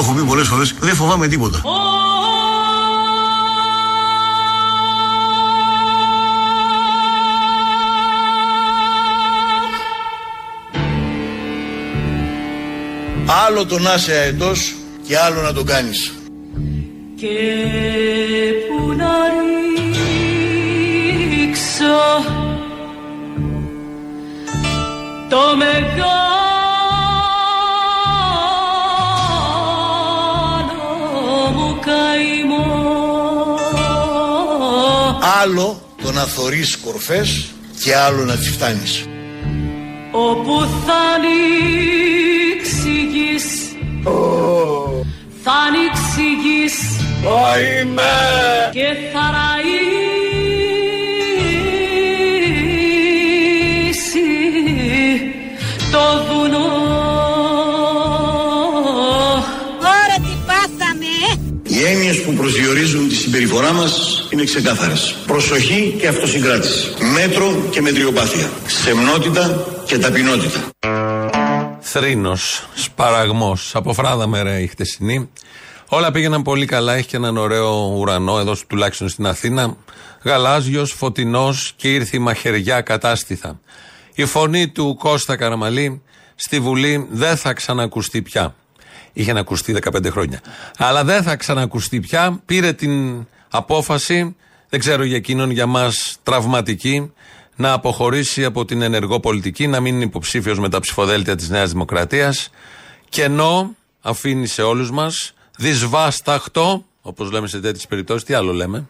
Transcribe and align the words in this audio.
το 0.00 0.06
έχω 0.06 0.20
πει 0.20 0.26
πολλές 0.26 0.48
φορές, 0.48 0.74
δεν 0.80 0.94
φοβάμαι 0.94 1.28
τίποτα. 1.28 1.62
Άλλο 13.46 13.66
το 13.66 13.78
να 13.78 13.94
είσαι 13.94 14.12
αετός 14.12 14.74
και 15.06 15.18
άλλο 15.18 15.40
να 15.40 15.52
τον 15.52 15.66
κάνεις. 15.66 16.14
Και 17.16 17.28
που 18.68 18.92
να 18.92 19.12
ρίξω 21.30 22.24
το 25.28 25.56
μεγάλο 25.56 26.39
Άλλο 35.42 35.82
το 36.02 36.12
να 36.12 36.24
θωρείς 36.24 36.76
κορφές 36.76 37.46
και 37.84 37.96
άλλο 37.96 38.24
να 38.24 38.36
τις 38.36 38.50
φτάνεις. 38.50 39.06
όπου 40.12 40.68
θα 40.86 40.94
ανοίξεις 41.14 42.84
η 42.84 43.06
γης 43.12 43.46
θα 45.44 45.52
ανοίξεις 45.52 46.16
η 46.16 46.30
γης 46.42 46.74
και 48.72 48.88
θα 49.12 49.30
ραΐσει 49.36 50.09
έννοιες 62.00 62.22
που 62.22 62.32
προσδιορίζουν 62.32 63.08
τη 63.08 63.14
συμπεριφορά 63.14 63.72
μας 63.72 64.26
είναι 64.30 64.44
ξεκάθαρες. 64.44 65.14
Προσοχή 65.26 65.94
και 65.98 66.08
αυτοσυγκράτηση. 66.08 66.94
Μέτρο 67.14 67.62
και 67.70 67.80
μετριοπάθεια. 67.80 68.50
Σεμνότητα 68.66 69.66
και 69.86 69.98
ταπεινότητα. 69.98 70.60
Θρήνος, 71.80 72.68
σπαραγμός. 72.74 73.74
Από 73.74 73.92
φράδα 73.92 74.26
μέρα 74.26 74.58
η 74.60 74.66
χτεσινή. 74.66 75.30
Όλα 75.88 76.10
πήγαιναν 76.10 76.42
πολύ 76.42 76.66
καλά. 76.66 76.94
Έχει 76.94 77.06
και 77.06 77.16
έναν 77.16 77.36
ωραίο 77.36 77.94
ουρανό 77.96 78.38
εδώ 78.38 78.56
τουλάχιστον 78.66 79.08
στην 79.08 79.26
Αθήνα. 79.26 79.76
Γαλάζιος, 80.24 80.92
φωτεινός 80.92 81.72
και 81.76 81.94
ήρθε 81.94 82.16
η 82.16 82.20
μαχαιριά 82.20 82.80
κατάστηθα. 82.80 83.60
Η 84.14 84.24
φωνή 84.24 84.68
του 84.68 84.96
Κώστα 84.98 85.36
Καραμαλή 85.36 86.02
στη 86.34 86.60
Βουλή 86.60 87.06
δεν 87.10 87.36
θα 87.36 87.52
ξανακουστεί 87.52 88.22
πια. 88.22 88.54
Είχε 89.12 89.32
να 89.32 89.40
ακουστεί 89.40 89.76
15 89.82 90.10
χρόνια. 90.10 90.40
Αλλά 90.78 91.04
δεν 91.04 91.22
θα 91.22 91.36
ξανακουστεί 91.36 92.00
πια. 92.00 92.40
Πήρε 92.44 92.72
την 92.72 93.26
απόφαση, 93.50 94.36
δεν 94.68 94.80
ξέρω 94.80 95.04
για 95.04 95.16
εκείνον, 95.16 95.50
για 95.50 95.66
μας 95.66 96.16
τραυματική, 96.22 97.12
να 97.56 97.72
αποχωρήσει 97.72 98.44
από 98.44 98.64
την 98.64 98.82
ενεργό 98.82 99.20
πολιτική, 99.20 99.66
να 99.66 99.80
μην 99.80 99.94
είναι 99.94 100.04
υποψήφιος 100.04 100.58
με 100.58 100.68
τα 100.68 100.80
ψηφοδέλτια 100.80 101.36
της 101.36 101.48
Νέας 101.48 101.70
Δημοκρατίας. 101.70 102.50
Και 103.08 103.22
ενώ 103.22 103.74
αφήνει 104.00 104.46
σε 104.46 104.62
όλους 104.62 104.90
μας 104.90 105.32
δυσβάσταχτο, 105.56 106.84
όπως 107.02 107.30
λέμε 107.30 107.46
σε 107.46 107.60
τέτοιες 107.60 107.86
περιπτώσεις, 107.86 108.24
τι 108.24 108.34
άλλο 108.34 108.52
λέμε, 108.52 108.88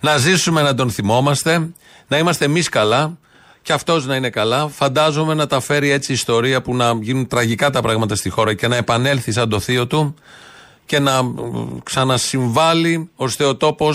να 0.00 0.16
ζήσουμε 0.16 0.62
να 0.62 0.74
τον 0.74 0.90
θυμόμαστε, 0.90 1.70
να 2.08 2.18
είμαστε 2.18 2.44
εμείς 2.44 2.68
καλά 2.68 3.18
και 3.68 3.74
αυτός 3.74 4.06
να 4.06 4.16
είναι 4.16 4.30
καλά. 4.30 4.68
Φαντάζομαι 4.68 5.34
να 5.34 5.46
τα 5.46 5.60
φέρει 5.60 5.90
έτσι 5.90 6.10
η 6.12 6.14
ιστορία 6.14 6.62
που 6.62 6.74
να 6.74 6.98
γίνουν 7.00 7.26
τραγικά 7.26 7.70
τα 7.70 7.80
πράγματα 7.80 8.14
στη 8.14 8.28
χώρα 8.28 8.54
και 8.54 8.68
να 8.68 8.76
επανέλθει 8.76 9.32
σαν 9.32 9.48
το 9.48 9.60
θείο 9.60 9.86
του 9.86 10.14
και 10.86 10.98
να 10.98 11.12
ε, 11.16 11.22
ξανασυμβάλλει 11.82 13.10
ώστε 13.14 13.44
ο 13.44 13.56
τόπο 13.56 13.94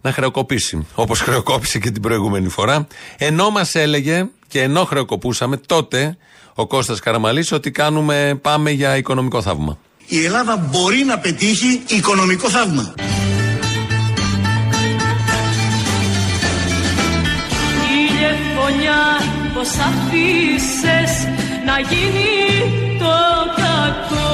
να 0.00 0.12
χρεοκοπήσει. 0.12 0.86
Όπως 0.94 1.20
χρεοκόπησε 1.20 1.78
και 1.78 1.90
την 1.90 2.02
προηγούμενη 2.02 2.48
φορά. 2.48 2.86
Ενώ 3.18 3.50
μας 3.50 3.74
έλεγε 3.74 4.28
και 4.48 4.62
ενώ 4.62 4.84
χρεοκοπούσαμε 4.84 5.56
τότε 5.56 6.16
ο 6.54 6.66
Κώστας 6.66 7.00
Καραμαλής 7.00 7.52
ότι 7.52 7.70
κάνουμε, 7.70 8.38
πάμε 8.42 8.70
για 8.70 8.96
οικονομικό 8.96 9.42
θαύμα. 9.42 9.78
Η 10.06 10.24
Ελλάδα 10.24 10.56
μπορεί 10.56 11.04
να 11.04 11.18
πετύχει 11.18 11.82
οικονομικό 11.86 12.48
θαύμα. 12.48 12.94
Πως 19.54 19.68
αφήσες 19.88 21.12
να 21.66 21.76
γίνει 21.90 22.32
το 22.98 23.16
κακό 23.56 24.25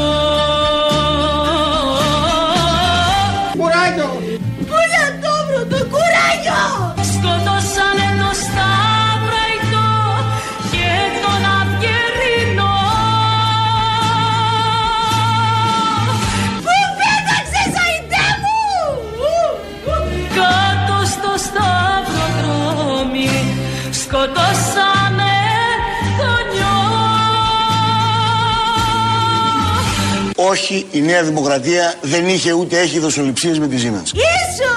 Όχι, 30.52 30.86
η 30.90 31.00
Νέα 31.00 31.22
Δημοκρατία 31.22 31.94
δεν 32.00 32.28
είχε 32.28 32.52
ούτε 32.52 32.78
έχει 32.78 32.98
δοσοληψίες 32.98 33.58
με 33.58 33.68
τη 33.68 33.76
Siemens. 33.76 34.12
Ήσου 34.12 34.72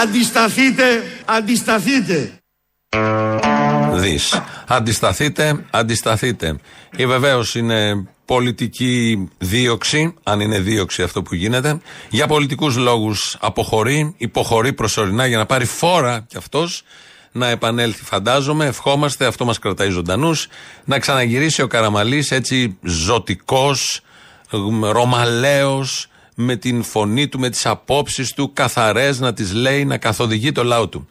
Αντισταθείτε, 0.02 1.04
αντισταθείτε. 1.26 2.32
Δεις. 3.94 4.42
Αντισταθείτε, 4.76 5.66
αντισταθείτε. 5.72 6.56
Ή 6.96 7.06
βεβαίως 7.06 7.56
είναι 7.56 8.08
πολιτική 8.26 9.30
δίωξη, 9.38 10.14
αν 10.24 10.40
είναι 10.40 10.60
δίωξη 10.60 11.02
αυτό 11.02 11.22
που 11.22 11.36
γίνεται. 11.36 11.80
Για 12.10 12.28
πολιτικούς 12.28 12.76
λόγους 12.76 13.38
αποχωρεί, 13.40 14.14
υποχωρεί 14.18 14.74
προσωρινά 14.74 15.26
για 15.26 15.38
να 15.38 15.46
πάρει 15.46 15.66
φόρα 15.66 16.26
κι 16.28 16.38
αυτός 16.38 16.84
να 17.32 17.48
επανέλθει, 17.48 18.04
φαντάζομαι. 18.04 18.66
Ευχόμαστε, 18.66 19.26
αυτό 19.26 19.46
μας 19.46 19.60
κρατάει 19.60 19.90
ζωντανούς. 19.90 20.48
Να 20.86 21.00
ξαναγυρίσει 21.00 21.62
ο 21.62 21.68
Καραμαλής 21.68 22.32
έτσι 22.32 22.78
ζωτικός, 22.82 24.02
ρωμαλαίο, 24.92 25.86
με 26.36 26.56
την 26.56 26.84
φωνή 26.84 27.28
του, 27.28 27.40
με 27.40 27.50
τις 27.50 27.66
απόψεις 27.66 28.34
του, 28.34 28.54
καθαρές 28.54 29.20
να 29.20 29.34
τις 29.34 29.54
λέει, 29.54 29.86
να 29.86 29.98
καθοδηγεί 29.98 30.52
το 30.52 30.64
λαό 30.64 30.88
του. 30.88 31.08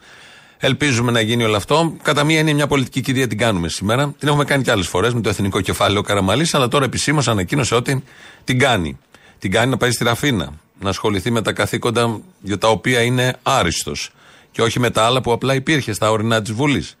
Ελπίζουμε 0.65 1.11
να 1.11 1.21
γίνει 1.21 1.43
όλο 1.43 1.55
αυτό. 1.55 1.95
Κατά 2.01 2.23
μία 2.23 2.39
είναι 2.39 2.53
μια 2.53 2.67
πολιτική 2.67 3.01
κηδεία 3.01 3.27
την 3.27 3.37
κάνουμε 3.37 3.69
σήμερα. 3.69 4.13
Την 4.19 4.27
έχουμε 4.27 4.43
κάνει 4.43 4.63
και 4.63 4.71
άλλες 4.71 4.87
φορές 4.87 5.13
με 5.13 5.21
το 5.21 5.29
εθνικό 5.29 5.61
κεφάλαιο 5.61 6.01
Καραμαλής, 6.01 6.53
αλλά 6.53 6.67
τώρα 6.67 6.85
επισήμως 6.85 7.27
ανακοίνωσε 7.27 7.75
ότι 7.75 8.03
την 8.43 8.59
κάνει. 8.59 8.97
Την 9.39 9.51
κάνει 9.51 9.69
να 9.69 9.77
πάει 9.77 9.91
στη 9.91 10.03
Ραφίνα, 10.03 10.53
να 10.79 10.89
ασχοληθεί 10.89 11.31
με 11.31 11.41
τα 11.41 11.53
καθήκοντα 11.53 12.19
για 12.41 12.57
τα 12.57 12.67
οποία 12.67 13.01
είναι 13.01 13.35
άριστος. 13.43 14.11
Και 14.51 14.61
όχι 14.61 14.79
με 14.79 14.89
τα 14.89 15.05
άλλα 15.05 15.21
που 15.21 15.31
απλά 15.31 15.55
υπήρχε 15.55 15.93
στα 15.93 16.11
ορεινά 16.11 16.41
της 16.41 16.53
Βουλής. 16.53 16.97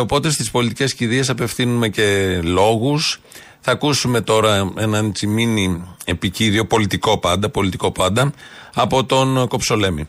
Οπότε 0.00 0.30
στις 0.30 0.50
πολιτικές 0.50 0.94
κηδείες 0.94 1.30
απευθύνουμε 1.30 1.88
και 1.88 2.38
λόγους. 2.42 3.20
Θα 3.60 3.72
ακούσουμε 3.72 4.20
τώρα 4.20 4.72
έναν 4.76 5.12
τσιμίνι 5.12 5.84
επικύριο, 6.04 6.66
πολιτικό 6.66 7.18
πάντα, 7.18 7.48
πολιτικό 7.48 7.90
πάντα, 7.90 8.32
από 8.74 9.04
τον 9.04 9.48
Κοψολέμη. 9.48 10.08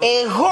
Εγώ 0.00 0.46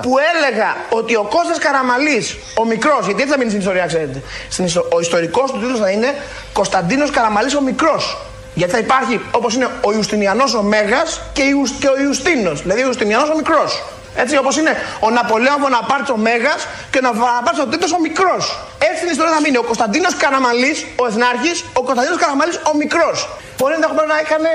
που 0.00 0.14
έλεγα 0.34 0.76
ότι 0.90 1.16
ο 1.16 1.22
Κώστας 1.30 1.58
Καραμαλής, 1.58 2.36
ο 2.58 2.64
μικρός, 2.64 3.04
γιατί 3.06 3.20
έτσι 3.20 3.32
θα 3.32 3.38
μείνει 3.38 3.50
στην 3.50 3.60
ιστορία, 3.62 3.86
ξέρετε. 3.86 4.22
Στην 4.50 4.64
ιστο- 4.64 4.88
ο 4.92 5.00
ιστορικός 5.00 5.50
του 5.50 5.58
τίτλος 5.58 5.78
θα 5.78 5.90
είναι 5.90 6.14
Κωνσταντίνος 6.52 7.10
Καραμαλής 7.10 7.54
ο 7.54 7.60
μικρός. 7.60 8.16
Γιατί 8.54 8.72
θα 8.72 8.78
υπάρχει 8.78 9.20
όπως 9.30 9.54
είναι 9.54 9.68
ο 9.80 9.92
Ιουστινιανός 9.92 10.54
ο 10.54 10.62
Μέγας 10.62 11.20
και, 11.32 11.42
Ιους, 11.42 11.70
και 11.80 11.88
ο 11.88 11.96
Ιουστίνος, 12.02 12.62
δηλαδή 12.62 12.82
ο 12.82 12.86
Ιουστινιανός 12.86 13.28
ο 13.28 13.36
μικρός. 13.36 13.82
Έτσι 14.22 14.34
όπως 14.36 14.54
είναι 14.60 14.72
ο 15.00 15.10
Ναπολέον 15.10 15.58
Βοναπάρτης 15.64 16.10
ο 16.16 16.16
Μέγας 16.16 16.60
και 16.92 16.98
ο 17.10 17.12
Βοναπάρτης 17.20 17.60
ο 17.64 17.66
Τρίτος 17.66 17.92
ο 17.92 18.00
μικρός. 18.06 18.42
Έτσι 18.88 18.98
στην 19.02 19.10
ιστορία 19.14 19.32
θα 19.36 19.40
μείνει 19.44 19.58
ο 19.64 19.66
Κωνσταντίνος 19.70 20.14
Καραμαλής, 20.22 20.78
ο 21.02 21.06
Εθνάρχης, 21.10 21.56
ο 21.78 21.82
Κωνσταντίνος 21.88 22.18
Καραμαλής 22.22 22.56
ο 22.70 22.72
μικρός. 22.82 23.18
Μπορεί 23.56 23.74
ενδεχομένω 23.74 24.06
να, 24.14 24.18
έκανε, 24.24 24.50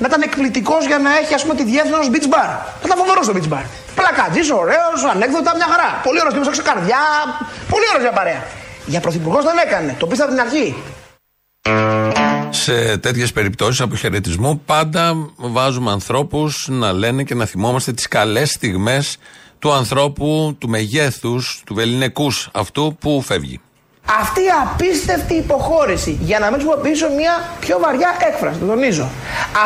να 0.00 0.06
ήταν 0.10 0.20
εκπληκτικός 0.28 0.82
για 0.90 0.98
να 1.06 1.10
έχει 1.20 1.34
ας 1.38 1.42
πούμε, 1.42 1.54
τη 1.60 1.64
διεύθυνση 1.70 1.94
ενός 1.98 2.08
beach 2.14 2.28
bar. 2.34 2.50
Θα 2.80 2.84
ήταν 2.86 2.96
φοβερός 3.02 3.24
στο 3.26 3.34
beach 3.36 3.48
bar. 3.52 3.64
Πλακατζής, 3.98 4.50
ωραίος, 4.62 4.98
ανέκδοτα, 5.14 5.50
μια 5.58 5.68
χαρά. 5.72 5.90
Πολύ 6.06 6.18
ωραίος 6.20 6.34
τύπος, 6.34 6.48
έξω 6.48 6.62
καρδιά. 6.70 7.02
Πολύ 7.72 7.86
ωραίος 7.90 8.04
για 8.08 8.14
παρέα. 8.18 8.42
Για 8.92 9.00
πρωθυπουργός 9.00 9.44
δεν 9.44 9.58
έκανε. 9.66 9.90
Το 10.00 10.06
πίστευα 10.06 10.28
από 10.28 10.38
την 10.38 10.46
αρχή. 10.46 10.66
Σε 12.50 12.98
τέτοιες 12.98 13.32
περιπτώσεις 13.32 13.80
αποχαιρετισμού 13.80 14.60
πάντα 14.66 15.32
βάζουμε 15.36 15.90
ανθρώπους 15.90 16.68
να 16.70 16.92
λένε 16.92 17.22
και 17.24 17.34
να 17.34 17.44
θυμόμαστε 17.44 17.92
τις 17.92 18.08
καλές 18.08 18.50
στιγμές 18.50 19.16
του 19.58 19.72
ανθρώπου, 19.72 20.56
του 20.58 20.68
μεγέθους, 20.68 21.62
του 21.66 21.80
ελληνικού 21.80 22.30
αυτού 22.52 22.96
που 23.00 23.22
φεύγει. 23.22 23.60
Αυτή 24.06 24.40
η 24.40 24.50
απίστευτη 24.62 25.34
υποχώρηση, 25.34 26.18
για 26.20 26.38
να 26.38 26.46
μην 26.46 26.54
χρησιμοποιήσω 26.54 27.08
μια 27.10 27.34
πιο 27.60 27.78
βαριά 27.78 28.16
έκφραση, 28.28 28.58
το 28.58 28.66
τονίζω. 28.66 29.08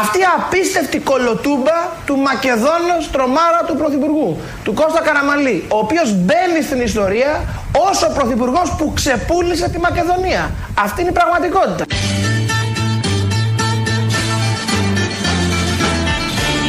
Αυτή 0.01 0.19
η 0.19 0.25
απίστευτη 0.37 0.99
κολοτούμπα 0.99 1.79
του 2.07 2.17
Μακεδόνος 2.17 3.11
τρομάρα 3.13 3.61
του 3.67 3.77
Πρωθυπουργού, 3.77 4.41
του 4.65 4.75
Κώστα 4.75 5.01
Καραμαλή, 5.01 5.65
ο 5.69 5.79
οποίος 5.79 6.13
μπαίνει 6.15 6.63
στην 6.63 6.81
ιστορία 6.81 7.45
ως 7.89 8.03
ο 8.03 8.13
Πρωθυπουργός 8.15 8.75
που 8.79 8.93
ξεπούλησε 8.95 9.69
τη 9.69 9.79
Μακεδονία. 9.79 10.51
Αυτή 10.79 11.01
είναι 11.01 11.11
η 11.11 11.13
πραγματικότητα. 11.13 11.85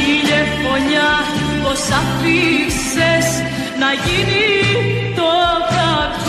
Ηλιεφωνιά 0.06 1.10
πως 1.62 1.80
αφήσες 2.00 3.26
να 3.82 3.88
γίνει 4.04 4.44
το 5.16 5.30
κακό 5.74 6.27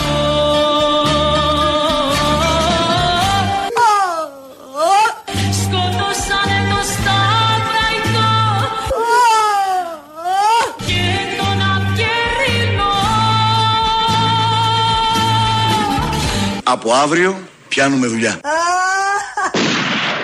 Από 16.81 16.93
αύριο 16.93 17.37
πιάνουμε 17.67 18.07
δουλειά. 18.07 18.39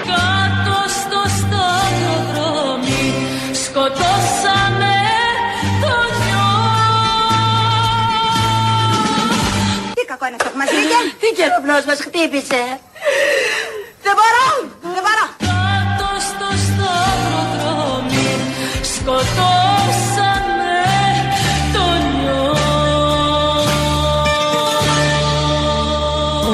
Κάτω 0.07 0.77
στο 0.87 1.21
σταυροδρόμι 1.37 3.13
σκοτώσανε 3.65 4.97
τον 5.81 6.07
νιό 6.25 6.51
Τι 9.93 10.05
κακό 10.05 10.25
είναι 10.25 10.35
αυτό 10.39 10.49
που 10.49 10.57
μας 10.57 10.69
βγήκε. 10.69 10.99
Τι 11.19 11.27
καιροπνός 11.35 11.85
μας 11.85 11.99
χτύπησε. 11.99 12.79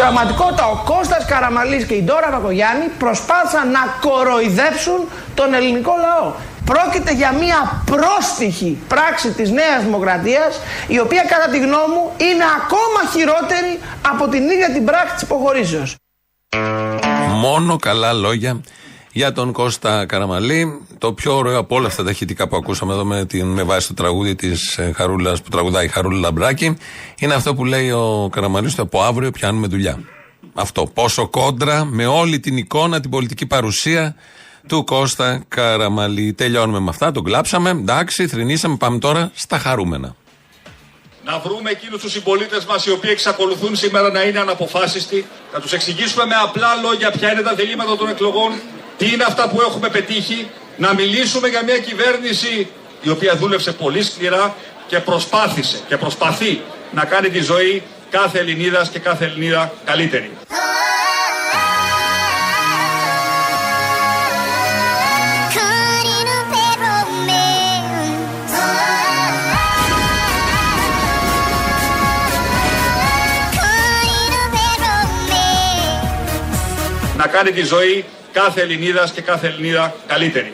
Πραγματικότητα 0.02 0.66
ο 0.66 0.76
Κώστας 0.92 1.26
Καραμαλής 1.26 1.86
και 1.86 1.94
η 1.94 2.04
Ντόρα 2.04 2.30
Βακογιάννη 2.32 2.88
προσπάθησαν 3.04 3.72
να 3.72 3.84
κοροϊδέψουν 4.06 5.00
τον 5.34 5.54
ελληνικό 5.54 5.94
λαό. 6.06 6.34
Πρόκειται 6.66 7.14
για 7.14 7.32
μια 7.32 7.84
πρόστιχη 7.92 8.78
πράξη 8.88 9.30
της 9.32 9.50
Νέας 9.52 9.84
Δημοκρατίας 9.84 10.60
η 10.88 11.00
οποία 11.00 11.24
κατά 11.34 11.48
τη 11.52 11.58
γνώμη 11.58 11.94
μου 11.96 12.06
είναι 12.18 12.46
ακόμα 12.62 13.02
χειρότερη 13.14 13.80
από 14.12 14.28
την 14.28 14.44
ίδια 14.50 14.70
την 14.72 14.86
πράξη 14.86 15.14
της 15.14 15.22
υποχωρήσεως. 15.24 15.96
Μόνο 17.46 17.76
καλά 17.78 18.14
λόγια 18.14 18.62
για 19.12 19.32
τον 19.32 19.52
Κώστα 19.52 20.06
Καραμαλή. 20.06 20.88
Το 21.02 21.14
πιο 21.14 21.36
ωραίο 21.36 21.58
από 21.58 21.76
όλα 21.76 21.88
αυτά 21.88 22.04
τα 22.04 22.10
ηχητικά 22.10 22.48
που 22.48 22.56
ακούσαμε 22.56 22.94
εδώ 22.94 23.06
με, 23.06 23.26
την, 23.26 23.46
με 23.46 23.64
βάση 23.64 23.88
το 23.88 23.94
τραγούδι 23.94 24.36
της 24.36 24.80
Χαρούλας 24.96 25.42
που 25.42 25.50
τραγουδάει 25.50 25.86
η 25.86 25.88
Χαρούλα 25.88 26.20
Λαμπράκη 26.20 26.78
είναι 27.20 27.34
αυτό 27.34 27.56
που 27.56 27.66
λέει 27.66 27.92
ο 27.92 28.30
Καραμαλής 28.32 28.76
το 28.76 28.82
από 28.82 29.02
αύριο 29.02 29.32
πιάνουμε 29.32 29.68
δουλειά. 29.68 30.00
Αυτό. 30.54 30.84
Πόσο 30.94 31.28
κόντρα 31.28 31.86
με 31.86 32.06
όλη 32.06 32.40
την 32.40 32.58
εικόνα, 32.58 33.00
την 33.00 33.10
πολιτική 33.10 33.46
παρουσία 33.46 34.16
του 34.68 34.84
Κώστα 34.84 35.44
Καραμαλή. 35.48 36.34
Τελειώνουμε 36.34 36.80
με 36.80 36.90
αυτά, 36.90 37.12
τον 37.12 37.24
κλάψαμε. 37.24 37.70
Εντάξει, 37.70 38.28
θρυνήσαμε. 38.28 38.76
Πάμε 38.76 38.98
τώρα 38.98 39.32
στα 39.36 39.58
χαρούμενα. 39.58 40.16
να 41.26 41.40
βρούμε 41.40 41.70
εκείνους 41.70 42.02
τους 42.02 42.12
συμπολίτες 42.12 42.66
μας 42.66 42.86
οι 42.86 42.92
οποίοι 42.92 43.10
εξακολουθούν 43.14 43.76
σήμερα 43.76 44.12
να 44.12 44.22
είναι 44.24 44.40
αναποφάσιστοι, 44.40 45.26
να 45.54 45.60
τους 45.60 45.74
εξηγήσουμε 45.74 46.26
με 46.26 46.36
απλά 46.44 46.76
λόγια 46.84 47.12
ποια 47.12 47.32
είναι 47.32 47.42
τα 47.42 47.54
διλήμματα 47.56 47.98
των 47.98 48.10
εκλογών, 48.10 48.52
τι 48.98 49.12
είναι 49.14 49.24
αυτά 49.24 49.50
που 49.50 49.62
έχουμε 49.62 49.90
πετύχει, 49.90 50.48
να 50.78 50.94
μιλήσουμε 50.94 51.48
για 51.48 51.64
μια 51.64 51.78
κυβέρνηση 51.78 52.68
η 53.02 53.10
οποία 53.10 53.36
δούλεψε 53.36 53.72
πολύ 53.72 54.04
σκληρά 54.04 54.56
και 54.88 55.00
προσπάθησε 55.00 55.80
και 55.88 55.98
προσπαθεί 55.98 56.62
να 56.92 57.06
κάνει 57.06 57.30
τη 57.30 57.40
ζωή 57.40 57.84
κάθε 58.10 58.40
Ελληνίδας 58.40 58.90
και 58.90 59.00
κάθε 59.00 59.26
Ελληνίδα 59.26 59.74
καλύτερη. 59.86 60.32
Να 77.18 77.28
κάνει 77.28 77.52
τη 77.52 77.62
ζωή 77.62 78.06
κάθε 78.34 78.62
Ελληνίδας 78.62 79.12
και 79.12 79.22
κάθε 79.22 79.48
Ελληνίδα 79.48 79.96
καλύτερη. 80.08 80.54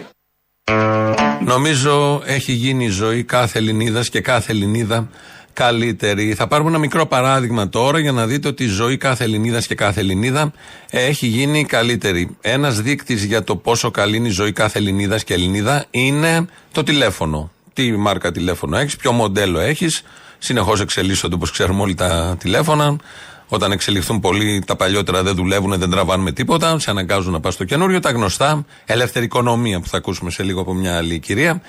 Νομίζω 1.46 2.22
έχει 2.26 2.52
γίνει 2.52 2.86
η 2.86 2.90
ζωή 2.90 3.24
κάθε 3.24 3.60
Ελληνίδας 3.60 4.10
και 4.10 4.22
κάθε 4.22 4.52
Ελληνίδα 4.52 5.10
καλύτερη. 5.54 6.34
Θα 6.34 6.48
πάρουμε 6.48 6.70
ένα 6.70 6.78
μικρό 6.78 7.06
παράδειγμα 7.06 7.70
τώρα 7.70 8.00
για 8.00 8.12
να 8.12 8.26
δείτε 8.26 8.48
ότι 8.48 8.64
η 8.64 8.68
ζωή 8.68 8.98
κάθε 8.98 9.24
Ελληνίδας 9.24 9.68
και 9.68 9.76
κάθε 9.76 10.00
Ελληνίδα 10.00 10.52
έχει 10.90 11.28
γίνει 11.28 11.66
καλύτερη. 11.66 12.38
Ένας 12.42 12.82
δείκτης 12.82 13.24
για 13.24 13.44
το 13.44 13.56
πόσο 13.56 13.92
καλή 13.92 14.16
είναι 14.16 14.28
η 14.28 14.32
ζωή 14.32 14.52
κάθε 14.52 14.80
Ελληνίδας 14.80 15.24
και 15.24 15.34
Ελληνίδα 15.34 15.86
είναι 15.92 16.46
το 16.72 16.84
τηλέφωνο. 16.84 17.52
Τι 17.74 17.92
μάρκα 17.92 18.32
τηλέφωνο 18.32 18.78
έχεις, 18.78 18.96
ποιο 18.96 19.12
μοντέλο 19.12 19.60
έχεις. 19.60 20.04
Συνεχώς 20.38 20.82
εξελίσσονται 20.82 21.36
όπως 21.36 21.52
ξέρουμε 21.52 21.82
όλοι 21.82 21.94
τα 21.96 22.36
τηλέφωνα. 22.40 22.96
Όταν 23.48 23.72
εξελιχθούν 23.72 24.20
πολύ, 24.20 24.64
τα 24.66 24.76
παλιότερα 24.76 25.24
δεν 25.24 25.36
δουλεύουν, 25.36 25.80
δεν 25.80 25.90
τραβάνουμε 25.90 26.32
τίποτα. 26.32 26.80
Σε 26.80 26.90
αναγκάζουν 26.90 27.32
να 27.32 27.40
πας 27.40 27.54
στο 27.54 27.64
καινούριο. 27.64 28.00
Τα 28.00 28.12
γνωστά, 28.12 28.66
ελεύθερη 28.86 29.26
οικονομία 29.26 29.80
που 29.80 29.88
θα 29.88 29.98
ακούσουμε 29.98 30.32
σε 30.32 30.44
λίγο 30.44 30.62
από 30.62 30.74
μια 30.74 30.98
άλλη 30.98 31.20
κυρία. 31.20 31.62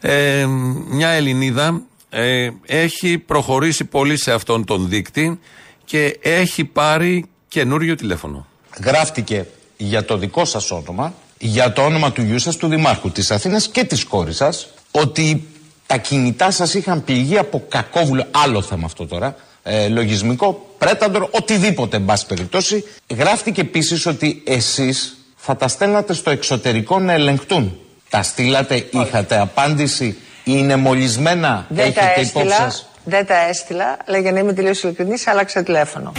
Ε, 0.00 0.46
μια 0.88 1.08
Ελληνίδα 1.08 1.82
ε, 2.10 2.50
έχει 2.66 3.18
προχωρήσει 3.18 3.84
πολύ 3.84 4.16
σε 4.16 4.32
αυτόν 4.32 4.64
τον 4.64 4.88
δείκτη 4.88 5.40
και 5.84 6.18
έχει 6.22 6.64
πάρει 6.64 7.24
καινούριο 7.48 7.94
τηλέφωνο. 7.94 8.46
γράφτηκε 8.84 9.46
για 9.76 10.04
το 10.04 10.16
δικό 10.16 10.44
σας 10.44 10.70
όνομα, 10.70 11.14
για 11.38 11.72
το 11.72 11.82
όνομα 11.82 12.12
του 12.12 12.22
γιού 12.22 12.38
σας, 12.38 12.56
του 12.56 12.68
Δημάρχου 12.68 13.10
της 13.10 13.30
Αθήνας 13.30 13.68
και 13.68 13.84
της 13.84 14.04
κόρης 14.04 14.36
σας, 14.36 14.68
ότι 14.90 15.46
τα 15.86 15.96
κινητά 15.96 16.50
σας 16.50 16.74
είχαν 16.74 17.04
πληγεί 17.04 17.38
από 17.38 17.64
κακόβουλο, 17.68 18.26
άλλο 18.30 18.62
θέμα 18.62 18.84
αυτό 18.84 19.06
τώρα, 19.06 19.36
ε, 19.68 19.88
λογισμικό, 19.88 20.66
πρέταντρο, 20.78 21.28
οτιδήποτε 21.30 21.96
εν 21.96 22.04
πάση 22.04 22.26
περιπτώσει. 22.26 22.84
Γράφτηκε 23.16 23.60
επίσης 23.60 24.06
ότι 24.06 24.42
εσείς 24.46 25.16
θα 25.36 25.56
τα 25.56 25.68
στέλνατε 25.68 26.12
στο 26.12 26.30
εξωτερικό 26.30 26.98
να 26.98 27.12
ελεγχτούν. 27.12 27.78
Τα 28.10 28.22
στείλατε, 28.22 28.86
είχατε 28.90 29.38
απάντηση, 29.40 30.18
είναι 30.44 30.76
μολυσμένα, 30.76 31.66
Δεν 31.68 31.92
τα 31.94 32.00
έχετε 32.00 32.20
υπόψη 32.20 32.48
έστειλα. 32.48 32.70
σας; 32.70 32.88
Δεν 33.04 33.26
τα 33.26 33.34
έστειλα, 33.48 33.96
αλλά 34.06 34.18
για 34.18 34.32
να 34.32 34.38
είμαι 34.38 34.52
τελείως 34.52 34.82
ειλικρινής, 34.82 35.26
άλλαξα 35.26 35.62
τηλέφωνο. 35.62 36.12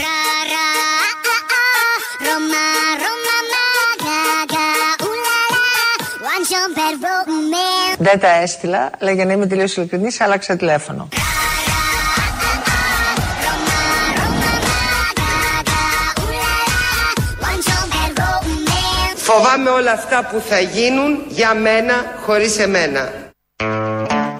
Δεν 8.00 8.20
τα 8.20 8.30
έστειλα, 8.42 8.90
αλλά 9.02 9.12
για 9.12 9.26
να 9.26 9.34
είμαι 9.34 9.48
τελείως 9.48 9.76
ειλικρινής, 9.78 10.22
άλλαξα 10.22 10.56
τηλέφωνο. 10.56 11.08
Φοβάμαι 19.38 19.70
όλα 19.70 19.92
αυτά 19.92 20.28
που 20.32 20.42
θα 20.50 20.60
γίνουν 20.60 21.24
για 21.28 21.56
μένα 21.56 21.94
χωρίς 22.26 22.60
εμένα. 22.60 23.12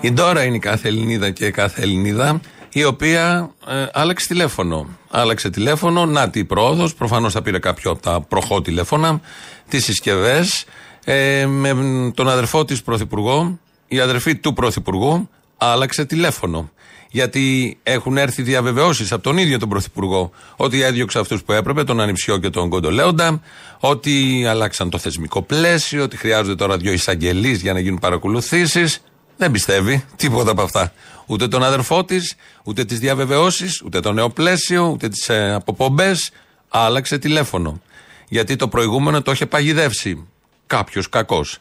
Η 0.02 0.12
Ντόρα 0.12 0.44
είναι 0.44 0.56
η 0.56 0.60
κάθε 0.60 0.88
Ελληνίδα 0.88 1.30
και 1.30 1.52
κάθε 1.52 1.82
Ελληνίδα 1.82 2.42
η 2.70 2.84
οποία 2.84 3.52
ε, 3.68 3.86
άλλαξε 3.94 4.28
τηλέφωνο. 4.28 4.88
Άλλαξε 5.10 5.50
τηλέφωνο, 5.50 6.06
να 6.06 6.30
τη 6.30 6.46
πρόοδος. 6.46 6.94
Προφανώς 6.94 7.34
θα 7.34 7.42
πήρε 7.42 7.60
κάποιο 7.60 7.92
από 7.92 8.02
τα 8.02 8.22
προχώ 8.22 8.62
τηλέφωνα, 8.62 9.22
τις 9.70 9.84
συσκευές. 9.84 10.66
Ε, 11.06 11.46
με 11.46 11.74
τον 12.16 12.30
αδερφό 12.30 12.66
της 12.66 12.82
Πρωθυπουργό, 12.82 13.60
η 13.88 14.00
αδερφή 14.00 14.36
του 14.36 14.54
Πρωθυπουργού, 14.54 15.30
άλλαξε 15.58 16.06
τηλέφωνο. 16.06 16.72
Γιατί 17.12 17.78
έχουν 17.84 18.18
έρθει 18.18 18.42
διαβεβαιώσεις 18.42 19.12
από 19.12 19.24
τον 19.24 19.38
ίδιο 19.38 19.60
τον 19.60 19.70
Πρωθυπουργό 19.70 20.32
ότι 20.56 20.82
έδιωξε 20.82 21.20
αυτούς 21.20 21.44
που 21.44 21.52
έπρεπε, 21.52 21.84
τον 21.84 22.00
Ανιψιό 22.00 22.38
και 22.38 22.50
τον 22.50 22.70
Κοντολέοντα, 22.70 23.42
ότι 23.80 24.46
αλλάξαν 24.50 24.90
το 24.90 24.98
θεσμικό 24.98 25.42
πλαίσιο, 25.42 26.04
ότι 26.04 26.18
χρειάζονται 26.18 26.56
τώρα 26.56 26.78
δύο 26.78 26.92
εισαγγελείς 26.92 27.62
για 27.62 27.74
να 27.74 27.80
γίνουν 27.80 28.00
παρακολουθήσεις. 28.00 29.02
Δεν 29.38 29.52
πιστεύει 29.52 30.06
τίποτα 30.16 30.52
από 30.52 30.62
αυτά. 30.62 30.94
Ούτε 31.26 31.48
τον 31.48 31.64
αδερφό 31.64 32.06
της, 32.06 32.36
ούτε 32.64 32.86
τις 32.86 33.00
διαβεβαιώσεις, 33.00 33.82
ούτε 33.86 34.00
το 34.00 34.12
νέο 34.12 34.30
πλαίσιο, 34.30 34.88
ούτε 34.88 35.10
τις 35.10 35.30
ε, 35.30 35.54
αποπομπές. 35.54 36.32
Άλλαξε 36.70 37.18
τηλέφωνο. 37.18 37.82
Γιατί 38.30 38.56
το 38.56 38.68
προηγούμενο 38.68 39.22
το 39.22 39.32
είχε 39.32 39.46
παγιδεύσει 39.46 40.28
κάποιος 40.68 41.10
κακός. 41.10 41.58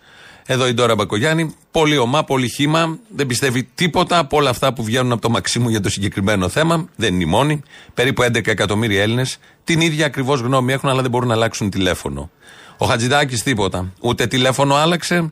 Εδώ 0.48 0.66
η 0.66 0.74
Ντόρα 0.74 0.94
Μπακογιάννη, 0.94 1.54
πολύ 1.70 1.96
ομά, 1.96 2.24
πολύ 2.24 2.48
χήμα, 2.48 2.98
δεν 3.08 3.26
πιστεύει 3.26 3.68
τίποτα 3.74 4.18
από 4.18 4.36
όλα 4.36 4.50
αυτά 4.50 4.72
που 4.72 4.84
βγαίνουν 4.84 5.12
από 5.12 5.20
το 5.20 5.30
Μαξίμου 5.30 5.68
για 5.68 5.80
το 5.80 5.88
συγκεκριμένο 5.88 6.48
θέμα. 6.48 6.88
Δεν 6.96 7.14
είναι 7.14 7.22
η 7.22 7.26
μόνη. 7.26 7.62
Περίπου 7.94 8.22
11 8.22 8.46
εκατομμύρια 8.46 9.02
Έλληνες 9.02 9.38
την 9.64 9.80
ίδια 9.80 10.06
ακριβώς 10.06 10.40
γνώμη 10.40 10.72
έχουν, 10.72 10.88
αλλά 10.88 11.02
δεν 11.02 11.10
μπορούν 11.10 11.28
να 11.28 11.34
αλλάξουν 11.34 11.70
τηλέφωνο. 11.70 12.30
Ο 12.78 12.86
Χατζηδάκης 12.86 13.42
τίποτα. 13.42 13.92
Ούτε 14.00 14.26
τηλέφωνο 14.26 14.74
άλλαξε 14.74 15.30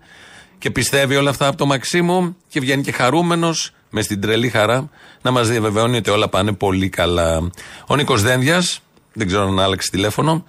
και 0.59 0.71
πιστεύει 0.71 1.17
όλα 1.17 1.31
αυτά 1.31 1.47
από 1.47 1.57
το 1.57 1.67
Μαξίμου 1.67 2.37
και 2.49 2.61
βγαίνει 2.61 2.83
και 2.83 2.93
χαρούμενος 2.93 3.73
με 3.91 4.03
στην 4.03 4.21
τρελή 4.21 4.49
χαρά 4.49 4.91
να 5.23 5.31
μας 5.31 5.49
διαβεβαιώνει 5.49 5.97
ότι 5.97 6.11
όλα 6.11 6.29
πάνε 6.29 6.53
πολύ 6.53 6.89
καλά. 6.89 7.51
Ο 7.87 7.97
Νίκος 7.97 8.23
Δένδιας, 8.23 8.81
δεν 9.13 9.27
ξέρω 9.27 9.43
αν 9.43 9.61
άλλαξε 9.61 9.91
τηλέφωνο, 9.91 10.45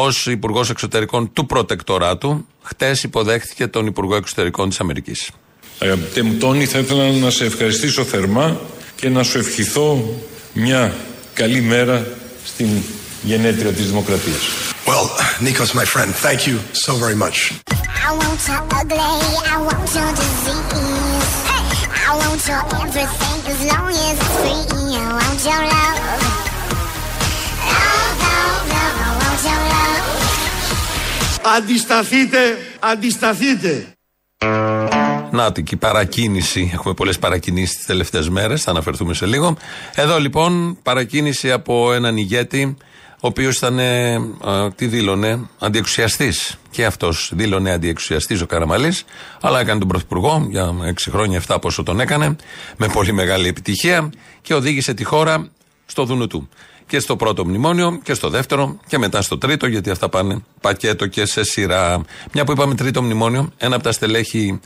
ως 0.00 0.26
Υπουργός 0.26 0.70
Εξωτερικών 0.70 1.32
του 1.32 1.46
Προτεκτοράτου, 1.46 2.46
χτες 2.62 3.02
υποδέχθηκε 3.02 3.66
τον 3.66 3.86
Υπουργό 3.86 4.16
Εξωτερικών 4.16 4.68
της 4.68 4.80
Αμερικής. 4.80 5.30
Αγαπητέ 5.78 6.22
μου 6.22 6.34
Τόνι, 6.34 6.66
θα 6.66 6.78
ήθελα 6.78 7.10
να 7.10 7.30
σε 7.30 7.44
ευχαριστήσω 7.44 8.04
θερμά 8.04 8.60
και 8.96 9.08
να 9.08 9.22
σου 9.22 9.38
ευχηθώ 9.38 10.14
μια 10.52 10.94
καλή 11.34 11.60
μέρα 11.60 12.06
στην 12.44 12.68
γενέτρια 13.22 13.72
της 13.72 13.86
Δημοκρατίας. 13.86 14.40
Well, 14.86 15.06
Nikos, 15.46 15.70
my 15.80 15.86
friend, 15.94 16.10
thank 16.26 16.40
you 16.48 16.56
so 16.84 16.92
very 17.04 17.16
much. 17.24 17.36
I 18.08 18.12
want 18.20 18.40
your 18.48 18.62
ugly, 18.78 19.12
I 19.52 19.56
want 19.66 19.88
your 19.96 20.10
disease. 20.20 21.30
I 22.08 22.12
want 22.22 22.40
your 22.50 22.62
everything 22.82 23.38
as 23.52 23.60
long 23.70 23.90
as 24.08 24.16
it's 24.22 24.28
free. 24.40 24.94
I 24.94 25.08
want 25.18 25.40
your 25.48 25.62
love. 25.72 25.96
Love, 25.98 26.25
Αντισταθείτε, 31.54 32.38
αντισταθείτε. 32.80 33.86
Νάτικη 35.30 35.76
παρακίνηση. 35.76 36.70
Έχουμε 36.74 36.94
πολλές 36.94 37.18
παρακινήσεις 37.18 37.76
τις 37.76 37.86
τελευταίες 37.86 38.28
μέρες. 38.28 38.62
Θα 38.62 38.70
αναφερθούμε 38.70 39.14
σε 39.14 39.26
λίγο. 39.26 39.56
Εδώ 39.94 40.18
λοιπόν 40.18 40.78
παρακίνηση 40.82 41.52
από 41.52 41.92
έναν 41.92 42.16
ηγέτη, 42.16 42.76
ο 43.10 43.26
οποίος 43.26 43.56
ήταν. 43.56 43.78
ε, 43.78 44.14
α, 44.14 44.72
τι 44.74 44.86
δήλωνε, 44.86 45.48
αντιεξουσιαστής. 45.58 46.56
Και 46.70 46.84
αυτός 46.84 47.30
δήλωνε 47.34 47.72
αντιεξουσιαστής 47.72 48.40
ο 48.40 48.46
Καραμαλής, 48.46 49.04
αλλά 49.40 49.60
έκανε 49.60 49.78
τον 49.78 49.88
πρωθυπουργό 49.88 50.46
για 50.50 50.74
6 50.96 51.10
χρόνια, 51.10 51.42
7 51.48 51.56
πόσο 51.60 51.82
τον 51.82 52.00
έκανε, 52.00 52.36
με 52.76 52.88
πολύ 52.88 53.12
μεγάλη 53.12 53.48
επιτυχία 53.48 54.10
και 54.42 54.54
οδήγησε 54.54 54.94
τη 54.94 55.04
χώρα 55.04 55.48
στο 55.86 56.04
δούνο 56.04 56.26
του. 56.26 56.48
Και 56.86 56.98
στο 56.98 57.16
πρώτο 57.16 57.44
μνημόνιο 57.44 58.00
και 58.02 58.14
στο 58.14 58.28
δεύτερο 58.28 58.78
και 58.86 58.98
μετά 58.98 59.22
στο 59.22 59.38
τρίτο, 59.38 59.66
γιατί 59.66 59.90
αυτά 59.90 60.08
πάνε 60.08 60.38
πακέτο 60.60 61.06
και 61.06 61.24
σε 61.24 61.44
σειρά. 61.44 62.00
Μια 62.32 62.44
που 62.44 62.52
είπαμε 62.52 62.74
τρίτο 62.74 63.02
μνημόνιο, 63.02 63.52
ένα 63.56 63.74
από 63.74 63.84
τα 63.84 63.92
στελέχη 63.92 64.60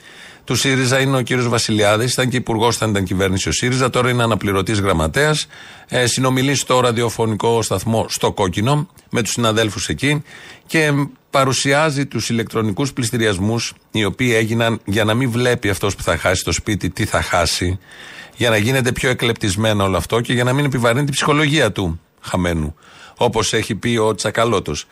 του 0.44 0.54
ΣΥΡΙΖΑ 0.54 1.00
είναι 1.00 1.16
ο 1.16 1.20
κύριος 1.20 1.48
Βασιλιάδης. 1.48 2.12
Ήταν 2.12 2.28
και 2.28 2.36
υπουργός 2.36 2.76
όταν 2.76 2.90
ήταν 2.90 3.04
κυβέρνηση 3.04 3.48
ο 3.48 3.52
ΣΥΡΙΖΑ. 3.52 3.90
Τώρα 3.90 4.10
είναι 4.10 4.22
αναπληρωτής 4.22 4.80
γραμματέας. 4.80 5.46
Ε, 5.88 6.06
συνομιλεί 6.06 6.54
στο 6.54 6.80
ραδιοφωνικό 6.80 7.62
σταθμό 7.62 8.06
στο 8.08 8.32
Κόκκινο 8.32 8.88
με 9.10 9.22
τους 9.22 9.32
συναδέλφους 9.32 9.88
εκεί 9.88 10.22
και 10.66 10.92
παρουσιάζει 11.30 12.06
τους 12.06 12.28
ηλεκτρονικούς 12.28 12.92
πληστηριασμούς 12.92 13.72
οι 13.90 14.04
οποίοι 14.04 14.32
έγιναν 14.36 14.80
για 14.84 15.04
να 15.04 15.14
μην 15.14 15.30
βλέπει 15.30 15.68
αυτός 15.68 15.96
που 15.96 16.02
θα 16.02 16.16
χάσει 16.16 16.44
το 16.44 16.52
σπίτι 16.52 16.90
τι 16.90 17.04
θα 17.04 17.22
χάσει. 17.22 17.78
Για 18.36 18.50
να 18.50 18.56
γίνεται 18.56 18.92
πιο 18.92 19.10
εκλεπτισμένο 19.10 19.84
όλο 19.84 19.96
αυτό 19.96 20.20
και 20.20 20.32
για 20.32 20.44
να 20.44 20.52
μην 20.52 20.64
επιβαρύνει 20.64 21.04
την 21.04 21.14
ψυχολογία 21.14 21.72
του 21.72 22.00
χαμένου. 22.20 22.76
Όπως 23.16 23.52
έχει 23.52 23.74
πει 23.74 23.96
ο 23.96 24.14
Τσακαλώτος. 24.14 24.86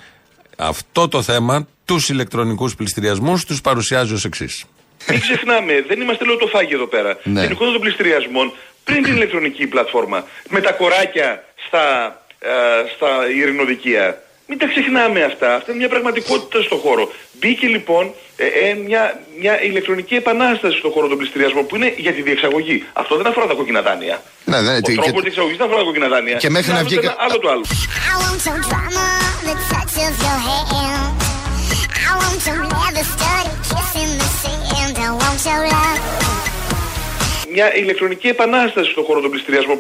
Αυτό 0.57 1.09
το 1.09 1.23
θέμα, 1.23 1.67
τους 1.85 2.09
ηλεκτρονικούς 2.09 2.75
πληστηριασμούς, 2.75 3.45
τους 3.45 3.61
παρουσιάζει 3.61 4.15
ως 4.15 4.25
εξής. 4.25 4.65
Μην 5.11 5.21
ξεχνάμε, 5.21 5.85
δεν 5.89 6.01
είμαστε 6.01 6.25
λοτοφάγοι 6.25 6.75
εδώ 6.75 6.87
πέρα. 6.87 7.19
Ναι. 7.25 7.43
Την 7.43 7.51
εικόνα 7.51 7.73
των 7.73 7.81
πληστηριασμών 7.81 8.53
πριν 8.85 9.03
την 9.03 9.15
ηλεκτρονική 9.17 9.67
πλατφόρμα. 9.67 10.25
Με 10.49 10.61
τα 10.61 10.73
κοράκια 10.73 11.45
στα, 11.67 12.17
ε, 12.39 12.49
στα 12.95 13.31
ειρηνοδικεία. 13.31 14.23
Μην 14.51 14.59
τα 14.59 14.67
ξεχνάμε 14.67 15.23
αυτά. 15.25 15.55
Αυτά 15.55 15.69
είναι 15.71 15.81
μια 15.81 15.89
πραγματικότητα 15.89 16.63
στο 16.63 16.77
χώρο. 16.77 17.13
Μπήκε 17.41 17.67
λοιπόν 17.67 18.05
ε, 18.37 18.47
ε, 18.47 18.75
μια, 18.75 19.21
μια 19.41 19.63
ηλεκτρονική 19.63 20.15
επανάσταση 20.15 20.77
στον 20.79 20.91
χώρο 20.91 21.07
των 21.09 21.19
πληστηριασμών 21.19 21.67
που 21.67 21.77
είναι 21.77 21.95
για 21.97 22.13
τη 22.13 22.23
διεξαγωγή. 22.23 22.85
Αυτό 22.93 23.17
δεν 23.17 23.27
αφορά 23.27 23.47
τα 23.47 23.55
κόκκινα 23.55 23.83
δάνεια. 23.83 24.23
Ναι, 24.45 24.61
ναι, 24.61 24.77
Ο 24.77 24.81
και- 24.81 24.95
τρόπος 24.95 25.23
διεξαγωγής 25.23 25.57
δεν 25.57 25.67
αφορά 25.67 25.81
τα 25.81 25.87
κόκκινα 25.87 26.09
δάνεια. 26.09 26.37
Και 26.37 26.51
μέχρι 26.51 26.65
Είναι 26.71 26.73
να 26.73 26.79
άλλο 26.79 26.89
βγει 26.89 26.95
το 26.97 27.01
και- 27.01 27.07
ένα, 27.07 27.17
άλλο 27.25 27.39
το 27.39 27.49
άλλο. 27.51 27.65
I 28.11 28.15
want 28.23 28.41
your 28.49 28.61
drama, 28.69 29.07
the 29.49 29.55
touch 29.71 29.95
of 30.09 30.15
your 30.27 30.39
hand. 30.49 31.17
I 32.11 32.13
want 32.23 32.41
your 32.49 32.61
never 32.75 33.05
study 33.15 33.51
kissing 33.71 34.11
the 34.23 34.29
sand. 34.43 34.95
I 35.07 35.11
want 35.23 35.41
your 35.49 35.63
love. 35.73 36.01
Μια 37.53 37.75
ηλεκτρονική 37.77 38.27
επανάσταση 38.29 38.91
στον 38.91 39.05
χώρο 39.05 39.21
των 39.21 39.31
πληστηριασμών. 39.31 39.79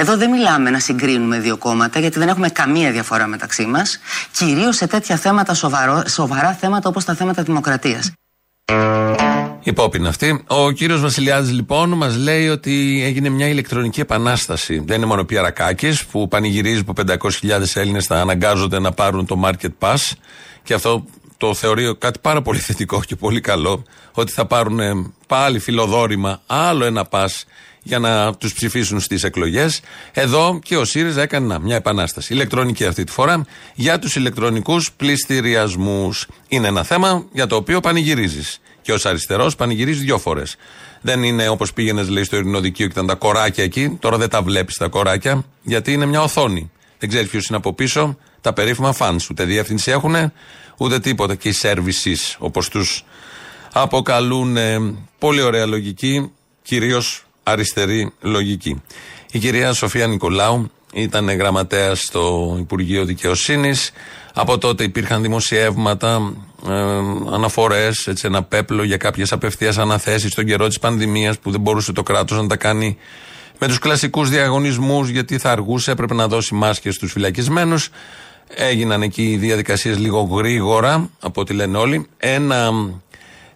Εδώ 0.00 0.16
δεν 0.16 0.30
μιλάμε 0.30 0.70
να 0.70 0.78
συγκρίνουμε 0.78 1.38
δύο 1.38 1.56
κόμματα, 1.56 2.00
γιατί 2.00 2.18
δεν 2.18 2.28
έχουμε 2.28 2.48
καμία 2.48 2.92
διαφορά 2.92 3.26
μεταξύ 3.26 3.66
μας. 3.66 3.98
Κυρίως 4.36 4.76
σε 4.76 4.86
τέτοια 4.86 5.16
θέματα, 5.16 5.54
σοβαρό, 5.54 6.02
σοβαρά 6.08 6.52
θέματα 6.52 6.88
όπως 6.88 7.04
τα 7.04 7.14
θέματα 7.14 7.42
δημοκρατίας. 7.42 8.12
Υπόπεινα 9.62 10.08
αυτή. 10.08 10.44
Ο 10.46 10.70
κύριος 10.70 11.00
Βασιλιάδης 11.00 11.52
λοιπόν 11.52 11.92
μας 11.92 12.16
λέει 12.16 12.48
ότι 12.48 13.02
έγινε 13.04 13.28
μια 13.28 13.48
ηλεκτρονική 13.48 14.00
επανάσταση. 14.00 14.82
Δεν 14.86 14.96
είναι 14.96 15.06
μόνο 15.06 15.24
Πιαρακάκης 15.24 16.04
που 16.04 16.28
πανηγυρίζει 16.28 16.84
που 16.84 16.92
500.000 17.06 17.16
Έλληνες 17.74 18.06
θα 18.06 18.20
αναγκάζονται 18.20 18.78
να 18.78 18.92
πάρουν 18.92 19.26
το 19.26 19.40
Market 19.44 19.72
Pass 19.78 20.12
και 20.62 20.74
αυτό 20.74 21.04
το 21.36 21.54
θεωρεί 21.54 21.96
κάτι 21.98 22.18
πάρα 22.18 22.42
πολύ 22.42 22.58
θετικό 22.58 23.02
και 23.06 23.16
πολύ 23.16 23.40
καλό. 23.40 23.84
Ότι 24.12 24.32
θα 24.32 24.46
πάρουν 24.46 24.80
ε, 24.80 24.92
πάλι 25.26 25.58
φιλοδόρημα 25.58 26.40
άλλο 26.46 26.84
ένα 26.84 27.08
pass 27.10 27.28
για 27.82 27.98
να 27.98 28.34
τους 28.34 28.52
ψηφίσουν 28.52 29.00
στις 29.00 29.24
εκλογές. 29.24 29.80
Εδώ 30.12 30.58
και 30.62 30.76
ο 30.76 30.84
ΣΥΡΙΖΑ 30.84 31.22
έκανε 31.22 31.46
να, 31.46 31.58
μια 31.58 31.76
επανάσταση. 31.76 32.32
Ηλεκτρονική 32.32 32.84
αυτή 32.84 33.04
τη 33.04 33.12
φορά 33.12 33.44
για 33.74 33.98
τους 33.98 34.16
ηλεκτρονικούς 34.16 34.92
πληστηριασμούς. 34.92 36.26
Είναι 36.48 36.68
ένα 36.68 36.82
θέμα 36.82 37.24
για 37.32 37.46
το 37.46 37.56
οποίο 37.56 37.80
πανηγυρίζεις. 37.80 38.60
Και 38.82 38.92
ως 38.92 39.06
αριστερός 39.06 39.56
πανηγυρίζεις 39.56 40.02
δύο 40.02 40.18
φορές. 40.18 40.56
Δεν 41.00 41.22
είναι 41.22 41.48
όπως 41.48 41.72
πήγαινες, 41.72 42.08
λέει, 42.08 42.24
στο 42.24 42.36
Ειρηνοδικείο 42.36 42.86
και 42.86 42.92
ήταν 42.92 43.06
τα 43.06 43.14
κοράκια 43.14 43.64
εκεί. 43.64 43.96
Τώρα 44.00 44.16
δεν 44.18 44.28
τα 44.28 44.42
βλέπεις 44.42 44.76
τα 44.76 44.88
κοράκια, 44.88 45.44
γιατί 45.62 45.92
είναι 45.92 46.06
μια 46.06 46.22
οθόνη. 46.22 46.70
Δεν 46.98 47.08
ξέρεις 47.08 47.28
ποιος 47.28 47.46
είναι 47.46 47.56
από 47.56 47.72
πίσω. 47.72 48.18
Τα 48.40 48.52
περίφημα 48.52 48.94
fans. 48.98 49.26
Ούτε 49.30 49.44
διεύθυνση 49.44 49.90
έχουν, 49.90 50.32
ούτε 50.76 51.00
τίποτα. 51.00 51.34
Και 51.34 51.48
οι 51.48 51.54
services, 51.62 52.36
όπως 52.38 52.68
τους 52.68 53.04
αποκαλούν. 53.72 54.56
ε, 54.56 54.94
πολύ 55.18 55.40
ωραία 55.40 55.66
λογική, 55.66 56.32
κυρίως 56.62 57.26
αριστερή 57.48 58.12
λογική. 58.20 58.82
Η 59.32 59.38
κυρία 59.38 59.72
Σοφία 59.72 60.06
Νικολάου 60.06 60.70
ήταν 60.92 61.30
γραμματέας 61.30 62.00
στο 62.00 62.56
Υπουργείο 62.60 63.04
Δικαιοσύνης. 63.04 63.90
Από 64.34 64.58
τότε 64.58 64.84
υπήρχαν 64.84 65.22
δημοσιεύματα, 65.22 66.32
ε, 66.68 66.72
αναφορές, 67.32 68.08
ένα 68.22 68.42
πέπλο 68.42 68.82
για 68.82 68.96
κάποιες 68.96 69.32
απευθείας 69.32 69.78
αναθέσεις 69.78 70.32
στον 70.32 70.44
καιρό 70.44 70.66
της 70.66 70.78
πανδημίας 70.78 71.38
που 71.38 71.50
δεν 71.50 71.60
μπορούσε 71.60 71.92
το 71.92 72.02
κράτος 72.02 72.38
να 72.38 72.46
τα 72.46 72.56
κάνει 72.56 72.98
με 73.58 73.66
τους 73.66 73.78
κλασικούς 73.78 74.28
διαγωνισμούς 74.28 75.08
γιατί 75.08 75.38
θα 75.38 75.50
αργούσε, 75.50 75.90
έπρεπε 75.90 76.14
να 76.14 76.28
δώσει 76.28 76.54
μάσκες 76.54 76.94
στους 76.94 77.12
φυλακισμένους. 77.12 77.90
Έγιναν 78.54 79.02
εκεί 79.02 79.30
οι 79.30 79.36
διαδικασίες 79.36 79.98
λίγο 79.98 80.20
γρήγορα, 80.20 81.10
από 81.20 81.40
ό,τι 81.40 81.54
λένε 81.54 81.78
όλοι. 81.78 82.06
Ένα, 82.16 82.70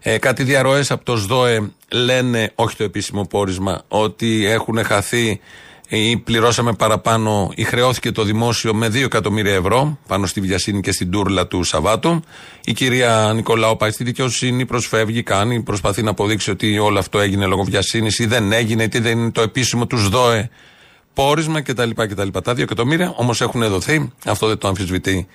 ε, 0.03 0.19
κάτι 0.19 0.43
διαρροές 0.43 0.91
από 0.91 1.05
το 1.05 1.17
ΣΔΟΕ 1.17 1.71
λένε, 1.93 2.53
όχι 2.55 2.77
το 2.77 2.85
επίσημο 2.85 3.23
πόρισμα, 3.25 3.83
ότι 3.89 4.47
έχουν 4.47 4.85
χαθεί 4.85 5.41
ή 5.89 6.17
πληρώσαμε 6.17 6.73
παραπάνω 6.73 7.53
ή 7.55 7.65
χρεώθηκε 7.65 8.13
το 8.13 8.23
δημόσιο 8.23 8.75
με 8.75 8.87
2 8.87 8.95
εκατομμύρια 8.95 9.55
ευρώ 9.55 9.99
πάνω 10.07 10.27
στη 10.27 10.41
βιασύνη 10.41 10.81
και 10.81 10.93
στην 10.93 11.11
τούρλα 11.11 11.47
του 11.47 11.63
Σαββάτου. 11.63 12.25
Η 12.65 12.73
κυρία 12.73 13.33
Νικολάου 13.35 13.77
πάει 13.77 13.91
στη 13.91 14.05
δικαιοσύνη, 14.05 14.67
προσφεύγει, 14.67 15.23
κάνει, 15.23 15.63
προσπαθεί 15.63 16.03
να 16.03 16.11
αποδείξει 16.11 16.51
ότι 16.51 16.79
όλο 16.79 16.99
αυτό 16.99 17.19
έγινε 17.19 17.47
λόγω 17.47 17.63
βιασύνης 17.63 18.19
ή 18.19 18.27
δεν 18.27 18.53
έγινε, 18.53 18.83
ή 18.83 18.99
δεν 18.99 19.19
είναι 19.19 19.31
το 19.31 19.41
επίσημο 19.41 19.87
του 19.87 19.99
ΣΔΟΕ 19.99 20.51
πόρισμα 21.15 21.61
κτλ. 21.61 21.91
κτλ. 21.95 22.29
Τα 22.43 22.53
2 22.53 22.59
εκατομμύρια 22.59 23.13
όμως 23.17 23.41
έχουν 23.41 23.69
δοθεί, 23.69 24.13
αυτό 24.25 24.47
δεν 24.47 24.59
το 24.59 24.69
αμφισβητεί 24.69 25.27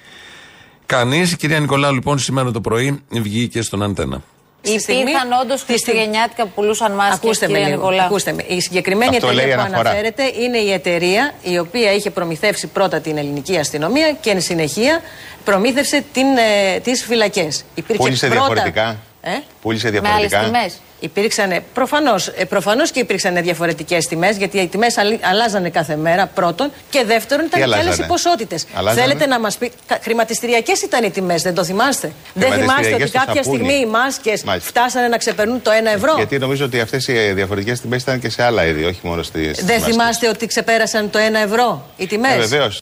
κανείς. 0.86 1.32
Η 1.32 1.36
κυρία 1.36 1.60
Νικολάου 1.60 1.94
λοιπόν 1.94 2.20
σήμερα 2.20 2.52
το 2.52 2.62
πρωί 2.62 3.02
βγήκε 3.10 3.62
στον 3.62 3.84
αντένα. 3.84 4.22
Υπήρχαν 4.62 5.32
όντως 5.42 5.64
χριστουγεννιάτικα 5.64 6.44
που 6.44 6.52
πουλούσαν 6.56 6.92
μάσκες, 6.92 7.18
Ακούστε 7.18 7.48
με, 7.48 7.54
κυρία 7.54 7.68
λίγο, 7.68 7.80
Νικολάου. 7.82 8.06
ακούστε 8.06 8.34
με. 8.34 8.44
Η 8.48 8.62
συγκεκριμένη 8.62 9.16
Αυτό 9.16 9.28
εταιρεία 9.28 9.46
λέει 9.46 9.56
που 9.56 9.62
αναφορά. 9.62 9.90
αναφέρεται 9.90 10.24
είναι 10.40 10.58
η 10.58 10.72
εταιρεία 10.72 11.34
η 11.44 11.58
οποία 11.60 11.94
είχε 11.94 12.10
προμηθεύσει 12.10 12.68
πρώτα 12.68 13.00
την 13.00 13.18
ελληνική 13.18 13.58
αστυνομία 13.58 14.12
και 14.22 14.30
εν 14.30 14.42
συνεχεία 14.42 15.02
προμήθευσε 15.44 16.04
την, 16.14 16.26
ε, 16.38 16.80
τις 16.80 17.04
φυλακές. 17.04 17.64
Υπήρχε 17.76 18.02
Πούλησε 18.04 18.28
πρώτα, 18.28 18.42
διαφορετικά. 18.46 18.98
Ε, 19.28 19.36
Ε; 19.36 19.44
Πούλησε 19.62 19.92
Με 19.92 19.98
άλλες 19.98 20.30
διαφορετικά. 20.30 20.44
τιμές. 20.60 20.82
Υπήρξαν, 21.00 21.64
προφανώς, 21.74 22.28
ε, 22.28 22.46
προφανώς 22.46 22.92
και 22.92 23.00
υπήρξαν 23.00 23.42
διαφορετικές 23.44 24.06
τιμές, 24.08 24.38
γιατί 24.38 24.58
οι 24.60 24.68
τιμές 24.68 24.98
αλ- 24.98 25.20
αλλάζανε 25.26 25.70
κάθε 25.70 25.96
μέρα, 25.96 26.26
πρώτον. 26.28 26.72
Και 26.90 27.04
δεύτερον, 27.06 27.46
ήταν 27.46 27.60
και 27.60 27.66
άλλες 27.66 27.78
οι 27.78 27.82
αλλάζανε; 27.82 28.08
ποσότητες. 28.08 28.66
Αλλάζανε; 28.74 29.02
Θέλετε 29.02 29.26
να 29.26 29.40
μας 29.40 29.58
πει, 29.58 29.72
κα- 29.88 30.00
χρηματιστηριακές 30.04 30.82
ήταν 30.82 31.04
οι 31.04 31.10
τιμές, 31.12 31.42
δεν 31.42 31.54
το 31.54 31.64
θυμάστε; 31.64 32.12
Δεν 32.34 32.52
θυμάστε 32.52 32.56
ότι 32.56 32.66
Χρηματιστηριακές 32.66 33.10
στο 33.10 33.18
κάποια 33.20 33.44
σαπούνι. 33.44 33.64
στιγμή 33.64 33.82
οι 33.82 33.86
μάσκες 33.86 34.44
Μάλιστα. 34.44 34.70
φτάσανε 34.70 35.08
να 35.08 35.18
ξεπερνούν 35.18 35.62
το 35.62 35.72
1 35.72 35.92
ευρώ; 35.92 36.14
Γιατί 36.18 36.38
νομίζω 36.38 36.66
ότι 36.66 36.80
αυτές 36.80 37.08
οι 37.08 37.32
διαφορετικές 37.34 37.80
τιμές 37.82 38.02
ήταν 38.02 38.20
και 38.20 38.30
σε 38.30 38.44
άλλα 38.44 38.66
είδη, 38.66 38.84
όχι 38.86 39.00
μόνο 39.04 39.24
στις. 39.24 39.64
Δεν 39.66 39.82
θυμάστε 39.82 40.28
ότι 40.30 40.46
ξεπέρασαν 40.48 41.10
το 41.10 41.20
1 41.20 41.40
ευρώ 41.44 41.86
οι 41.98 42.08
τιμές; 42.08 42.34
Ε, 42.34 42.38
Βεβαίως. 42.38 42.80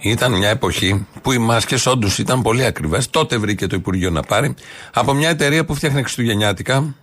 Ήταν 0.00 0.32
μια 0.32 0.48
εποχή 0.48 1.06
που 1.22 1.32
οι 1.32 1.38
μάσκες 1.38 1.86
όντως 1.86 2.18
ήταν 2.18 2.42
πολύ 2.42 2.64
ακριβές. 2.64 3.10
Τότε 3.10 3.36
βρήκε 3.36 3.66
το 3.66 3.76
Υπουργείο 3.76 4.10
να 4.10 4.22
πάρει 4.22 4.54
από 4.92 5.12
μια 5.12 5.28
εταιρεία 5.28 5.64
που 5.64 5.74
φτιάχνει 5.74 6.02
Χριστουγεννιάτικα 6.02 6.94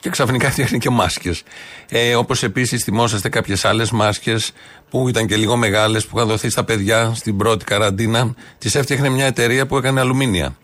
και 0.00 0.10
ξαφνικά 0.10 0.50
φτιάχνει 0.50 0.78
και 0.78 0.90
μάσκες. 0.90 1.42
Ε, 1.88 2.14
Όπως 2.14 2.42
επίσης 2.42 2.84
θυμόσαστε 2.84 3.28
κάποιες 3.28 3.64
άλλες 3.64 3.90
μάσκες 3.90 4.52
που 4.90 5.08
ήταν 5.08 5.26
και 5.26 5.36
λίγο 5.36 5.56
μεγάλες 5.56 6.06
που 6.06 6.16
είχαν 6.16 6.28
δοθεί 6.28 6.50
στα 6.50 6.64
παιδιά 6.64 7.12
στην 7.14 7.36
πρώτη 7.36 7.64
καραντίνα. 7.64 8.34
Τις 8.58 8.74
έφτιαχνε 8.74 9.08
μια 9.08 9.26
εταιρεία 9.26 9.66
που 9.66 9.76
έκανε 9.76 10.00
αλουμίνια. 10.00 10.56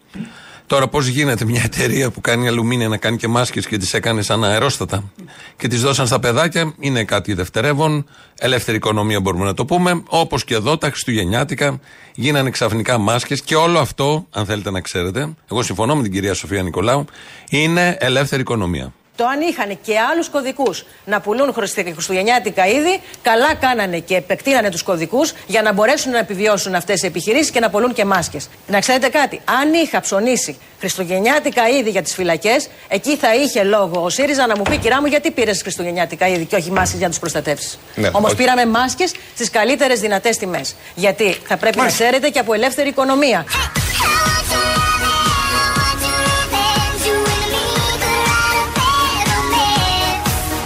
Τώρα, 0.66 0.88
πώς 0.88 1.06
γίνεται 1.06 1.44
μια 1.44 1.62
εταιρεία 1.64 2.10
που 2.10 2.20
κάνει 2.20 2.48
αλουμίνια 2.48 2.88
να 2.88 2.96
κάνει 2.96 3.16
και 3.16 3.28
μάσκες 3.28 3.66
και 3.66 3.76
τις 3.76 3.94
έκανε 3.94 4.22
σαν 4.22 4.44
αερόστατα; 4.44 5.12
Και 5.56 5.68
τις 5.68 5.80
δώσαν 5.82 6.06
στα 6.06 6.18
παιδάκια, 6.18 6.74
είναι 6.78 7.04
κάτι 7.04 7.34
δευτερεύον. 7.34 8.06
Ελεύθερη 8.38 8.76
οικονομία 8.76 9.20
μπορούμε 9.20 9.44
να 9.44 9.54
το 9.54 9.64
πούμε. 9.64 10.02
Όπως 10.06 10.44
και 10.44 10.54
εδώ, 10.54 10.78
τα 10.78 10.88
Χριστουγεννιάτικα 10.88 11.80
γίνανε 12.14 12.50
ξαφνικά 12.50 12.98
μάσκες 12.98 13.40
και 13.42 13.56
όλο 13.56 13.78
αυτό, 13.78 14.26
αν 14.30 14.46
θέλετε 14.46 14.70
να 14.70 14.80
ξέρετε, 14.80 15.34
εγώ 15.50 15.62
συμφωνώ 15.62 15.96
με 15.96 16.02
την 16.02 16.12
κυρία 16.12 16.34
Σοφία 16.34 16.62
Νικολάου, 16.62 17.04
είναι 17.50 17.96
ελεύθερη 18.00 18.40
οικονομία. 18.40 18.92
Το 19.16 19.26
αν 19.26 19.40
είχαν 19.40 19.78
και 19.82 19.98
άλλους 20.12 20.28
κωδικούς 20.28 20.84
να 21.04 21.20
πουλούν 21.20 21.52
χριστου- 21.52 21.92
χριστουγεννιάτικα 21.92 22.66
είδη, 22.66 23.00
καλά 23.22 23.54
κάνανε 23.54 23.98
και 23.98 24.16
επεκτείνανε 24.16 24.70
τους 24.70 24.82
κωδικούς 24.82 25.32
για 25.46 25.62
να 25.62 25.72
μπορέσουν 25.72 26.12
να 26.12 26.18
επιβιώσουν 26.18 26.74
αυτές 26.74 27.02
οι 27.02 27.06
επιχειρήσεις 27.06 27.50
και 27.50 27.60
να 27.60 27.70
πουλούν 27.70 27.92
και 27.92 28.04
μάσκες. 28.04 28.48
Να 28.66 28.80
ξέρετε 28.80 29.08
κάτι, 29.08 29.40
αν 29.60 29.72
είχα 29.72 30.00
ψωνίσει 30.00 30.58
χριστουγεννιάτικα 30.78 31.68
είδη 31.68 31.90
για 31.90 32.02
τις 32.02 32.14
φυλακές, 32.14 32.68
εκεί 32.88 33.16
θα 33.16 33.34
είχε 33.34 33.62
λόγο 33.62 34.02
ο 34.04 34.08
ΣΥΡΙΖΑ 34.08 34.46
να 34.46 34.56
μου 34.56 34.62
πει: 34.62 34.76
Κυρά 34.76 35.00
μου, 35.00 35.06
γιατί 35.06 35.30
πήρες 35.30 35.62
χριστουγεννιάτικα 35.62 36.26
είδη 36.28 36.44
και 36.44 36.56
όχι 36.56 36.70
μάσκες 36.70 36.96
για 36.98 37.06
να 37.06 37.10
τους 37.10 37.18
προστατεύσεις; 37.18 37.78
Ναι, 37.94 38.08
Όμως 38.12 38.30
όχι. 38.30 38.36
πήραμε 38.38 38.66
μάσκες 38.66 39.12
στις 39.34 39.50
καλύτερες 39.50 40.00
δυνατές 40.00 40.36
τιμές. 40.36 40.74
Γιατί 40.94 41.36
θα 41.46 41.56
πρέπει 41.56 41.76
να 41.78 41.86
ξέρετε 41.86 42.28
και 42.28 42.38
από 42.38 42.54
ελεύθερη 42.54 42.88
οικονομία. 42.88 43.44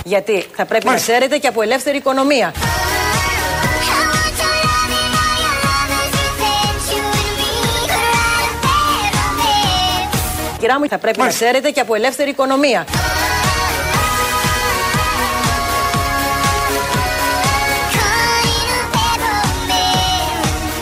Γιατί 0.09 0.47
θα 0.55 0.65
πρέπει 0.65 0.87
να 0.87 0.95
ξέρετε 0.95 1.39
και 1.39 1.47
από 1.47 1.63
ελεύθερη 1.63 1.97
οικονομία. 1.97 2.53
Κυρά 10.59 10.79
μου, 10.79 10.89
θα 10.89 10.99
πρέπει 10.99 11.19
να 11.19 11.29
ξέρετε 11.29 11.71
και 11.71 11.81
από 11.81 11.95
ελεύθερη 11.95 12.31
οικονομία. 12.31 12.87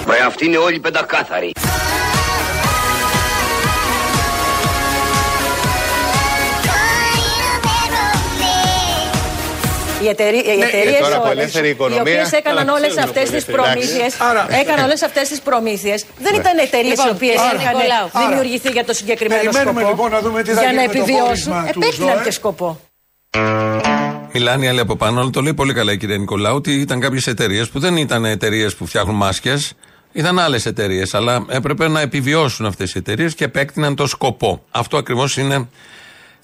Μα 0.06 0.26
αυτοί 0.26 0.44
είναι 0.44 0.56
όλοι 0.56 0.80
πεντακάθαροι. 0.80 1.52
Ελεύθερη 11.30 11.68
οικονομία. 11.68 11.98
οι 11.98 12.00
οποίες 12.00 12.32
έκαναν 12.32 12.58
Καλά, 12.66 12.72
όλες 12.78 12.88
ξέρουμε 12.92 13.02
αυτές 13.08 13.22
από 13.28 13.36
τις 13.36 13.44
ελεύθερη. 13.46 13.56
προμήθειες, 13.56 14.12
Εντάξει. 14.30 14.58
έκαναν 14.60 14.84
όλες 14.84 15.02
αυτές 15.02 15.28
τις 15.28 15.40
προμήθειες, 15.40 16.00
δεν 16.18 16.32
Άρα. 16.34 16.40
ήταν 16.42 16.58
εταιρείες 16.66 16.92
οι 16.98 17.02
Λοιπόν, 17.02 17.14
οποίες 17.16 17.38
άρα. 17.40 17.58
είχαν 17.60 17.74
Νικολάου. 17.76 18.08
δημιουργηθεί 18.28 18.70
για 18.76 18.84
το 18.84 18.92
συγκεκριμένο 19.00 19.40
Περιμένουμε 19.42 19.80
σκοπό. 19.80 19.88
λοιπόν 19.94 20.08
να 20.16 20.20
δούμε 20.24 20.38
τι 20.42 20.50
θα 20.52 20.60
για 20.60 20.70
γίνει 20.70 20.82
να 20.82 20.86
με 20.86 20.92
το 20.92 20.98
επιβιώσουν, 20.98 21.52
πόρισμα 21.52 21.72
του 21.72 21.80
επέκτηναν 21.82 22.14
ΖΟΕ. 22.16 22.24
και 22.24 22.30
σκοπό. 22.40 22.68
Μιλάνε 24.32 24.64
οι 24.64 24.68
άλλοι 24.68 24.80
από 24.80 24.96
πάνω, 24.96 25.20
αλλά 25.20 25.30
το 25.30 25.40
λέει 25.40 25.54
πολύ 25.54 25.72
καλά 25.74 25.92
η 25.92 25.96
κυρία 25.96 26.16
Νικολάου 26.18 26.54
ότι 26.54 26.72
ήταν 26.72 27.00
κάποιες 27.00 27.26
εταιρείες 27.26 27.68
που 27.68 27.78
δεν 27.78 27.96
ήταν 27.96 28.24
εταιρείες 28.24 28.74
που 28.74 28.86
φτιάχνουν 28.86 29.14
μάσκες, 29.16 29.72
ήταν 30.12 30.38
άλλες 30.38 30.66
εταιρείες. 30.66 31.14
Αλλά 31.14 31.44
έπρεπε 31.48 31.88
να 31.88 32.00
επιβιώσουν 32.00 32.66
αυτές 32.66 32.94
οι 32.94 32.98
εταιρείες 32.98 33.34
και 33.34 33.44
επέκτηναν 33.44 33.94
το 33.96 34.06
σκοπό. 34.06 34.62
Αυτό 34.70 34.96
ακριβώς 34.96 35.36
είναι 35.36 35.68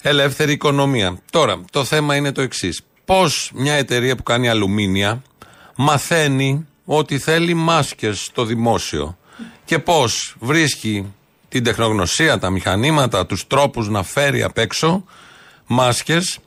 ελεύθερη 0.01 0.51
οικονομία. 0.51 1.17
Τώρα, 1.31 1.61
το 1.71 1.83
θέμα 1.83 2.15
είναι 2.15 2.31
το 2.31 2.41
εξής. 2.41 2.81
Πώς 3.05 3.51
μια 3.53 3.73
εταιρεία 3.73 4.15
που 4.15 4.23
κάνει 4.23 4.49
αλουμίνια 4.49 5.21
μαθαίνει 5.75 6.67
ότι 6.85 7.19
θέλει 7.19 7.53
μάσκες 7.53 8.23
στο 8.23 8.45
δημόσιο 8.45 9.17
και 9.65 9.79
πώς 9.79 10.35
βρίσκει 10.39 11.13
την 11.49 11.63
τεχνογνωσία, 11.63 12.39
τα 12.39 12.49
μηχανήματα, 12.49 13.25
τους 13.25 13.47
τρόπους 13.47 13.89
να 13.89 14.03
φέρει 14.03 14.43
απ' 14.43 14.57
έξω 14.57 15.03
μάσκες 15.67 16.39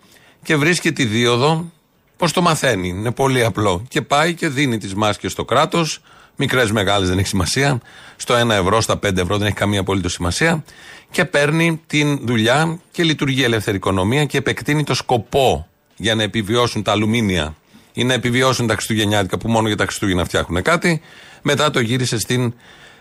και 0.43 0.57
βρίσκει 0.57 0.93
τη 0.93 1.05
δίωδο 1.05 1.73
πώς 2.17 2.33
το 2.33 2.43
μαθαίνει. 2.43 2.89
Είναι 2.89 3.11
πολύ 3.11 3.45
απλό. 3.45 3.85
Και 3.89 4.03
πάει 4.03 4.35
και 4.35 4.49
δίνει 4.49 4.79
τις 4.79 4.95
μάσκες 4.95 5.33
στο 5.33 5.45
κράτος, 5.45 6.01
μικρές 6.37 6.73
μεγάλες 6.73 7.09
δεν 7.09 7.19
έχει 7.19 7.29
σημασία, 7.29 7.81
στο 8.17 8.35
1 8.35 8.51
ευρώ, 8.55 8.81
στα 8.81 8.99
5 8.99 9.21
ευρώ 9.21 9.39
δεν 9.39 9.47
έχει 9.47 9.57
καμία 9.57 9.81
απολύτως 9.81 10.13
σημασία 10.13 10.65
και 11.11 11.25
παίρνει 11.25 11.81
την 11.87 12.27
δουλειά 12.27 12.79
και 12.91 13.03
λειτουργεί 13.03 13.41
η 13.41 13.45
ελεύθερη 13.45 13.77
οικονομία 13.77 14.25
και 14.25 14.39
επεκτείνει 14.39 14.85
το 14.85 14.95
σκοπό 14.95 15.69
για 15.97 16.15
να 16.15 16.23
επιβιώσουν 16.23 16.83
τα 16.83 16.93
αλουμίνια 16.93 17.55
ή 17.93 18.05
να 18.05 18.15
επιβιώσουν 18.15 18.67
τα 18.67 18.75
Χριστουγεννιάτικα 18.75 19.39
που 19.39 19.49
μόνο 19.49 19.67
για 19.67 19.77
τα 19.77 19.85
Χριστούγεννα 19.85 20.25
φτιάχνουν 20.25 20.63
κάτι. 20.63 21.01
Μετά 21.43 21.71
το 21.71 21.81
γύρισε 21.81 22.19
στην 22.19 22.55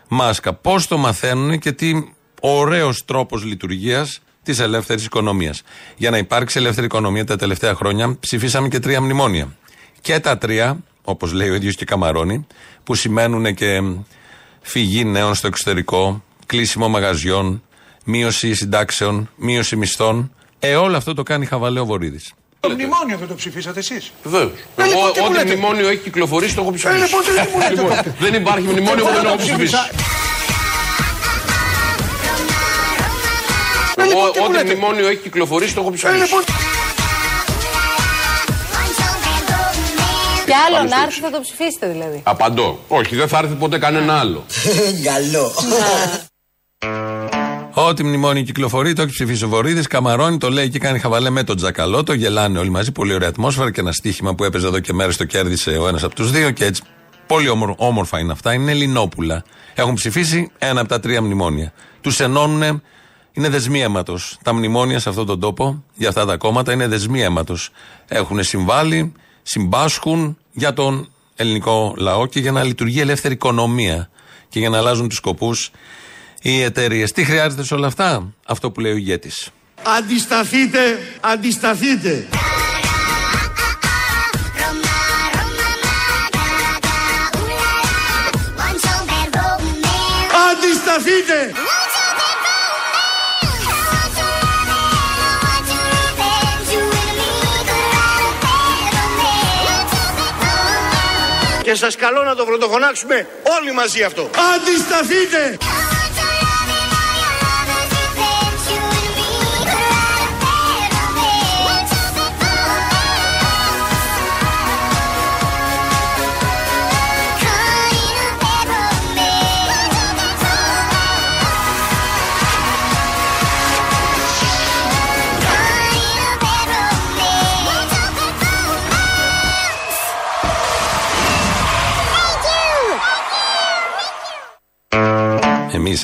μάσκα. 0.07 0.53
Πώς 0.53 0.87
το 0.87 0.97
μαθαίνουν 0.97 1.59
και 1.59 1.71
τι 1.71 2.13
ωραίος 2.41 3.05
τρόπος 3.05 3.43
λειτουργίας 3.43 4.19
της 4.43 4.59
ελεύθερης 4.59 5.05
οικονομίας. 5.05 5.61
Για 5.97 6.09
να 6.09 6.17
υπάρξει 6.17 6.57
ελεύθερη 6.57 6.85
οικονομία 6.85 7.25
τα 7.25 7.35
τελευταία 7.35 7.75
χρόνια 7.75 8.17
ψηφίσαμε 8.19 8.67
και 8.67 8.79
τρία 8.79 9.01
μνημόνια. 9.01 9.55
Και 10.01 10.19
τα 10.19 10.37
τρία, 10.37 10.77
όπως 11.03 11.31
λέει 11.31 11.49
ο 11.49 11.53
ίδιος 11.53 11.75
και 11.75 11.85
Καμαρώνη, 11.85 12.47
που 12.83 12.95
σημαίνουν 12.95 13.53
και 13.53 13.81
φυγή 14.61 15.03
νέων 15.03 15.35
στο 15.35 15.47
εξωτερικό, 15.47 16.23
κλείσιμο 16.45 16.89
μαγαζιών, 16.89 17.63
μείωση 18.03 18.53
συντάξεων, 18.53 19.29
μείωση 19.35 19.75
μισθών. 19.75 20.33
Ε, 20.59 20.75
όλο 20.75 20.97
αυτό 20.97 21.13
το 21.13 21.23
κάνει 21.23 21.45
χαβαλέο 21.45 21.85
Βορύδης. 21.85 22.33
Το 22.67 22.73
μνημόνιο 22.73 23.17
δεν 23.17 23.27
το 23.27 23.35
ψηφίσατε 23.35 23.79
εσείς. 23.79 24.11
Βεβαίως. 24.23 24.51
Ε, 24.77 24.83
λοιπόν, 24.85 25.11
τι 25.13 25.19
μου 25.19 25.25
Ό,τι 25.29 25.33
λέτε; 25.37 25.45
μνημόνιο 25.55 25.87
έχει 25.87 25.97
κυκλοφορήσει 26.07 26.55
το 26.55 26.61
έχω 26.61 26.71
ψηφίσει. 26.71 26.95
Ε, 26.95 27.03
λοιπόν, 27.05 27.21
τι 27.23 27.31
μου 27.51 27.57
λέτε 27.59 27.69
Λοιπόν, 27.69 27.89
τότε. 27.95 28.15
δεν 28.19 28.33
υπάρχει 28.33 28.65
μνημόνιο 28.67 29.03
που 29.03 29.09
Εγώ 29.09 29.15
δεν 29.15 29.21
το 29.23 29.27
έχω 29.27 29.37
ψηφίσει. 29.37 29.55
ψήφισα. 29.55 29.89
Ε, 33.97 34.03
λοιπόν, 34.03 34.31
τι 34.31 34.39
μου 34.39 34.45
Ό,τι 34.45 34.53
λέτε; 34.57 34.71
μνημόνιο 34.75 35.07
έχει 35.07 35.17
κυκλοφορήσει 35.21 35.73
το 35.73 35.81
έχω 35.81 35.89
Ε, 35.89 35.93
ψηφίσει. 35.95 36.17
λοιπόν, 36.23 36.43
Και 40.45 40.53
άλλο 40.67 40.75
Πάμε 40.75 40.89
να 40.89 40.95
στο 40.95 41.05
έρθει 41.05 41.19
θα 41.19 41.29
το 41.31 41.39
ψηφίσετε 41.41 41.87
δηλαδή. 41.87 42.21
Απαντώ. 42.23 42.79
Όχι, 42.87 43.15
δεν 43.15 43.27
θα 43.27 43.37
έρθει 43.37 43.53
ποτέ 43.53 43.77
κανένα 43.77 44.19
άλλο. 44.19 44.45
Καλό. 45.09 45.51
Ό,τι 47.77 48.03
μνημόνιο 48.03 48.43
κυκλοφορεί, 48.43 48.93
το 48.93 49.01
έχει 49.01 49.11
ψηφίσει 49.11 49.43
ο 49.43 49.47
Βορύδης. 49.47 49.87
Καμαρώνει, 49.87 50.37
το 50.37 50.49
λέει 50.49 50.69
και 50.69 50.79
κάνει 50.79 50.99
χαβαλέ 50.99 51.29
με 51.29 51.43
τον 51.43 51.55
Τζακαλό. 51.57 52.03
Το 52.03 52.13
γελάνε 52.13 52.59
όλοι 52.59 52.69
μαζί. 52.69 52.91
Πολύ 52.91 53.13
ωραία 53.13 53.29
ατμόσφαιρα 53.29 53.71
και 53.71 53.79
ένα 53.79 53.91
στοίχημα 53.91 54.35
που 54.35 54.43
έπαιζε 54.43 54.67
εδώ 54.67 54.79
και 54.79 54.93
μέρες 54.93 55.17
το 55.17 55.25
κέρδισε 55.25 55.69
ο 55.69 55.87
ένας 55.87 56.03
από 56.03 56.15
τους 56.15 56.31
δύο. 56.31 56.51
Και 56.51 56.65
έτσι. 56.65 56.81
Πολύ 57.27 57.49
όμορ- 57.49 57.73
όμορφα 57.77 58.19
είναι 58.19 58.31
αυτά. 58.31 58.53
Είναι 58.53 58.71
Ελληνόπουλα. 58.71 59.43
Έχουν 59.73 59.93
ψηφίσει 59.93 60.51
ένα 60.57 60.79
από 60.79 60.89
τα 60.89 60.99
τρία 60.99 61.21
μνημόνια. 61.21 61.73
Τους 62.01 62.19
ενώνουν. 62.19 62.81
Είναι 63.31 63.49
δεσμοί 63.49 63.81
αίματος. 63.81 64.37
Τα 64.43 64.53
μνημόνια 64.53 64.99
σε 64.99 65.09
αυτόν 65.09 65.25
τον 65.25 65.39
τόπο, 65.39 65.83
για 65.95 66.09
αυτά 66.09 66.25
τα 66.25 66.37
κόμματα, 66.37 66.73
είναι 66.73 66.87
δεσμοί 66.87 67.21
αίματος. 67.21 67.69
Έχουν 68.07 68.43
συμβάλει, 68.43 69.13
συμπάσχουν 69.43 70.37
για 70.51 70.73
τον 70.73 71.09
ελληνικό 71.35 71.93
λαό 71.97 72.25
και 72.25 72.39
για 72.39 72.51
να 72.51 72.63
λειτουργεί 72.63 72.97
η 72.97 73.01
ελεύθερη 73.01 73.33
οικονομία 73.33 74.09
και 74.49 74.59
για 74.59 74.69
να 74.69 74.77
αλλάζουν 74.77 75.07
τους 75.07 75.17
σκοπούς 75.17 75.71
οι 76.45 76.61
εταιρείες. 76.61 77.11
Τι 77.11 77.23
χρειάζεται 77.23 77.63
σε 77.63 77.73
όλα 77.73 77.87
αυτά, 77.87 78.33
αυτό 78.45 78.71
που 78.71 78.79
λέει 78.79 78.91
ο 78.91 78.95
ηγέτης. 78.95 79.49
αντισταθείτε, 79.97 80.99
αντισταθείτε. 81.21 82.27
Αντισταθείτε. 90.51 91.53
Και 101.61 101.75
σας 101.75 101.95
καλώ 101.95 102.23
να 102.23 102.35
το 102.35 102.45
πρωτοφωνάξουμε 102.45 103.27
όλοι 103.59 103.73
μαζί 103.73 104.03
αυτό. 104.03 104.29
Αντισταθείτε. 104.55 105.57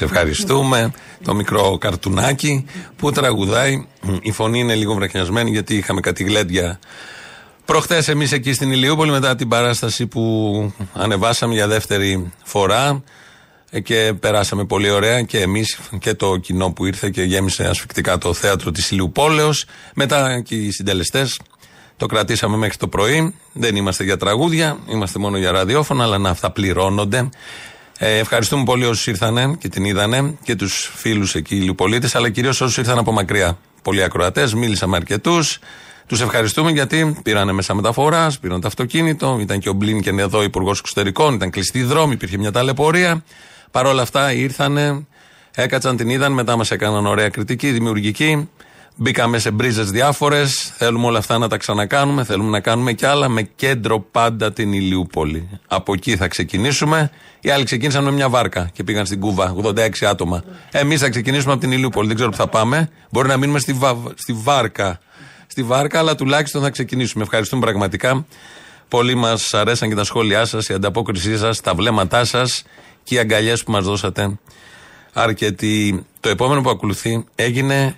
Σε 0.01 0.07
ευχαριστούμε. 0.07 0.91
Το 1.23 1.33
μικρό 1.33 1.77
καρτουνάκι 1.77 2.65
που 2.95 3.11
τραγουδάει. 3.11 3.87
Η 4.21 4.31
φωνή 4.31 4.59
είναι 4.59 4.75
λίγο 4.75 4.93
βραχιασμένη 4.93 5.49
γιατί 5.49 5.75
είχαμε 5.75 5.99
κάτι 5.99 6.23
γλέντια 6.23 6.79
Προχθές 7.65 8.07
εμείς 8.07 8.31
εκεί 8.31 8.53
στην 8.53 8.71
Ηλιούπολη 8.71 9.11
μετά 9.11 9.35
την 9.35 9.47
παράσταση 9.47 10.07
που 10.07 10.73
ανεβάσαμε 10.93 11.53
για 11.53 11.67
δεύτερη 11.67 12.31
φορά 12.43 13.03
ε, 13.69 13.79
και 13.79 14.13
περάσαμε 14.19 14.65
πολύ 14.65 14.89
ωραία 14.89 15.21
και 15.21 15.39
εμείς 15.39 15.79
και 15.99 16.13
το 16.13 16.37
κοινό 16.37 16.71
που 16.71 16.85
ήρθε 16.85 17.09
και 17.09 17.23
γέμισε 17.23 17.63
ασφικτικά 17.67 18.17
το 18.17 18.33
θέατρο 18.33 18.71
της 18.71 18.91
Ηλιουπόλεως. 18.91 19.65
Μετά 19.95 20.41
και 20.41 20.55
οι 20.55 20.71
συντελεστές 20.71 21.39
το 21.97 22.05
κρατήσαμε 22.05 22.57
μέχρι 22.57 22.77
το 22.77 22.87
πρωί. 22.87 23.35
Δεν 23.53 23.75
είμαστε 23.75 24.03
για 24.03 24.17
τραγούδια, 24.17 24.77
είμαστε 24.89 25.19
μόνο 25.19 25.37
για 25.37 25.51
ραδιόφωνα, 25.51 26.03
αλλά 26.03 26.17
να 26.17 26.29
αυτά 26.29 26.51
πληρώνονται. 26.51 27.29
Ε, 28.03 28.17
ευχαριστούμε 28.17 28.63
πολύ 28.63 28.85
όσους 28.85 29.07
ήρθανε 29.07 29.55
και 29.59 29.69
την 29.69 29.85
είδανε 29.85 30.37
και 30.43 30.55
τους 30.55 30.91
φίλους 30.95 31.35
εκεί 31.35 31.55
Ηλιουπολίτε, 31.55 32.09
αλλά 32.13 32.29
κυρίως 32.29 32.61
όσους 32.61 32.77
ήρθαν 32.77 32.97
από 32.97 33.11
μακριά. 33.11 33.57
Πολλοί 33.81 34.03
ακροατές, 34.03 34.53
μίλησα 34.53 34.87
με 34.87 34.95
αρκετούς. 34.95 35.59
Τους 36.07 36.21
ευχαριστούμε 36.21 36.71
γιατί 36.71 37.17
πήρανε 37.23 37.51
μέσα 37.51 37.73
μεταφοράς, 37.73 38.39
πήραν 38.39 38.61
το 38.61 38.67
αυτοκίνητο, 38.67 39.37
ήταν 39.41 39.59
και 39.59 39.69
ο 39.69 39.73
Μπλίνκεν 39.73 40.19
εδώ 40.19 40.43
υπουργός 40.43 40.79
εξωτερικών, 40.79 41.33
ήταν 41.33 41.49
κλειστή 41.49 41.79
η 41.79 41.83
δρόμη, 41.83 42.13
υπήρχε 42.13 42.37
μια 42.37 42.51
ταλαιπωρία. 42.51 43.23
Παρ' 43.71 43.85
όλα 43.85 44.01
αυτά 44.01 44.33
ήρθανε, 44.33 45.07
έκατσαν, 45.55 45.97
την 45.97 46.09
είδαν, 46.09 46.31
μετά 46.31 46.55
μας 46.55 46.71
έκαναν 46.71 47.05
ωραία 47.05 47.29
κριτική, 47.29 47.71
δημιουργική. 47.71 48.49
Μπήκαμε 48.95 49.39
σε 49.39 49.51
μπρίζες 49.51 49.91
διάφορες. 49.91 50.73
Θέλουμε 50.77 51.05
όλα 51.05 51.17
αυτά 51.17 51.37
να 51.37 51.47
τα 51.47 51.57
ξανακάνουμε. 51.57 52.23
Θέλουμε 52.23 52.49
να 52.49 52.59
κάνουμε 52.59 52.93
κι 52.93 53.05
άλλα 53.05 53.29
με 53.29 53.41
κέντρο 53.41 53.99
πάντα 53.99 54.53
την 54.53 54.73
Ηλιούπολη. 54.73 55.49
Από 55.67 55.93
εκεί 55.93 56.15
θα 56.15 56.27
ξεκινήσουμε. 56.27 57.11
Οι 57.39 57.49
άλλοι 57.49 57.63
ξεκίνησαν 57.63 58.03
με 58.03 58.11
μια 58.11 58.29
βάρκα 58.29 58.69
και 58.73 58.83
πήγαν 58.83 59.05
στην 59.05 59.19
Κούβα. 59.19 59.55
86 59.63 59.89
άτομα. 60.05 60.43
Εμείς 60.71 60.99
θα 60.99 61.09
ξεκινήσουμε 61.09 61.51
από 61.51 61.61
την 61.61 61.71
Ηλιούπολη. 61.71 62.07
Δεν 62.07 62.15
ξέρω 62.15 62.31
που 62.31 62.37
θα 62.37 62.47
πάμε. 62.47 62.89
Μπορεί 63.11 63.27
να 63.27 63.37
μείνουμε 63.37 63.59
στη, 63.59 63.73
βα... 63.73 63.97
στη 64.15 64.33
βάρκα. 64.33 64.99
Στη 65.47 65.63
βάρκα, 65.63 65.99
αλλά 65.99 66.15
τουλάχιστον 66.15 66.61
θα 66.61 66.69
ξεκινήσουμε. 66.69 67.23
Ευχαριστούμε 67.23 67.61
πραγματικά. 67.61 68.25
Πολύ 68.87 69.15
μας 69.15 69.53
αρέσαν 69.53 69.89
και 69.89 69.95
τα 69.95 70.03
σχόλιά 70.03 70.45
σας, 70.45 70.69
η 70.69 70.73
ανταπόκρισή 70.73 71.37
σας, 71.37 71.61
τα 71.61 71.73
βλέμματά 71.73 72.25
σας 72.25 72.63
και 73.03 73.15
οι 73.15 73.19
αγκαλιές 73.19 73.63
που 73.63 73.71
μας 73.71 73.83
δώσατε. 73.85 74.39
Αρκετοί. 75.13 76.05
Το 76.19 76.29
επόμενο 76.29 76.61
που 76.61 76.69
ακολουθεί 76.69 77.25
έγινε 77.35 77.95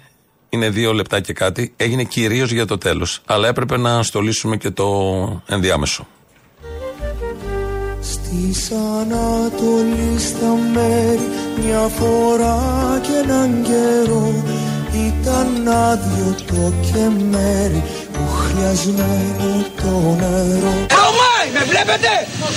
είναι 0.54 0.70
δύο 0.70 0.94
λεπτά 0.94 1.20
και 1.20 1.34
κάτι. 1.34 1.74
Έγινε 1.78 2.04
κυρίως 2.04 2.52
για 2.52 2.66
το 2.66 2.78
τέλος. 2.78 3.22
Αλλά 3.26 3.48
έπρεπε 3.48 3.78
να 3.78 4.04
στολίσουμε 4.04 4.58
και 4.58 4.70
το 4.70 5.42
ενδιάμεσο. 5.48 6.08
Στη 8.02 8.74
Ανατολή 9.00 10.20
στα 10.20 10.58
μέρη 10.74 11.28
μια 11.66 11.88
φορά 11.98 12.60
και 13.02 13.30
έναν 13.30 13.64
καιρό 13.64 14.44
ήταν 14.94 15.68
άδειο 15.68 16.36
το 16.48 16.74
κεμέρι 16.92 17.84
που 18.14 18.28
χρειασμένο 18.28 19.66
το 19.76 20.16
νερό 20.20 20.74
Βρωμάει, 20.90 21.48
με 21.54 21.64
βλέπετε! 21.70 22.12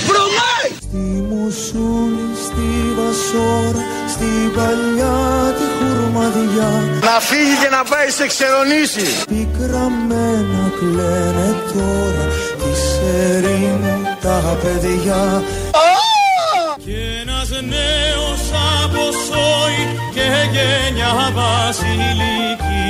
Βρωμάει! 0.07 0.86
Στη 0.97 1.23
Μουσούλη, 1.29 2.27
στη 2.45 2.69
Βασόρα, 2.97 3.83
στην 4.13 4.51
παλιά 4.55 5.17
τη 5.57 5.65
χουρμαδιά 5.75 6.71
Να 7.07 7.19
φύγει 7.27 7.55
και 7.61 7.69
να 7.77 7.83
πάει 7.91 8.09
σε 8.17 8.25
ξερονήσει. 8.33 9.05
Πικραμένα 9.31 10.63
κλαίνε 10.79 11.49
τώρα 11.73 12.25
της 12.61 12.83
ερήμου 13.25 13.97
τα 14.21 14.57
παιδιά. 14.61 15.43
Και 16.85 16.99
ένας 17.21 17.49
νέος 17.73 18.43
αποσώει 18.83 19.83
και 20.13 20.27
γενιά 20.53 21.13
βασιλική 21.39 22.89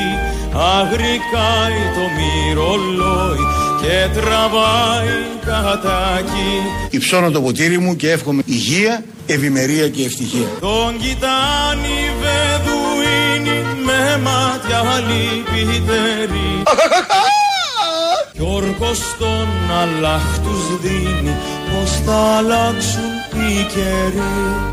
Αγρικάει 0.77 1.81
το 1.95 2.05
μυρολόι 2.17 3.66
και 3.81 4.19
τραβάει 4.19 5.15
κατάκι 5.45 6.51
Υψώνω 6.89 7.31
το 7.31 7.41
ποτήρι 7.41 7.77
μου 7.77 7.95
και 7.95 8.11
εύχομαι 8.11 8.41
υγεία, 8.45 9.03
ευημερία 9.25 9.89
και 9.89 10.03
ευτυχία. 10.03 10.47
Τον 10.59 10.97
κοιτάνει 10.99 11.93
η 12.07 12.11
Βεδουίνη 12.21 13.65
με 13.85 14.21
μάτια 14.23 15.03
λυπητερή 15.07 16.63
Κι 18.33 18.43
όρκος 18.43 18.99
τον 19.19 19.47
αλλάχ 19.81 20.39
τους 20.43 20.81
δίνει 20.81 21.35
πως 21.73 21.91
θα 22.05 22.15
αλλάξουν 22.37 23.03
οι 23.33 23.65
καιροί 23.73 24.21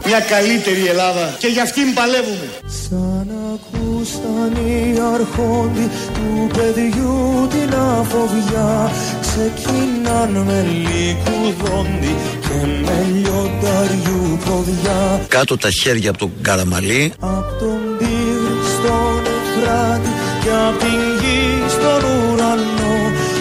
Μια 0.07 0.21
καλύτερη 0.21 0.87
Ελλάδα 0.87 1.37
και 1.38 1.47
για 1.47 1.62
αυτήν 1.62 1.95
παλεύουμε. 1.95 2.49
Σαν 3.55 3.61
ακούσαν 3.81 4.67
οι 4.67 4.99
αρχόντι 5.14 5.90
του 6.14 6.47
παιδιού 6.59 7.49
την 7.51 7.75
αφοβιά 7.75 8.93
Ξεκινάν 9.21 10.31
με 10.31 10.67
λικουδόντι 10.85 12.14
και 12.40 12.67
με 12.85 13.07
λιονταριού 13.12 14.38
ποδιά 14.45 15.27
Κάτω 15.29 15.57
τα 15.57 15.71
χέρια 15.71 16.11
από 16.11 16.19
τον 16.19 16.33
Καραμαλή. 16.43 17.12
Απ' 17.21 17.59
τον 17.59 17.81
Τίγρη 17.99 18.59
στον 18.75 19.23
Εφράτη 19.35 20.12
και 20.43 20.51
απ' 20.69 20.79
την 20.79 21.01
γη 21.21 21.69
στον 21.69 22.03
ουρανό 22.11 22.97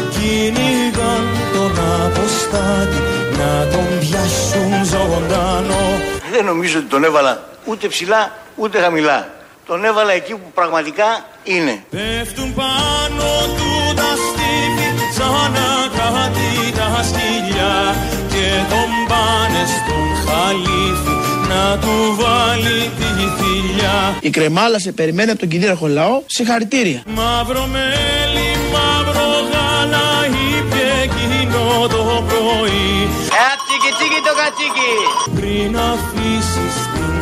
κυνηγάν 0.10 1.24
τον 1.54 1.72
αποστάτη 2.06 3.00
να 3.38 3.68
τον 3.72 4.00
πιάσουν 4.00 4.86
ζωντανό 4.86 5.86
Δεν 6.32 6.46
νομίζω 6.46 6.80
ότι 6.80 6.88
τον 6.88 7.04
έβαλα 7.04 7.48
ούτε 7.66 7.88
ψηλά 7.88 8.32
ούτε 8.56 8.80
χαμηλά. 8.80 9.42
Τον 9.66 9.86
έβαλα 9.86 10.12
εκεί 10.12 10.34
που 10.34 10.52
πραγματικά 10.54 11.26
είναι. 11.44 11.84
Πέφτουν 11.90 12.54
πάνω 12.54 13.30
του 13.58 13.94
τα 13.96 14.12
στήθη 14.26 15.14
σαν 15.18 15.52
να 15.52 15.74
κάτι 15.98 16.72
τα 16.78 17.04
σκυλιά 17.04 17.96
και 18.30 18.48
τον 18.70 18.90
πάνε 19.10 19.64
στον 19.76 20.08
χαλίφι 20.24 21.16
να 21.48 21.78
του 21.78 22.16
βάλει 22.20 22.92
τη 22.98 23.26
θηλιά 23.38 24.18
Η 24.22 24.30
κρεμάλα 24.30 24.80
σε 24.80 24.92
περιμένει 24.92 25.30
από 25.32 25.40
τον 25.40 25.50
κυρίαρχο 25.50 25.88
λαό. 25.88 26.22
Συγχαρητήρια. 26.26 27.04
Μαύρο 27.08 27.66
μέλι, 27.66 28.50
μαύρο 28.74 29.30
γάλα 29.52 30.08
είπε 30.26 30.84
εκείνο 31.04 31.88
το 31.88 32.24
πρωί 32.28 33.10
Ατσίκι 33.48 33.90
τσίκι 33.98 34.20
το 34.28 34.34
κατσίκι. 34.40 34.92
πριν 35.36 35.78
αφήσει 35.78 36.23
την 36.23 36.23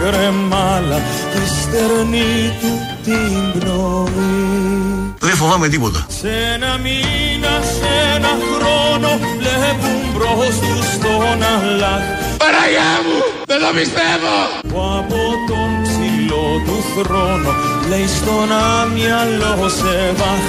κρεμάλα 0.01 0.99
τη 1.33 1.41
στερνή 1.61 2.57
του 2.61 2.71
την 3.03 3.59
πνοή 3.59 5.13
Δεν 5.19 5.35
φοβάμαι 5.35 5.67
τίποτα. 5.67 6.05
Σε 6.07 6.29
ένα 6.53 6.77
μήνα, 6.77 7.53
σε 7.75 7.91
ένα 8.15 8.31
χρόνο 8.51 9.09
βλέπουν 9.39 9.99
μπρος 10.13 10.55
τους 10.59 10.87
τον 11.03 11.43
Αλλάχ 11.53 12.03
Παραγιά 12.43 12.93
μου, 13.05 13.17
δεν 13.45 13.59
το 13.59 13.69
πιστεύω. 13.79 14.35
που 14.69 14.79
από 14.99 15.21
τον 15.49 15.69
ψηλό 15.83 16.47
του 16.65 16.77
θρόνο 16.93 17.51
λέει 17.89 18.07
στον 18.17 18.51
άμυαλο 18.51 19.69
σε 19.79 20.13
βαχ 20.19 20.43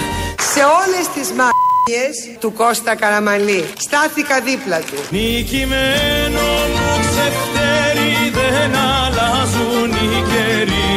Σε 0.53 0.61
όλες 0.81 1.07
τις 1.15 1.29
μάχες 1.37 1.62
του 2.41 2.53
Κώστα 2.53 2.95
Καραμαλή 2.97 3.65
στάθηκα 3.77 4.41
δίπλα 4.41 4.79
του. 4.79 4.95
Νικημένο 5.11 6.47
μου 6.75 6.91
ξεφτέρι 7.01 8.15
δεν 8.39 8.71
αλλάζουν 8.77 9.91
οι 9.91 10.23
καιροί 10.31 10.91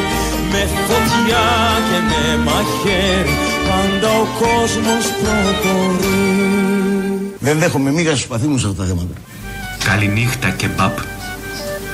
Με 0.51 0.69
φωτιά 0.87 1.47
και 1.87 1.99
με 2.09 2.37
μαχαίρι 2.43 3.37
πάντα 3.67 4.09
ο 4.19 4.25
κόσμος 4.39 5.05
προχωρεί 5.21 6.45
Δεν 7.39 7.59
δέχομαι 7.59 7.91
μίγα 7.91 8.15
στου 8.15 8.27
παθήμους 8.27 8.61
σε 8.61 8.67
αυτά 8.67 8.81
τα 8.81 8.87
θέματα. 8.87 9.13
Καληνύχτα 9.83 10.49
και 10.49 10.67
μπαπ. 10.67 10.97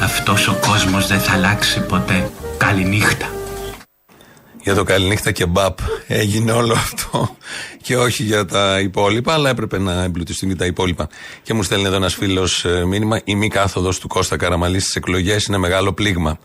Αυτός 0.04 0.48
ο 0.48 0.58
κόσμος 0.68 1.08
δεν 1.08 1.20
θα 1.20 1.34
αλλάξει 1.34 1.80
ποτέ. 1.80 2.30
Καληνύχτα. 2.58 3.26
Για 4.64 4.76
το 4.76 4.84
καληνύχτα 4.84 5.32
και 5.32 5.46
μπαπ 5.46 5.78
έγινε 6.08 6.52
όλο 6.52 6.74
αυτό 6.74 7.36
και 7.82 7.98
όχι 7.98 8.24
για 8.24 8.46
τα 8.46 8.80
υπόλοιπα, 8.80 9.34
αλλά 9.34 9.50
έπρεπε 9.50 9.80
να 9.80 10.04
εμπλουτιστούν 10.04 10.50
και 10.50 10.56
τα 10.56 10.66
υπόλοιπα. 10.66 11.10
Και 11.44 11.54
μου 11.54 11.64
στέλνει 11.64 11.86
εδώ 11.86 11.96
ένας 11.96 12.14
φίλος 12.14 12.66
μήνυμα: 12.88 13.22
Η 13.24 13.36
μη 13.36 13.48
κάθοδος 13.48 14.00
του 14.00 14.08
Κώστα 14.08 14.38
Καραμαλής 14.38 14.84
στις 14.84 14.96
εκλογές 14.96 15.46
είναι 15.46 15.58
μεγάλο 15.58 15.94
πλήγμα. 15.94 16.40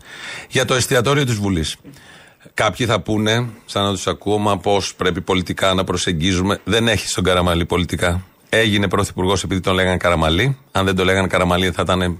Για 0.49 0.65
το 0.65 0.73
εστιατόριο 0.73 1.25
της 1.25 1.35
Βουλής. 1.35 1.75
Κάποιοι 2.53 2.85
θα 2.85 3.01
πούνε, 3.01 3.49
σαν 3.65 3.83
να 3.83 3.91
τους 3.91 4.07
ακούω, 4.07 4.37
μα 4.37 4.57
πώς 4.57 4.95
πρέπει 4.95 5.21
πολιτικά 5.21 5.73
να 5.73 5.83
προσεγγίζουμε. 5.83 6.59
Δεν 6.63 6.87
έχει 6.87 7.07
στον 7.07 7.23
Καραμαλή 7.23 7.65
πολιτικά. 7.65 8.25
Έγινε 8.49 8.87
πρωθυπουργός 8.87 9.43
επειδή 9.43 9.61
τον 9.61 9.73
λέγανε 9.73 9.97
Καραμαλή. 9.97 10.57
Αν 10.71 10.85
δεν 10.85 10.95
τον 10.95 11.05
λέγανε 11.05 11.27
Καραμαλή, 11.27 11.71
θα 11.71 11.81
ήταν 11.81 12.17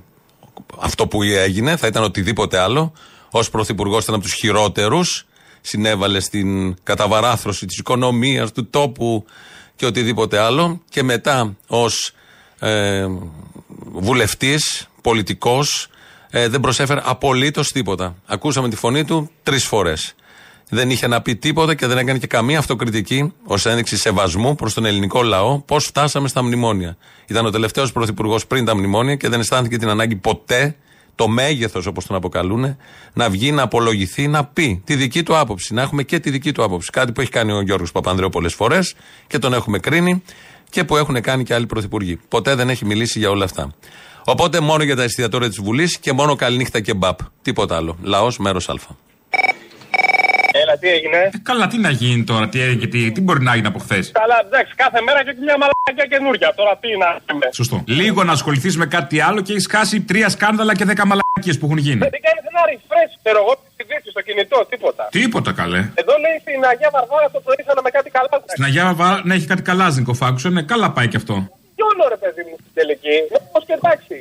αυτό 0.80 1.08
που 1.08 1.24
έγινε, 1.24 1.76
θα 1.76 1.88
ήταν 1.88 2.04
οτιδήποτε 2.04 2.60
άλλο. 2.60 2.94
Ω 3.32 3.40
πρωθυπουργός 3.40 4.04
ήταν 4.04 4.16
από 4.16 4.24
τους 4.24 4.34
χειρότερους. 4.34 5.26
Συνέβαλε 5.62 6.20
στην 6.20 6.76
καταβαράθρωση 6.84 7.66
της 7.66 7.78
οικονομίας, 7.78 8.52
του 8.52 8.70
τόπου 8.70 9.26
και 9.76 9.86
οτιδήποτε 9.86 10.40
άλλο. 10.40 10.82
Και 10.90 11.04
μετά 11.04 11.56
ως 11.68 12.12
ε, 12.60 13.06
βουλευτής, 13.92 14.88
πολιτικός, 15.02 15.90
Ε, 16.30 16.48
δεν 16.48 16.60
προσέφερε 16.60 17.02
απολύτως 17.04 17.72
τίποτα. 17.72 18.16
Ακούσαμε 18.26 18.70
τη 18.70 18.76
φωνή 18.76 19.06
του 19.06 19.30
τρεις 19.44 19.66
φορές. 19.66 20.16
Δεν 20.70 20.90
είχε 20.90 21.08
να 21.08 21.22
πει 21.22 21.36
τίποτα 21.36 21.76
και 21.76 21.88
δεν 21.88 21.98
έκανε 21.98 22.20
και 22.20 22.28
καμία 22.28 22.60
αυτοκριτική 22.60 23.34
ως 23.44 23.66
ένδειξη 23.66 23.98
σεβασμού 23.98 24.56
προς 24.56 24.74
τον 24.74 24.86
ελληνικό 24.86 25.24
λαό 25.24 25.60
πώς 25.60 25.86
φτάσαμε 25.86 26.28
στα 26.28 26.44
μνημόνια. 26.44 26.98
Ήταν 27.28 27.46
ο 27.46 27.50
τελευταίος 27.50 27.92
πρωθυπουργός 27.92 28.48
πριν 28.48 28.66
τα 28.66 28.76
μνημόνια 28.76 29.16
και 29.16 29.30
δεν 29.30 29.40
αισθάνθηκε 29.40 29.78
την 29.78 29.90
ανάγκη 29.90 30.16
ποτέ, 30.16 30.76
το 31.18 31.28
μέγεθος 31.28 31.86
όπως 31.86 32.06
τον 32.06 32.16
αποκαλούν, 32.16 32.78
να 33.14 33.30
βγει, 33.30 33.52
να 33.52 33.62
απολογηθεί, 33.62 34.28
να 34.28 34.46
πει 34.46 34.82
τη 34.86 34.96
δική 34.96 35.24
του 35.24 35.38
άποψη. 35.38 35.74
Να 35.74 35.82
έχουμε 35.82 36.04
και 36.04 36.20
τη 36.20 36.30
δική 36.30 36.52
του 36.52 36.64
άποψη. 36.64 36.90
Κάτι 36.92 37.12
που 37.12 37.22
έχει 37.22 37.30
κάνει 37.30 37.52
ο 37.52 37.62
Γιώργος 37.62 37.92
Παπανδρέου 37.92 38.30
πολλές 38.30 38.54
φορές 38.54 38.96
και 39.28 39.40
τον 39.40 39.54
έχουμε 39.54 39.80
κρίνει 39.80 40.24
και 40.70 40.84
που 40.84 40.98
έχουν 40.98 41.22
κάνει 41.22 41.44
και 41.44 41.54
άλλοι 41.54 41.66
πρωθυπουργοί. 41.66 42.20
Ποτέ 42.28 42.56
δεν 42.56 42.70
έχει 42.70 42.86
μιλήσει 42.86 43.20
για 43.20 43.30
όλα 43.30 43.44
αυτά. 43.44 43.74
Οπότε 44.26 44.60
μόνο 44.60 44.84
για 44.84 44.96
τα 44.96 45.04
εστιατόρια 45.04 45.48
της 45.48 45.62
Βουλής 45.62 45.98
και 45.98 46.14
μόνο 46.14 46.36
καληνύχτα 46.36 46.80
και 46.80 46.94
μπαπ. 46.94 47.20
Τίποτα 47.42 47.76
άλλο. 47.76 47.98
Λαός 48.02 48.38
μέρος 48.38 48.70
Α. 48.70 49.07
Έλα, 50.78 50.84
τι 50.84 50.88
έγινε. 50.98 51.18
Ε, 51.18 51.38
καλά, 51.50 51.68
τι 51.68 51.78
να 51.78 51.90
γίνει 51.90 52.24
τώρα, 52.24 52.50
τι, 52.50 52.62
έγινε 52.62 52.80
και 52.82 52.88
τι, 52.88 53.12
τι 53.12 53.22
μπορεί 53.22 53.42
να 53.44 53.56
γίνει 53.56 53.68
από 53.68 53.80
χθες; 53.80 54.12
Καλά, 54.22 54.38
εντάξει, 54.46 54.74
κάθε 54.76 55.00
μέρα 55.02 55.20
και 55.26 55.34
μια 55.46 55.56
μαλακιά 55.62 56.06
καινούρια. 56.14 56.54
Τώρα 56.60 56.74
τι 56.82 56.90
να 57.04 57.10
πούμε. 57.26 57.46
Σωστό. 57.54 57.84
Λίγο 58.02 58.24
να 58.24 58.32
ασχοληθείς 58.32 58.78
με 58.78 58.86
κάτι 58.86 59.20
άλλο 59.28 59.40
και 59.42 59.52
έχεις 59.52 59.68
χάσει 59.70 60.02
τρία 60.02 60.30
σκάνδαλα 60.30 60.74
και 60.76 60.86
δέκα 60.86 61.04
μαλακίες 61.10 61.58
που 61.60 61.66
έχουν 61.66 61.78
γίνει. 61.78 62.02
Δεν 62.16 62.22
κάνει 62.28 62.40
ένα 62.52 62.62
refresh, 62.72 63.12
ξέρω 63.22 63.40
εγώ, 63.44 63.54
τη 63.78 63.84
δίκτυα 63.90 64.12
στο 64.16 64.22
κινητό, 64.28 64.58
τίποτα. 64.70 65.04
Τίποτα 65.12 65.52
καλέ. 65.62 65.82
Εδώ 66.02 66.14
λέει 66.24 66.38
στην 66.44 66.60
Αγία 66.72 66.90
Βαρβάρα 66.96 67.28
το 67.36 67.40
πρωί 67.46 67.62
με 67.84 67.90
κάτι 67.98 68.10
καλά. 68.10 68.30
Στην 68.46 68.64
Αγία 68.64 68.84
Βαρβάρα 68.84 69.22
να 69.24 69.34
έχει 69.34 69.48
κάτι 69.52 69.62
καλάζνικο 69.62 70.14
φάξο, 70.14 70.50
ναι, 70.50 70.62
καλά 70.62 70.92
πάει 70.92 71.08
και 71.08 71.18
αυτό. 71.18 71.36
Τι 71.88 71.94
όλο 71.94 72.08
ρε 72.10 72.18
παιδί 72.18 72.44
μου 72.50 72.56
στην 72.60 72.74
τελική. 72.74 73.18
Πώς 73.52 73.64
και 73.68 73.76
εντάξει. 73.80 74.16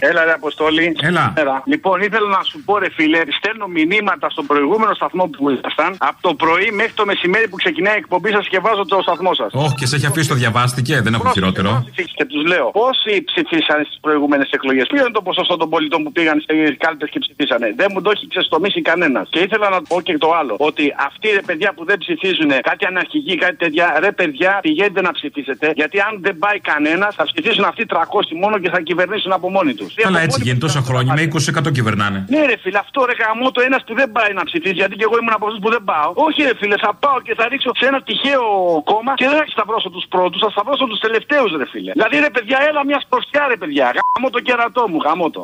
Έλα, 0.00 0.24
ρε 0.24 0.32
Αποστόλη. 0.32 0.96
Έλα. 1.02 1.62
Λοιπόν, 1.72 2.00
ήθελα 2.00 2.28
να 2.38 2.42
σου 2.50 2.62
πω, 2.66 2.78
ρε 2.78 2.90
φίλε, 2.96 3.20
στέλνω 3.38 3.66
μηνύματα 3.66 4.26
στον 4.34 4.46
προηγούμενο 4.46 4.92
σταθμό 4.94 5.24
που 5.34 5.50
ήσασταν 5.50 5.90
από 5.98 6.18
το 6.20 6.34
πρωί 6.34 6.68
μέχρι 6.80 6.92
το 7.00 7.04
μεσημέρι 7.10 7.48
που 7.48 7.56
ξεκινάει 7.56 7.94
η 7.94 8.02
εκπομπή 8.04 8.30
σας 8.30 8.48
και 8.48 8.58
βάζω 8.58 8.84
το 8.84 8.98
σταθμό 9.02 9.34
σας. 9.34 9.50
Όχι, 9.52 9.74
και 9.74 9.86
σε 9.86 9.96
έχει 9.96 10.06
αφήσει 10.06 10.28
το 10.28 10.34
διαβάστηκε, 10.34 11.00
δεν 11.00 11.14
έχω 11.14 11.30
χειρότερο. 11.32 11.70
Και 12.18 12.24
τους 12.24 12.42
λέω, 12.52 12.66
πόσοι 12.70 13.12
ψηφίσανε 13.30 13.82
στις 13.88 13.98
προηγούμενες 14.00 14.48
εκλογές, 14.50 14.86
ποιο 14.92 15.00
είναι 15.00 15.16
το 15.20 15.22
ποσοστό 15.22 15.56
των 15.56 15.68
πολιτών 15.68 16.02
που 16.04 16.12
πήγαν 16.12 16.40
στι 16.40 16.76
κάλπες 16.84 17.08
και 17.10 17.18
ψηφίσανε; 17.18 17.66
Δεν 17.76 17.88
μου 17.92 18.00
το 18.02 18.10
έχει 18.14 18.26
ξεστομίσει 18.28 18.80
κανένας. 18.82 19.28
Και 19.30 19.40
ήθελα 19.46 19.68
να 19.68 19.82
πω 19.82 20.00
και 20.00 20.18
το 20.18 20.30
άλλο, 20.40 20.54
ότι 20.58 20.94
αυτοί 21.08 21.28
ρε 21.38 21.42
παιδιά 21.48 21.72
που 21.76 21.84
δεν 21.84 21.98
ψηφίζουν 21.98 22.50
κάτι 22.68 22.84
αναρχική, 22.86 23.34
κάτι 23.36 23.56
τέτοια, 23.56 23.96
ρε 23.98 24.12
παιδιά 24.12 24.58
πηγαίνετε 24.62 25.00
να 25.00 25.12
ψηφίσετε, 25.12 25.72
γιατί 25.74 26.00
αν 26.00 26.12
δεν 26.28 26.36
πάει 26.44 26.58
κανένας 26.70 27.12
θα 27.18 27.24
ψηφίσουν 27.30 27.64
αυτοί 27.70 27.82
300 27.88 27.96
μόνο 28.42 28.54
και 28.62 28.70
θα 28.74 28.80
κυβερνήσουν 28.88 29.32
από 29.38 29.46
μόνοι 29.56 29.72
τους. 29.78 29.90
Καλά, 30.06 30.20
έτσι 30.26 30.38
γίνει 30.46 30.58
τόσα 30.66 30.80
χρόνια, 30.88 31.12
με 31.16 31.22
20% 31.68 31.72
κυβερνάνε. 31.78 32.18
Ναι, 32.34 32.40
ρε 32.50 32.56
φίλε, 32.62 32.78
αυτό 32.86 32.98
ρε 33.08 33.14
γαμό 33.20 33.50
το 33.56 33.60
ένας 33.68 33.82
που 33.86 33.94
δεν 34.00 34.08
πάει 34.16 34.32
να 34.38 34.42
ψηφίσει, 34.48 34.78
γιατί 34.82 34.94
και 34.98 35.06
εγώ 35.08 35.16
ήμουν 35.20 35.34
από 35.38 35.44
αυτούς 35.46 35.60
που 35.64 35.70
δεν 35.74 35.82
πάω. 35.90 36.10
Όχι, 36.26 36.38
ρε 36.48 36.54
φίλε, 36.60 36.76
θα 36.86 36.92
πάω 37.02 37.18
και 37.26 37.34
θα 37.38 37.44
ρίξω 37.50 37.70
σε 37.80 37.86
ένα 37.90 37.98
τυχαίο 38.08 38.46
κόμμα 38.90 39.12
και 39.20 39.26
δεν 39.30 39.36
θα 39.40 39.44
σταυρώσω 39.56 39.88
τους 39.96 40.06
πρώτους, 40.14 40.40
θα 40.44 40.50
σταυρώσω 40.54 40.84
τους 40.90 41.00
τελευταίους, 41.06 41.50
ρε 41.60 41.66
φίλε. 41.72 41.92
Δηλαδή, 41.98 42.16
ρε 42.26 42.30
παιδιά, 42.34 42.58
έλα 42.68 42.80
μια 42.90 43.00
σπροσιά, 43.04 43.42
ρε 43.52 43.56
παιδιά. 43.60 43.86
Γαμώ 44.12 44.28
το 44.36 44.40
κερατό 44.46 44.82
μου, 44.90 44.98
γαμώ 45.04 45.28
το. 45.36 45.42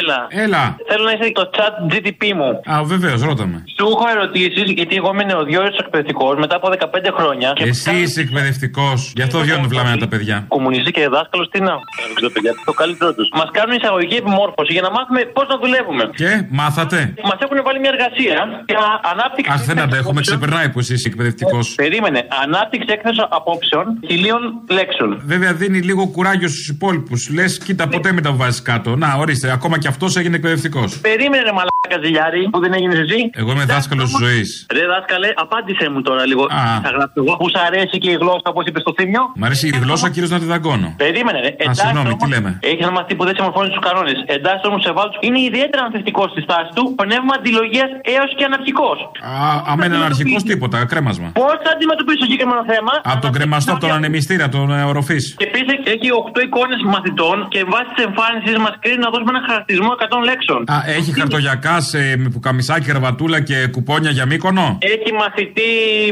Έλα. 0.00 0.18
Έλα. 0.44 0.76
Θέλω 0.88 1.04
να 1.04 1.12
είσαι 1.12 1.32
το 1.32 1.50
chat 1.56 1.74
GTP 1.92 2.22
μου. 2.40 2.50
Α, 2.74 2.84
βεβαίως, 2.84 3.22
ρώτα 3.22 3.46
με. 3.46 3.64
Σου 3.78 3.86
έχω 3.92 4.04
ερωτήσεις, 4.14 4.70
γιατί 4.78 4.96
εγώ 4.96 5.10
είμαι 5.12 5.24
νεοδιόριστο 5.24 5.80
εκπαιδευτικός 5.84 6.36
μετά 6.38 6.56
από 6.56 6.68
15 6.68 7.10
χρόνια. 7.18 7.52
Και 7.54 7.64
Εσύ 7.64 7.94
είσαι 8.02 8.20
εκπαιδευτικός. 8.20 9.12
Γι' 9.16 9.22
αυτό 9.22 9.38
διώνουν 9.40 9.68
βλαμμένα 9.68 9.96
τα 9.96 10.08
παιδιά. 10.08 10.44
Κομμουνιστή 10.48 10.90
και 10.90 11.08
δάσκαλος, 11.08 11.48
τι 11.52 11.60
να. 11.60 11.74
Το 12.20 12.30
παιδιά, 12.30 12.52
το 12.64 12.72
καλύτερό 12.72 13.14
τους. 13.14 13.28
Μας 13.32 13.48
κάνουν 13.52 13.76
εισαγωγική 13.76 14.14
επιμόρφωση 14.14 14.72
για 14.72 14.82
να 14.82 14.90
μάθουμε 14.90 15.20
πώς 15.36 15.46
να 15.48 15.56
δουλεύουμε. 15.58 16.04
Και 16.14 16.30
μάθατε. 16.50 17.14
Μας 17.22 17.38
έχουν 17.44 17.56
βάλει 17.64 17.78
μια 17.80 17.90
εργασία 17.94 18.38
για 18.66 19.00
ανάπτυξη. 19.12 19.50
Α 19.52 19.56
δεν 19.68 19.78
αντέχουμε, 19.78 20.20
ξεπερνάει 20.20 20.68
που 20.72 20.78
εσύ 20.78 20.92
είσαι 20.94 21.08
εκπαιδευτικός. 21.08 21.74
Περίμενε. 21.74 22.26
Ανάπτυξη 22.44 22.86
έκθεσης 22.90 23.24
απόψεων 23.30 23.84
χιλίων 24.08 24.40
λέξεων. 24.70 25.20
Βέβαια 25.24 25.52
δίνει 25.54 25.80
λίγο 25.80 26.06
κουράγιο 26.06 26.48
στους 26.48 26.68
υπόλοιπους. 26.68 27.30
Λες, 27.30 27.58
κοίτα, 27.58 27.88
ποτέ 27.88 28.12
μην 28.12 28.22
τα 28.22 28.32
βάζεις 28.32 28.62
κάτω. 28.62 28.96
Να, 28.96 29.14
ορίστε, 29.14 29.52
ακόμα 29.52 29.77
και 29.78 29.88
αυτός 29.88 30.16
έγινε 30.20 30.36
εκπαιδευτικός. 30.36 31.00
Περίμενε 31.08 31.42
ρε 31.48 31.54
μαλάκα 31.58 31.96
ζηλιάρη 32.04 32.42
που 32.52 32.58
δεν 32.64 32.72
έγινε 32.78 32.94
εσύ. 33.04 33.20
Εγώ 33.40 33.50
είμαι 33.52 33.64
δάσκαλος 33.64 34.08
τη 34.10 34.16
ζωής. 34.24 34.66
Ρε 34.76 34.84
δάσκαλε, 34.92 35.28
απάντησε 35.44 35.84
μου 35.92 36.00
τώρα 36.08 36.22
λίγο. 36.30 36.42
Θα 36.86 36.90
γράψω 36.96 37.18
εγώ 37.22 37.32
που 37.40 37.48
σ' 37.54 37.60
αρέσει 37.66 37.96
και 38.02 38.10
η 38.14 38.18
γλώσσα 38.22 38.48
όπως 38.52 38.64
είπε 38.68 38.80
στο 38.84 38.92
θύμιο. 38.98 39.22
Μ' 39.40 39.44
αρέσει 39.48 39.66
η 39.68 39.78
γλώσσα, 39.84 40.06
κύριος 40.14 40.30
να 40.34 40.38
τη 40.42 40.46
δαγκώνω. 40.52 40.88
Περίμενε, 41.04 41.38
ρε. 41.46 41.50
Α, 41.70 41.74
συγγνώμη, 41.80 42.12
τι 42.20 42.28
λέμε; 42.34 42.50
Έχει 42.70 42.82
ένα 42.86 42.92
μαθητή 42.96 43.14
που 43.18 43.24
δεν 43.28 43.34
συμμορφώνει 43.38 43.68
στους 43.72 43.82
κανόνες. 43.88 44.18
Εντάξει 44.36 44.64
όμω 44.70 44.78
σε 44.86 44.90
βάλτους. 44.96 45.18
Είναι 45.26 45.40
ιδιαίτερα 45.48 45.82
ανθεκτικός 45.86 46.28
στη 46.34 46.40
στάση 46.46 46.70
του, 46.76 46.84
πνεύμα 47.02 47.32
αντιλογίας 47.38 47.90
έως 48.16 48.30
και 48.38 48.44
αναρχικός. 48.50 48.98
Α, 49.32 49.36
άμα 49.70 49.82
είναι 49.86 49.96
αναρχικός, 50.02 50.42
τίποτα, 50.50 50.76
κρέμασμα. 50.92 51.28
Πώς 51.42 51.56
θα 51.64 51.70
αντιμετωπίσει 51.76 52.18
το 52.22 52.24
συγκεκριμένο 52.28 52.62
θέμα; 52.72 52.92
Από 53.12 53.20
τον 53.26 53.32
κρεμαστό, 53.36 53.70
από 53.72 53.80
τον 53.84 53.92
ανεμιστήρα, 53.98 54.44
από 54.48 54.54
τον 54.58 54.68
οροφής. 54.90 55.24
Και 55.40 55.46
επίσης 55.50 55.78
έχει 55.94 56.08
8 56.22 56.40
εικόνες 56.46 56.80
μαθητών 56.94 57.36
και 57.54 57.60
βάσει 57.72 57.90
της 57.94 58.04
εμφάνισης 58.08 58.56
μας 58.64 58.74
κρίνει 58.82 59.00
να 59.06 59.10
δώσουμε 59.12 59.30
ένα 59.34 59.42
χαρακτηρισμό 59.68 59.90
100 60.22 60.28
λέξεων. 60.30 60.60
Α, 60.74 60.76
έχει 60.98 61.10
χαρτογιακά 61.18 61.74
σε, 61.90 62.00
με 62.22 62.28
πουκαμισάκι, 62.34 62.84
κρεβατούλα 62.90 63.38
και 63.48 63.56
κουπόνια 63.74 64.10
για 64.16 64.26
μήκονο; 64.32 64.66
Έχει 64.94 65.10
μαθητή 65.22 65.70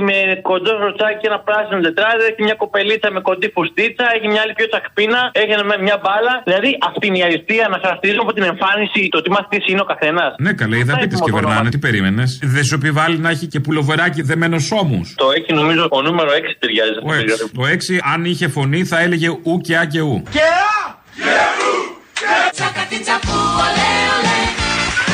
με 0.08 0.16
κοντό 0.48 0.72
ροτσάκι 0.84 1.18
και 1.22 1.28
ένα 1.32 1.40
πράσινο 1.48 1.78
τετράδιο. 1.86 2.24
Έχει 2.30 2.42
μια 2.48 2.56
κοπελίτσα 2.62 3.08
με 3.16 3.20
κοντή 3.28 3.48
φουστίτσα. 3.54 4.04
Έχει 4.16 4.26
μια 4.32 4.40
άλλη 4.44 4.54
πιο 4.58 4.66
τσακπίνα. 4.70 5.20
Έχει 5.40 5.52
ένα- 5.56 5.78
μια 5.88 5.96
μπάλα. 6.02 6.34
Δηλαδή 6.48 6.70
αυτή 6.88 7.04
είναι 7.08 7.18
η 7.22 7.24
αριστεία 7.28 7.64
να 7.72 7.78
χαρακτηρίζουμε 7.84 8.24
από 8.26 8.34
την 8.38 8.44
εμφάνιση 8.52 9.00
το 9.14 9.18
τι 9.22 9.28
μαθητής 9.36 9.62
είναι 9.70 9.82
ο 9.86 9.88
καθένας. 9.92 10.30
Ναι, 10.44 10.52
καλέ, 10.60 10.76
οι 10.82 10.86
δαπίτε 10.90 11.16
κυβερνάνε, 11.28 11.68
τι 11.74 11.78
περίμενες. 11.86 12.28
Δεν 12.54 12.64
σου 12.68 12.74
επιβάλλει 12.80 13.18
να 13.26 13.30
έχει 13.34 13.46
και 13.52 13.60
πουλοβεράκι 13.64 14.20
δεμένος 14.30 14.64
ώμους. 14.82 15.06
Το 15.22 15.26
έχει 15.38 15.50
νομίζω 15.60 15.84
ο 15.90 16.00
νούμερο 16.06 16.30
6 16.40 16.50
ταιριάζει. 16.60 16.98
Ο 17.08 17.12
6. 17.12 17.50
Το 17.58 17.62
6, 17.66 18.00
αν 18.12 18.20
είχε 18.24 18.46
φωνή, 18.48 18.80
θα 18.84 18.98
έλεγε 19.04 19.28
ου 19.28 19.52
και 19.66 19.76
α 19.76 19.84
και 19.92 20.00
ου. 20.00 20.22
Και 20.30 20.38
α! 20.38 20.74
Και 21.16 21.34
ου! 21.62 21.74
Τσακατι 22.56 22.98
τσαπού, 23.04 23.35
ολέ, 23.64 23.90
ολέ. 24.16 24.40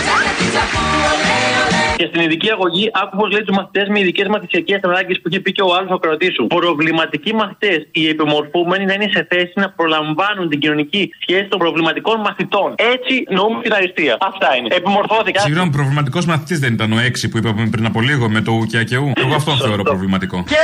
Τσακατι 0.04 0.46
τσαπού, 0.52 0.84
ολέ, 1.12 1.40
ολέ. 1.64 1.86
Και 2.00 2.06
στην 2.10 2.20
ειδική 2.24 2.48
αγωγή, 2.56 2.84
άκου 3.00 3.16
πώς 3.18 3.28
λέει 3.34 3.42
τους 3.46 3.56
μαθητές 3.58 3.86
με 3.92 3.98
ειδικές 4.00 4.26
μαθησιακές 4.34 4.80
ανάγκες 4.82 5.16
που 5.20 5.26
είχε 5.28 5.40
πει 5.44 5.52
και 5.56 5.62
ο 5.68 5.70
άλλος 5.76 5.90
ο 5.96 5.98
κρατήσου. 6.04 6.46
Προβληματικοί 6.46 7.34
μαθητές, 7.34 7.78
οι 7.92 8.08
επιμορφούμενοι 8.08 8.84
να 8.84 8.92
είναι 8.96 9.08
σε 9.16 9.26
θέση 9.30 9.52
να 9.54 9.68
προλαμβάνουν 9.70 10.48
την 10.48 10.58
κοινωνική 10.62 11.02
σχέση 11.22 11.46
των 11.52 11.58
προβληματικών 11.58 12.20
μαθητών. 12.20 12.68
Έτσι 12.94 13.12
νοούμε 13.36 13.62
την 13.62 13.72
αριστεία. 13.78 14.16
Αυτά 14.20 14.48
είναι. 14.56 14.68
Επιμορφώθηκα. 14.80 15.40
Συγγνώμη, 15.40 15.70
προβληματικός 15.70 16.24
μαθητής 16.26 16.58
δεν 16.58 16.72
ήταν 16.72 16.92
ο 16.92 16.98
6 16.98 17.28
που 17.30 17.38
είπαμε 17.38 17.68
πριν 17.70 17.86
από 17.86 18.00
λίγο 18.00 18.28
με 18.28 18.40
το 18.40 18.50
ου 18.52 18.66
και 18.70 18.78
α 18.78 18.82
και 18.82 18.96
ου. 18.96 19.12
Εγώ 19.16 19.34
αυτό 19.34 19.56
θεωρώ 19.56 19.82
προβληματικό. 19.82 20.44
Και 20.48 20.56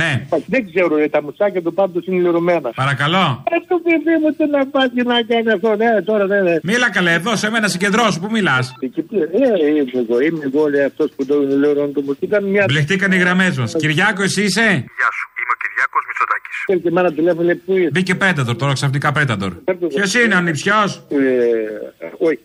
Ναι. 0.00 0.10
Δεν 0.46 0.60
ξέρω, 0.68 0.96
ρε, 0.96 1.08
τα 1.08 1.22
μουσάκια 1.22 1.62
του 1.62 1.74
πάντως 1.74 2.06
είναι 2.06 2.20
λερωμένα. 2.24 2.68
Παρακαλώ. 2.82 3.24
Αυτό 3.58 3.74
παιδί 3.84 4.14
μου 4.22 4.30
τι 4.36 4.44
να 4.56 4.66
πάει 4.74 4.88
να 5.12 5.16
κάνει 5.30 5.50
αυτό, 5.56 5.70
ναι, 5.76 6.02
τώρα 6.10 6.26
δεν 6.26 6.38
είναι. 6.46 6.60
Μίλα 6.62 6.90
καλέ, 6.90 7.12
εδώ 7.12 7.36
σε 7.36 7.50
μένα 7.50 7.68
συγκεντρώσου, 7.68 8.20
πού 8.20 8.28
μιλάς; 8.30 8.64
Εκεί 8.80 9.02
πέρα, 9.02 9.24
ε, 9.24 9.66
είμαι 9.68 9.84
εγώ, 10.08 10.16
είμαι 10.26 10.42
εγώ, 10.52 10.68
λέει 10.68 10.84
αυτός 10.84 11.08
που 11.16 11.22
το 11.26 11.34
λερώνει 11.62 11.92
το 11.92 12.02
μουσική. 12.06 12.24
Ήταν 12.24 12.44
μια. 12.44 12.64
Μπλεχτήκαν 12.68 13.12
οι 13.12 13.16
γραμμές 13.16 13.58
μας. 13.58 13.74
Κυριάκο, 13.82 14.22
εσύ 14.22 14.42
είσαι; 14.42 14.66
Γεια 14.98 15.08
σου, 15.16 15.24
είμαι 15.40 15.52
ο 15.56 15.58
Κυριάκος 15.62 16.02
Μητσοτάκης. 16.08 16.82
Και 16.82 16.90
μάνα 16.90 17.12
τηλέφωνο 17.12 17.44
λέει 17.44 17.54
πού 17.64 17.72
είσαι; 17.76 17.90
Μπήκε 17.92 18.14
πέτατορ 18.14 18.56
τώρα, 18.56 18.72
ξαφνικά 18.72 19.12
πέτατορ. 19.12 19.52
Ποιος 19.94 20.14
είναι 20.14 20.34
ο 20.34 20.40
νηψιό. 20.40 20.82
Ε, 21.08 21.18
όχι, 22.28 22.38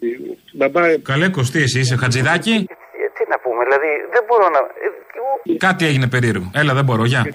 μπαμπά. 0.54 0.82
Καλέ 1.12 1.28
κοστί, 1.30 1.62
εσύ 1.62 1.80
είσαι 1.80 1.96
χατζηδάκι. 1.96 2.56
Τι 3.18 3.24
να 3.34 3.38
πούμε, 3.44 3.62
δηλαδή 3.68 3.92
δεν 4.16 4.24
μπορώ 4.28 4.48
να. 4.56 4.60
Κάτι 5.58 5.86
έγινε 5.86 6.08
περίεργο. 6.08 6.50
Έλα, 6.54 6.74
δεν 6.74 6.84
μπορώ, 6.84 7.06
γεια. 7.06 7.26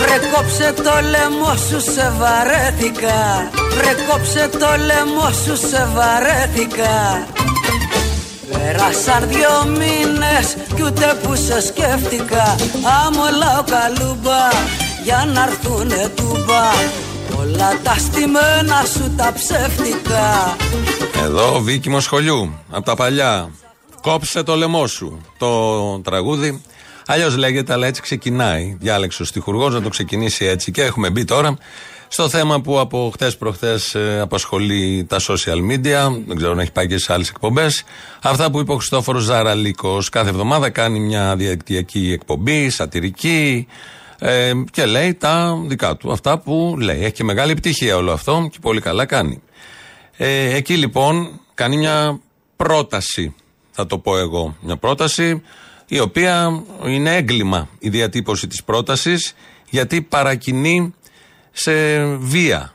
Βρε 0.00 0.18
κόψε 0.32 0.72
το 0.82 0.92
λαιμό 1.10 1.56
σου 1.68 1.80
σε 1.92 2.12
βαρέθηκα 2.18 3.50
Βρε 3.76 3.94
κόψε 4.08 4.48
το 4.58 4.66
λαιμό 4.86 5.30
σου 5.44 5.56
σε 5.68 5.88
βαρέθηκα 5.94 7.26
Πέρασαν 8.52 9.28
δυο 9.28 9.64
μήνες 9.66 10.56
κι 10.74 10.82
ούτε 10.82 11.18
που 11.22 11.34
σε 11.36 11.60
σκέφτηκα 11.60 12.56
Άμολα 13.06 13.58
ο 13.58 13.64
καλούμπα 13.70 14.48
για 15.04 15.30
να 15.34 15.42
έρθουνε 15.42 16.12
τούμπα 16.16 16.70
Όλα 17.38 17.80
τα 17.82 17.94
στημένα 17.94 18.84
σου 18.94 19.14
τα 19.16 19.32
ψεύτικα 19.32 20.56
Εδώ 21.24 21.54
ο 21.54 21.60
Βίκυμο 21.60 22.00
Σχολιού, 22.00 22.58
από 22.70 22.84
τα 22.84 22.94
παλιά. 22.94 23.50
Κόψε 24.02 24.42
το 24.42 24.56
λαιμό 24.56 24.86
σου. 24.86 25.20
Το 25.38 25.98
τραγούδι 25.98 26.62
Αλλιώς 27.06 27.36
λέγεται, 27.36 27.72
αλλά 27.72 27.86
έτσι 27.86 28.02
ξεκινάει. 28.02 28.76
Διάλεξε 28.80 29.22
ο 29.22 29.24
στιχουργός 29.24 29.74
να 29.74 29.82
το 29.82 29.88
ξεκινήσει 29.88 30.44
έτσι. 30.44 30.70
Και 30.70 30.82
έχουμε 30.82 31.10
μπει 31.10 31.24
τώρα 31.24 31.56
στο 32.12 32.28
θέμα 32.28 32.60
που 32.60 32.78
από 32.78 33.10
χτες 33.12 33.36
προχθές 33.36 33.96
απασχολεί 34.20 35.06
τα 35.08 35.18
social 35.20 35.70
media. 35.70 36.22
Δεν 36.26 36.36
ξέρω 36.36 36.52
αν 36.52 36.58
έχει 36.58 36.72
πάει 36.72 36.86
και 36.86 36.98
σε 36.98 37.12
άλλες 37.12 37.28
εκπομπές. 37.28 37.84
Αυτά 38.22 38.50
που 38.50 38.60
είπε 38.60 38.72
ο 38.72 38.76
Χριστόφορος 38.76 39.22
Ζαραλίκος. 39.22 40.08
Κάθε 40.08 40.28
εβδομάδα 40.28 40.70
κάνει 40.70 41.00
μια 41.00 41.36
διαδικτυακή 41.36 42.12
εκπομπή, 42.12 42.70
σατυρική. 42.70 43.66
Ε, 44.18 44.52
και 44.70 44.86
λέει 44.86 45.14
τα 45.14 45.62
δικά 45.66 45.96
του. 45.96 46.12
Αυτά 46.12 46.38
που 46.38 46.76
λέει. 46.78 47.02
Έχει 47.02 47.12
και 47.12 47.24
μεγάλη 47.24 47.50
επιτυχία 47.50 47.96
όλο 47.96 48.12
αυτό 48.12 48.48
και 48.50 48.58
πολύ 48.60 48.80
καλά 48.80 49.04
κάνει. 49.04 49.42
Ε, 50.16 50.54
εκεί 50.54 50.76
λοιπόν 50.76 51.40
κάνει 51.54 51.76
μια 51.76 52.20
πρόταση, 52.56 53.34
θα 53.70 53.86
το 53.86 53.98
πω 53.98 54.18
εγώ. 54.18 54.56
Μια 54.60 54.76
πρόταση 54.76 55.42
η 55.86 55.98
οποία 55.98 56.62
είναι 56.86 57.16
έγκλημα 57.16 57.68
η 57.78 57.88
διατύπωση 57.88 58.46
της 58.46 58.64
πρότασης 58.64 59.34
γιατί 59.70 60.02
παρακινεί 60.02 60.94
σε 61.52 62.04
βία. 62.16 62.74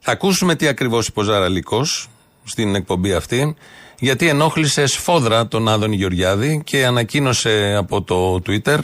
Θα 0.00 0.12
ακούσουμε 0.12 0.54
τι 0.54 0.66
ακριβώς 0.68 1.06
είπε 1.06 1.20
ο 1.20 1.22
Ζαραλικός 1.22 2.08
στην 2.44 2.74
εκπομπή 2.74 3.12
αυτή 3.12 3.56
γιατί 3.98 4.28
ενόχλησε 4.28 4.86
σφόδρα 4.86 5.48
τον 5.48 5.68
Άδωνη 5.68 5.96
Γεωργιάδη 5.96 6.62
και 6.64 6.86
ανακοίνωσε 6.86 7.74
από 7.78 8.02
το 8.02 8.42
Twitter 8.46 8.78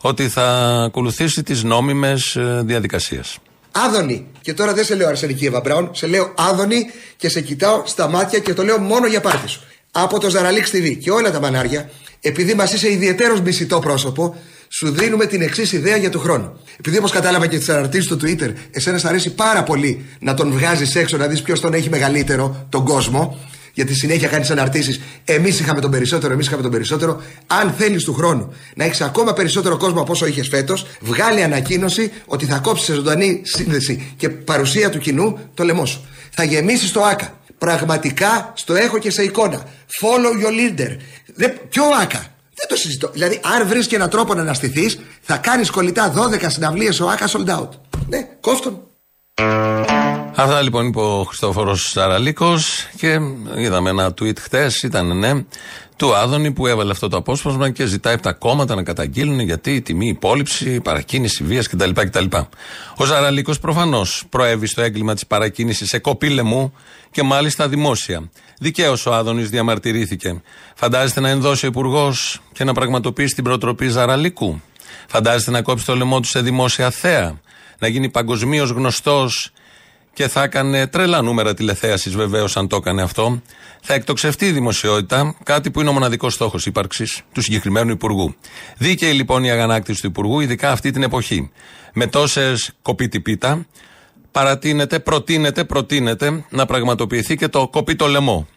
ότι 0.00 0.28
θα 0.28 0.44
ακολουθήσει 0.86 1.42
τις 1.42 1.62
νόμιμες 1.62 2.36
ε, 2.36 2.62
διαδικασίες. 2.64 3.38
Άδωνη. 3.70 4.26
Και 4.40 4.54
τώρα 4.54 4.74
δεν 4.74 4.84
σε 4.84 4.94
λέω 4.94 5.08
Αρσενική 5.08 5.46
Εύα 5.46 5.60
Μπράουν, 5.60 5.90
σε 5.94 6.06
λέω 6.06 6.34
Άδωνη 6.36 6.86
και 7.16 7.28
σε 7.28 7.40
κοιτάω 7.40 7.82
στα 7.86 8.08
μάτια 8.08 8.38
και 8.38 8.54
το 8.54 8.64
λέω 8.64 8.78
μόνο 8.78 9.06
για 9.06 9.20
πάρτι 9.20 9.48
σου. 9.48 9.60
Από 9.90 10.20
το 10.20 10.30
Ζαραλίξ 10.30 10.70
TV 10.70 10.96
και 11.00 11.10
όλα 11.10 11.30
τα 11.30 11.40
μανάρια, 11.40 11.90
επειδή 12.20 12.54
μας 12.54 12.72
είσαι 12.72 12.90
ιδιαίτερος 12.90 13.40
μισητό 13.40 13.78
πρόσωπο, 13.78 14.36
σου 14.74 14.90
δίνουμε 14.90 15.26
την 15.26 15.42
εξής 15.42 15.72
ιδέα 15.72 15.96
για 15.96 16.10
του 16.10 16.18
χρόνου. 16.18 16.60
Επειδή 16.78 16.98
όπως 16.98 17.10
κατάλαβα 17.10 17.46
και 17.46 17.58
τις 17.58 17.68
αναρτήσεις 17.68 18.06
στο 18.06 18.16
Twitter, 18.22 18.52
εσένα 18.70 18.98
σ' 18.98 19.04
αρέσει 19.04 19.34
πάρα 19.34 19.62
πολύ 19.62 20.04
να 20.18 20.34
τον 20.34 20.52
βγάζεις 20.52 20.94
έξω 20.94 21.16
να 21.16 21.26
δεις 21.26 21.42
ποιος 21.42 21.60
τον 21.60 21.74
έχει 21.74 21.88
μεγαλύτερο, 21.88 22.66
τον 22.68 22.84
κόσμο, 22.84 23.38
γιατί 23.74 23.94
συνέχεια 23.94 24.28
κάνεις 24.28 24.50
αναρτήσεις. 24.50 25.00
Εμείς 25.24 25.60
είχαμε 25.60 25.80
τον 25.80 25.90
περισσότερο, 25.90 26.32
εμείς 26.32 26.46
είχαμε 26.46 26.62
τον 26.62 26.70
περισσότερο. 26.70 27.22
Αν 27.46 27.74
θέλεις 27.78 28.04
του 28.04 28.14
χρόνου 28.14 28.54
να 28.74 28.84
έχεις 28.84 29.00
ακόμα 29.00 29.32
περισσότερο 29.32 29.76
κόσμο 29.76 30.00
από 30.00 30.12
όσο 30.12 30.26
είχες 30.26 30.48
φέτος, 30.48 30.86
βγάλει 31.00 31.42
ανακοίνωση 31.42 32.12
ότι 32.26 32.46
θα 32.46 32.58
κόψεις 32.58 32.86
σε 32.86 32.94
ζωντανή 32.94 33.40
σύνδεση 33.44 34.12
και 34.16 34.28
παρουσία 34.28 34.90
του 34.90 34.98
κοινού 34.98 35.38
το 35.54 35.64
λαιμό 35.64 35.86
σου. 35.86 36.06
Θα 36.30 36.44
γεμίσεις 36.44 36.92
το 36.92 37.02
ΑΚΑ. 37.02 37.40
Πραγματικά 37.58 38.52
στο 38.56 38.74
έχω 38.74 38.98
και 38.98 39.10
σε 39.10 39.22
εικόνα. 39.22 39.62
Follow 40.00 40.44
your 40.44 40.50
leader. 40.50 40.96
Δεν, 41.34 41.52
ποιο 41.68 41.84
ΑΚΑ. 42.02 42.31
Δεν 42.54 42.68
το 42.68 42.76
συζητώ. 42.76 43.10
Δηλαδή, 43.12 43.40
αν 43.56 43.68
βρεις 43.68 43.86
και 43.86 43.96
έναν 43.96 44.10
τρόπο 44.10 44.34
να 44.34 44.40
αναστηθείς, 44.40 44.98
θα 45.22 45.36
κάνεις 45.36 45.70
κολλητά 45.70 46.12
12 46.12 46.50
συναυλίες 46.50 47.00
ο 47.00 47.08
ΑΚΑ 47.08 47.28
sold 47.28 47.58
out. 47.58 47.68
Ναι, 48.08 48.28
κόφτον. 48.40 48.80
Αυτά 50.34 50.62
λοιπόν 50.62 50.86
είπε 50.86 51.00
ο 51.00 51.24
Χριστόφορος 51.24 51.90
Σαραλίκος 51.90 52.88
και 52.96 53.18
είδαμε 53.56 53.90
ένα 53.90 54.14
tweet 54.20 54.38
χτες, 54.38 54.82
ήταν 54.82 55.18
ναι, 55.18 55.44
του 55.96 56.14
Άδωνη 56.14 56.52
που 56.52 56.66
έβαλε 56.66 56.90
αυτό 56.90 57.08
το 57.08 57.16
απόσπασμα 57.16 57.70
και 57.70 57.86
ζητάει 57.86 58.14
από 58.14 58.22
τα 58.22 58.32
κόμματα 58.32 58.74
να 58.74 58.82
καταγγείλουν 58.82 59.40
γιατί 59.40 59.74
η 59.74 59.82
τιμή 59.82 60.08
υπόλοιψη, 60.08 60.80
παρακίνηση 60.80 61.44
βίας 61.44 61.68
κτλ, 61.68 61.90
κτλ. 61.90 62.24
Ο 62.96 63.04
Ζαραλίκο 63.04 63.52
προφανώς 63.60 64.24
προέβη 64.28 64.66
στο 64.66 64.82
έγκλημα 64.82 65.14
της 65.14 65.26
παρακίνησης 65.26 65.88
σε 65.88 65.98
κοπή 65.98 66.28
λαιμού 66.28 66.72
και 67.10 67.22
μάλιστα 67.22 67.68
δημόσια. 67.68 68.30
Δικαίω 68.62 68.94
ο 69.06 69.12
Άδωνης 69.12 69.50
διαμαρτυρήθηκε. 69.50 70.42
Φαντάζεστε 70.74 71.20
να 71.20 71.28
ενδώσει 71.28 71.66
ο 71.66 71.68
Υπουργός 71.68 72.40
και 72.52 72.64
να 72.64 72.72
πραγματοποιήσει 72.72 73.34
την 73.34 73.44
προτροπή 73.44 73.88
Ζαραλίκου. 73.88 74.60
Φαντάζεστε 75.08 75.50
να 75.50 75.62
κόψει 75.62 75.84
το 75.84 75.96
λαιμό 75.96 76.20
του 76.20 76.28
σε 76.28 76.40
δημόσια 76.40 76.90
θέα. 76.90 77.40
Να 77.78 77.88
γίνει 77.88 78.10
παγκοσμίως 78.10 78.70
γνωστός 78.70 79.52
και 80.12 80.28
θα 80.28 80.42
έκανε 80.42 80.86
τρελά 80.86 81.22
νούμερα 81.22 81.54
τηλεθέασης 81.54 82.14
βεβαίως 82.14 82.56
αν 82.56 82.68
το 82.68 82.76
έκανε 82.76 83.02
αυτό. 83.02 83.42
Θα 83.80 83.94
εκτοξευτεί 83.94 84.46
η 84.46 84.52
δημοσιότητα, 84.52 85.36
κάτι 85.42 85.70
που 85.70 85.80
είναι 85.80 85.88
ο 85.88 85.92
μοναδικός 85.92 86.34
στόχος 86.34 86.66
ύπαρξης 86.66 87.22
του 87.32 87.40
συγκεκριμένου 87.40 87.90
Υπουργού. 87.90 88.34
Δίκαιη 88.76 89.12
λοιπόν 89.12 89.44
η 89.44 89.50
αγανάκτηση 89.50 90.00
του 90.00 90.06
Υπουργού, 90.06 90.40
ειδικά 90.40 90.70
αυτή 90.70 90.90
την 90.90 91.02
εποχή. 91.02 91.50
Με 91.92 92.06
τόσες 92.06 92.72
κοπίτυπίτα, 92.82 93.66
παρατείνεται, 94.32 94.98
προτείνεται, 94.98 95.64
προτείνεται 95.64 96.44
να 96.50 96.66
πραγματοποιηθεί 96.66 97.36
και 97.36 97.48
το 97.48 97.68
κοπεί 97.68 97.96
το 97.96 98.06
λαιμό. 98.06 98.48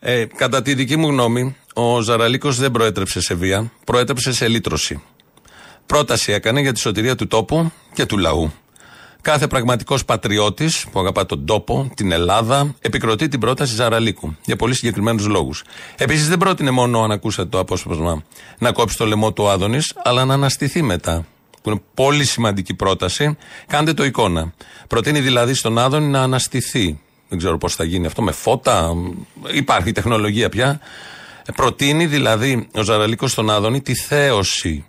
Ε, 0.00 0.24
κατά 0.36 0.62
τη 0.62 0.74
δική 0.74 0.96
μου 0.96 1.08
γνώμη, 1.08 1.56
ο 1.74 2.00
Ζαραλίκος 2.00 2.58
δεν 2.58 2.70
προέτρεψε 2.70 3.20
σε 3.20 3.34
βία, 3.34 3.72
προέτρεψε 3.84 4.32
σε 4.32 4.48
λύτρωση. 4.48 5.02
Πρόταση 5.86 6.32
έκανε 6.32 6.60
για 6.60 6.72
τη 6.72 6.80
σωτηρία 6.80 7.14
του 7.14 7.26
τόπου 7.26 7.72
και 7.94 8.06
του 8.06 8.18
λαού. 8.18 8.52
Κάθε 9.20 9.46
πραγματικός 9.46 10.04
πατριώτης 10.04 10.86
που 10.92 11.00
αγαπά 11.00 11.26
τον 11.26 11.46
τόπο, 11.46 11.90
την 11.96 12.12
Ελλάδα, 12.12 12.74
επικροτεί 12.80 13.28
την 13.28 13.40
πρόταση 13.40 13.74
Ζαραλίκου 13.74 14.36
για 14.44 14.56
πολύ 14.56 14.74
συγκεκριμένους 14.74 15.26
λόγους. 15.26 15.64
Επίσης 15.96 16.28
δεν 16.28 16.38
πρότεινε 16.38 16.70
μόνο, 16.70 17.02
αν 17.02 17.10
ακούσατε 17.10 17.48
το 17.48 17.58
απόσπασμα, 17.58 18.22
να 18.58 18.72
κόψει 18.72 18.96
το 18.96 19.06
λαιμό 19.06 19.32
του 19.32 19.48
Άδωνης, 19.48 19.92
αλλά 20.04 20.24
να 20.24 20.34
αναστηθεί 20.34 20.82
μετά. 20.82 21.26
Που 21.64 21.70
είναι 21.70 21.80
πολύ 21.94 22.24
σημαντική 22.24 22.74
πρόταση. 22.74 23.36
Κάντε 23.66 23.92
το 23.92 24.04
εικόνα. 24.04 24.52
Προτείνει 24.88 25.20
δηλαδή 25.20 25.54
στον 25.54 25.78
Άδωνη 25.78 26.06
να 26.06 26.22
αναστηθεί. 26.22 27.00
Δεν 27.28 27.38
ξέρω 27.38 27.58
πώς 27.58 27.74
θα 27.74 27.84
γίνει 27.84 28.06
αυτό 28.06 28.22
με 28.22 28.32
φώτα. 28.32 28.94
Υπάρχει 29.52 29.92
τεχνολογία 29.92 30.48
πια. 30.48 30.80
Προτείνει 31.54 32.06
δηλαδή 32.06 32.68
ο 32.74 32.82
Ζαραλίκος 32.82 33.30
στον 33.30 33.50
Άδωνη 33.50 33.80
τη 33.80 33.94
θέωση 33.94 34.84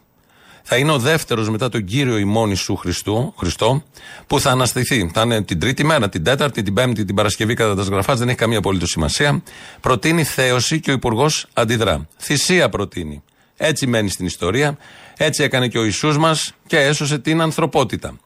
θα 0.67 0.77
είναι 0.77 0.91
ο 0.91 0.97
δεύτερος 0.97 1.49
μετά 1.49 1.69
τον 1.69 1.85
κύριο 1.85 2.17
ημών 2.17 2.47
Ιησού 2.47 2.75
Χριστού, 2.75 3.33
Χριστό, 3.37 3.83
που 4.27 4.39
θα 4.39 4.51
αναστηθεί. 4.51 5.11
Θα 5.13 5.21
είναι 5.21 5.43
την 5.43 5.59
τρίτη 5.59 5.83
μέρα, 5.83 6.09
την 6.09 6.23
τέταρτη, 6.23 6.63
την 6.63 6.73
πέμπτη, 6.73 7.05
την 7.05 7.15
Παρασκευή 7.15 7.53
κατά 7.53 7.75
τα 7.75 7.83
σγραφάς, 7.83 8.19
δεν 8.19 8.27
έχει 8.27 8.37
καμία 8.37 8.57
απολύτως 8.57 8.89
σημασία. 8.89 9.43
Προτείνει 9.79 10.23
θέωση 10.23 10.79
και 10.79 10.91
ο 10.91 10.93
Υπουργός 10.93 11.47
αντιδρά. 11.53 12.07
Θυσία 12.17 12.69
προτείνει. 12.69 13.23
Έτσι 13.57 13.87
μένει 13.87 14.09
στην 14.09 14.25
ιστορία. 14.25 14.77
Έτσι 15.17 15.43
έκανε 15.43 15.67
και 15.67 15.77
ο 15.77 15.83
Ιησούς 15.83 16.17
μας 16.17 16.53
και 16.67 16.77
έσωσε 16.79 17.19
την 17.19 17.41
ανθρωπότητα. 17.41 18.19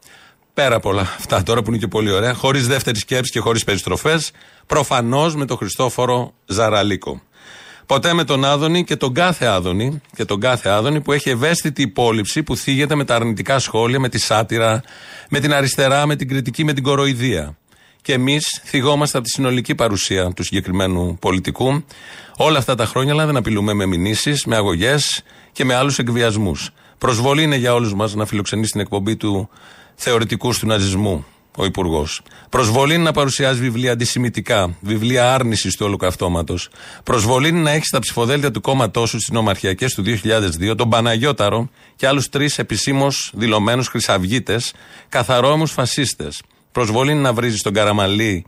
Πέρα 0.54 0.74
από 0.74 0.88
όλα 0.88 1.00
αυτά 1.00 1.42
τώρα 1.42 1.62
που 1.62 1.70
είναι 1.70 1.78
και 1.78 1.88
πολύ 1.88 2.10
ωραία, 2.10 2.34
χωρίς 2.34 2.66
δεύτερη 2.66 2.98
σκέψη 2.98 3.32
και 3.32 3.40
χωρίς 3.40 3.64
περιστροφές, 3.64 4.30
προφανώς 4.66 5.36
με 5.36 5.44
τον 5.44 5.56
Χριστόφορο 5.56 6.34
Ζαραλίκο. 6.46 7.22
Ποτέ 7.86 8.12
με 8.12 8.24
τον 8.24 8.44
Άδωνη 8.44 8.84
και 8.84 8.96
τον 8.96 9.14
κάθε 9.14 9.46
Άδωνη, 9.46 10.00
και 10.16 10.24
τον 10.24 10.40
κάθε 10.40 10.68
Άδωνη 10.68 11.00
που 11.00 11.12
έχει 11.12 11.30
ευαίσθητη 11.30 11.82
υπόλοιψη 11.82 12.42
που 12.42 12.56
θίγεται 12.56 12.94
με 12.94 13.04
τα 13.04 13.14
αρνητικά 13.14 13.58
σχόλια, 13.58 14.00
με 14.00 14.08
τη 14.08 14.18
σάτυρα, 14.18 14.82
με 15.28 15.40
την 15.40 15.52
αριστερά, 15.52 16.06
με 16.06 16.16
την 16.16 16.28
κριτική, 16.28 16.64
με 16.64 16.72
την 16.72 16.82
κοροϊδία. 16.82 17.56
Και 18.02 18.12
εμείς 18.12 18.60
θυγόμαστε 18.64 19.18
από 19.18 19.26
τη 19.26 19.32
συνολική 19.32 19.74
παρουσία 19.74 20.32
του 20.32 20.42
συγκεκριμένου 20.42 21.16
πολιτικού 21.20 21.84
όλα 22.36 22.58
αυτά 22.58 22.74
τα 22.74 22.86
χρόνια, 22.86 23.12
αλλά 23.12 23.26
δεν 23.26 23.36
απειλούμε 23.36 23.72
με 23.72 23.86
μηνύσεις, 23.86 24.44
με 24.44 24.56
αγωγές 24.56 25.22
και 25.52 25.64
με 25.64 25.74
άλλους 25.74 25.98
εκβιασμούς. 25.98 26.70
Προσβολή 26.98 27.42
είναι 27.42 27.56
για 27.56 27.74
όλους 27.74 27.94
μας 27.94 28.14
να 28.14 28.26
φιλοξενήσει 28.26 28.72
την 28.72 28.80
εκπομπή 28.80 29.16
του 29.16 29.48
θεωρητικού 29.94 30.50
του 30.58 30.66
ναζισμού 30.66 31.24
ο 31.56 31.64
Υπουργός. 31.64 32.22
Προσβολή 32.48 32.94
είναι 32.94 33.02
να 33.02 33.12
παρουσιάζει 33.12 33.60
βιβλία 33.60 33.92
αντισημητικά, 33.92 34.76
βιβλία 34.80 35.34
άρνησης 35.34 35.76
του 35.76 35.86
ολοκαυτώματος. 35.86 36.68
Προσβολή 37.04 37.48
είναι 37.48 37.60
να 37.60 37.70
έχεις 37.70 37.86
στα 37.86 37.98
ψηφοδέλτια 37.98 38.50
του 38.50 38.60
κόμματός 38.60 39.08
σου 39.08 39.16
στις 39.16 39.30
νομαρχιακές 39.30 39.94
του 39.94 40.02
2002 40.02 40.74
τον 40.76 40.88
Παναγιώταρο 40.88 41.70
και 41.96 42.06
άλλους 42.06 42.28
τρεις 42.28 42.58
επισήμως 42.58 43.32
δηλωμένους 43.34 43.88
χρυσαυγίτες, 43.88 44.72
καθαρόμους 45.08 45.72
φασίστες. 45.72 46.42
Προσβολή 46.72 47.12
είναι 47.12 47.20
να 47.20 47.32
βρίζεις 47.32 47.62
τον 47.62 47.72
Καραμαλή 47.72 48.46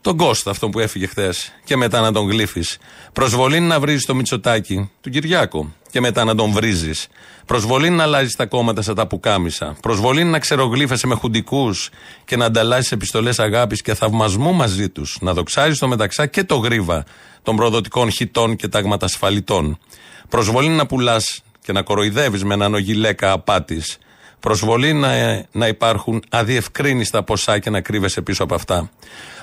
τον 0.00 0.16
Κώστα, 0.16 0.50
αυτό 0.50 0.68
που 0.68 0.78
έφυγε 0.78 1.06
χθες, 1.06 1.52
και 1.64 1.76
μετά 1.76 2.00
να 2.00 2.12
τον 2.12 2.30
γλύφεις. 2.30 2.78
Προσβολή 3.12 3.56
είναι 3.56 3.66
να 3.66 3.80
βρίζεις 3.80 4.04
το 4.04 4.14
Μητσοτάκι, 4.14 4.90
του 5.00 5.10
Κυριάκο, 5.10 5.72
και 5.90 6.00
μετά 6.00 6.24
να 6.24 6.34
τον 6.34 6.52
βρίζεις. 6.52 7.08
Προσβολή 7.46 7.86
είναι 7.86 7.96
να 7.96 8.02
αλλάζεις 8.02 8.36
τα 8.36 8.46
κόμματα 8.46 8.82
σαν 8.82 8.94
τα 8.94 9.06
πουκάμισα. 9.06 9.76
Προσβολή 9.80 10.20
είναι 10.20 10.30
να 10.30 10.38
ξερογλύφεσαι 10.38 11.06
με 11.06 11.14
χουντικούς 11.14 11.90
και 12.24 12.36
να 12.36 12.44
ανταλλάσσεις 12.44 12.92
επιστολές 12.92 13.38
αγάπης 13.38 13.82
και 13.82 13.94
θαυμασμού 13.94 14.54
μαζί 14.54 14.88
τους. 14.88 15.18
Να 15.20 15.32
δοξάζεις 15.32 15.78
το 15.78 15.88
μεταξά 15.88 16.26
και 16.26 16.44
το 16.44 16.56
γρίβα 16.56 17.04
των 17.42 17.56
προδοτικών 17.56 18.10
χιτών 18.10 18.56
και 18.56 18.68
τάγματα 18.68 19.06
ασφαλιτών. 19.06 19.78
Προσβολή 20.28 20.66
είναι 20.66 20.76
να 20.76 20.86
πουλάς 20.86 21.42
και 21.64 21.72
να 21.72 21.82
κοροϊδεύεις 21.82 22.44
με 22.44 22.54
έναν 22.54 22.74
ογιλέκα 22.74 23.32
απάτης. 23.32 23.98
Προσβολή 24.40 24.92
να, 24.92 25.10
να 25.52 25.66
υπάρχουν 25.66 26.22
αδιευκρίνηστα 26.28 27.22
ποσά 27.22 27.58
και 27.58 27.70
να 27.70 27.80
κρύβεσαι 27.80 28.22
πίσω 28.22 28.42
από 28.42 28.54
αυτά. 28.54 28.90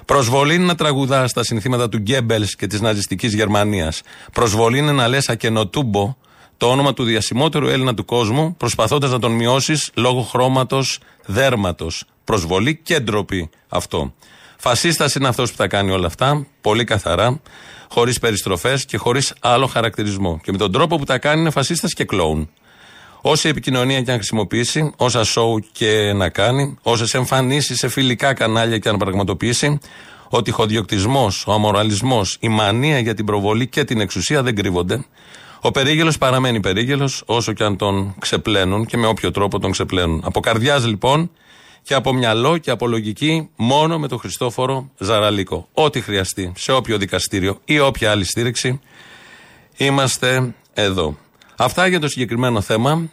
Προσβολή 0.05 0.55
είναι 0.55 0.65
να 0.65 0.75
τραγουδά 0.75 1.29
τα 1.33 1.43
συνθήματα 1.43 1.89
του 1.89 1.97
Γκέμπελς 1.97 2.55
και 2.55 2.67
της 2.67 2.81
ναζιστικής 2.81 3.33
Γερμανίας. 3.33 4.01
Προσβολή 4.31 4.77
είναι 4.77 4.91
να 4.91 5.07
λες 5.07 5.29
ακενοτούμπο 5.29 6.15
το 6.57 6.69
όνομα 6.69 6.93
του 6.93 7.03
διασημότερου 7.03 7.67
Έλληνα 7.67 7.93
του 7.93 8.05
κόσμου, 8.05 8.55
προσπαθώντας 8.57 9.11
να 9.11 9.19
τον 9.19 9.31
μειώσεις 9.31 9.91
λόγω 9.95 10.21
χρώματος 10.21 10.99
δέρματος. 11.25 12.03
Προσβολή 12.23 12.75
και 12.75 12.99
ντροπή 12.99 13.49
αυτό. 13.69 14.13
Φασίστας 14.57 15.15
είναι 15.15 15.27
αυτός 15.27 15.51
που 15.51 15.57
τα 15.57 15.67
κάνει 15.67 15.91
όλα 15.91 16.07
αυτά, 16.07 16.47
πολύ 16.61 16.83
καθαρά, 16.83 17.41
χωρίς 17.89 18.19
περιστροφές 18.19 18.85
και 18.85 18.97
χωρίς 18.97 19.33
άλλο 19.39 19.65
χαρακτηρισμό. 19.65 20.39
Και 20.43 20.51
με 20.51 20.57
τον 20.57 20.71
τρόπο 20.71 20.97
που 20.97 21.03
τα 21.03 21.17
κάνει 21.17 21.39
είναι 21.39 21.49
φασίστας 21.49 21.93
και 21.93 22.05
κλόουν. 22.05 22.49
Όση 23.27 23.49
επικοινωνία 23.49 24.01
και 24.01 24.11
αν 24.11 24.17
χρησιμοποιήσει, 24.17 24.93
όσα 24.97 25.23
σοου 25.23 25.63
και 25.71 26.13
να 26.15 26.29
κάνει, 26.29 26.77
όσες 26.81 27.13
εμφανίσεις 27.13 27.77
σε 27.77 27.87
φιλικά 27.87 28.33
κανάλια 28.33 28.77
και 28.77 28.89
αν 28.89 28.97
πραγματοποιήσει, 28.97 29.77
ο 30.29 30.41
τυχοδιοκτισμό, 30.41 31.31
ο 31.45 31.53
αμοραλισμός, 31.53 32.37
η 32.39 32.47
μανία 32.47 32.99
για 32.99 33.13
την 33.13 33.25
προβολή 33.25 33.67
και 33.67 33.83
την 33.83 33.99
εξουσία 33.99 34.43
δεν 34.43 34.55
κρύβονται. 34.55 35.05
Ο 35.61 35.71
περίγελος 35.71 36.17
παραμένει 36.17 36.59
περίγελος, 36.59 37.23
όσο 37.25 37.53
και 37.53 37.63
αν 37.63 37.77
τον 37.77 38.15
ξεπλένουν 38.19 38.85
και 38.85 38.97
με 38.97 39.07
όποιο 39.07 39.31
τρόπο 39.31 39.59
τον 39.59 39.71
ξεπλένουν. 39.71 40.21
Από 40.25 40.39
καρδιάς 40.39 40.85
λοιπόν 40.85 41.31
και 41.81 41.93
από 41.93 42.13
μυαλό 42.13 42.57
και 42.57 42.71
από 42.71 42.87
λογική 42.87 43.49
μόνο 43.55 43.99
με 43.99 44.07
τον 44.07 44.19
Χριστόφορο 44.19 44.89
Ζαραλίκο. 44.97 45.67
Ό,τι 45.73 46.01
χρειαστεί 46.01 46.53
σε 46.55 46.71
όποιο 46.71 46.97
δικαστήριο 46.97 47.59
ή 47.65 47.79
όποια 47.79 48.11
άλλη 48.11 48.23
στήριξη 48.23 48.79
είμαστε 49.77 50.53
εδώ. 50.73 51.17
Αυτά 51.57 51.87
για 51.87 51.99
το 51.99 52.07
συγκεκριμένο 52.07 52.61
θέμα. 52.61 53.09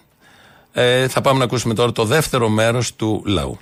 Ε, 0.72 1.08
θα 1.08 1.20
πάμε 1.20 1.38
να 1.38 1.44
ακούσουμε 1.44 1.74
τώρα 1.74 1.92
το 1.92 2.04
δεύτερο 2.04 2.48
μέρος 2.48 2.96
του 2.96 3.22
λαού. 3.26 3.58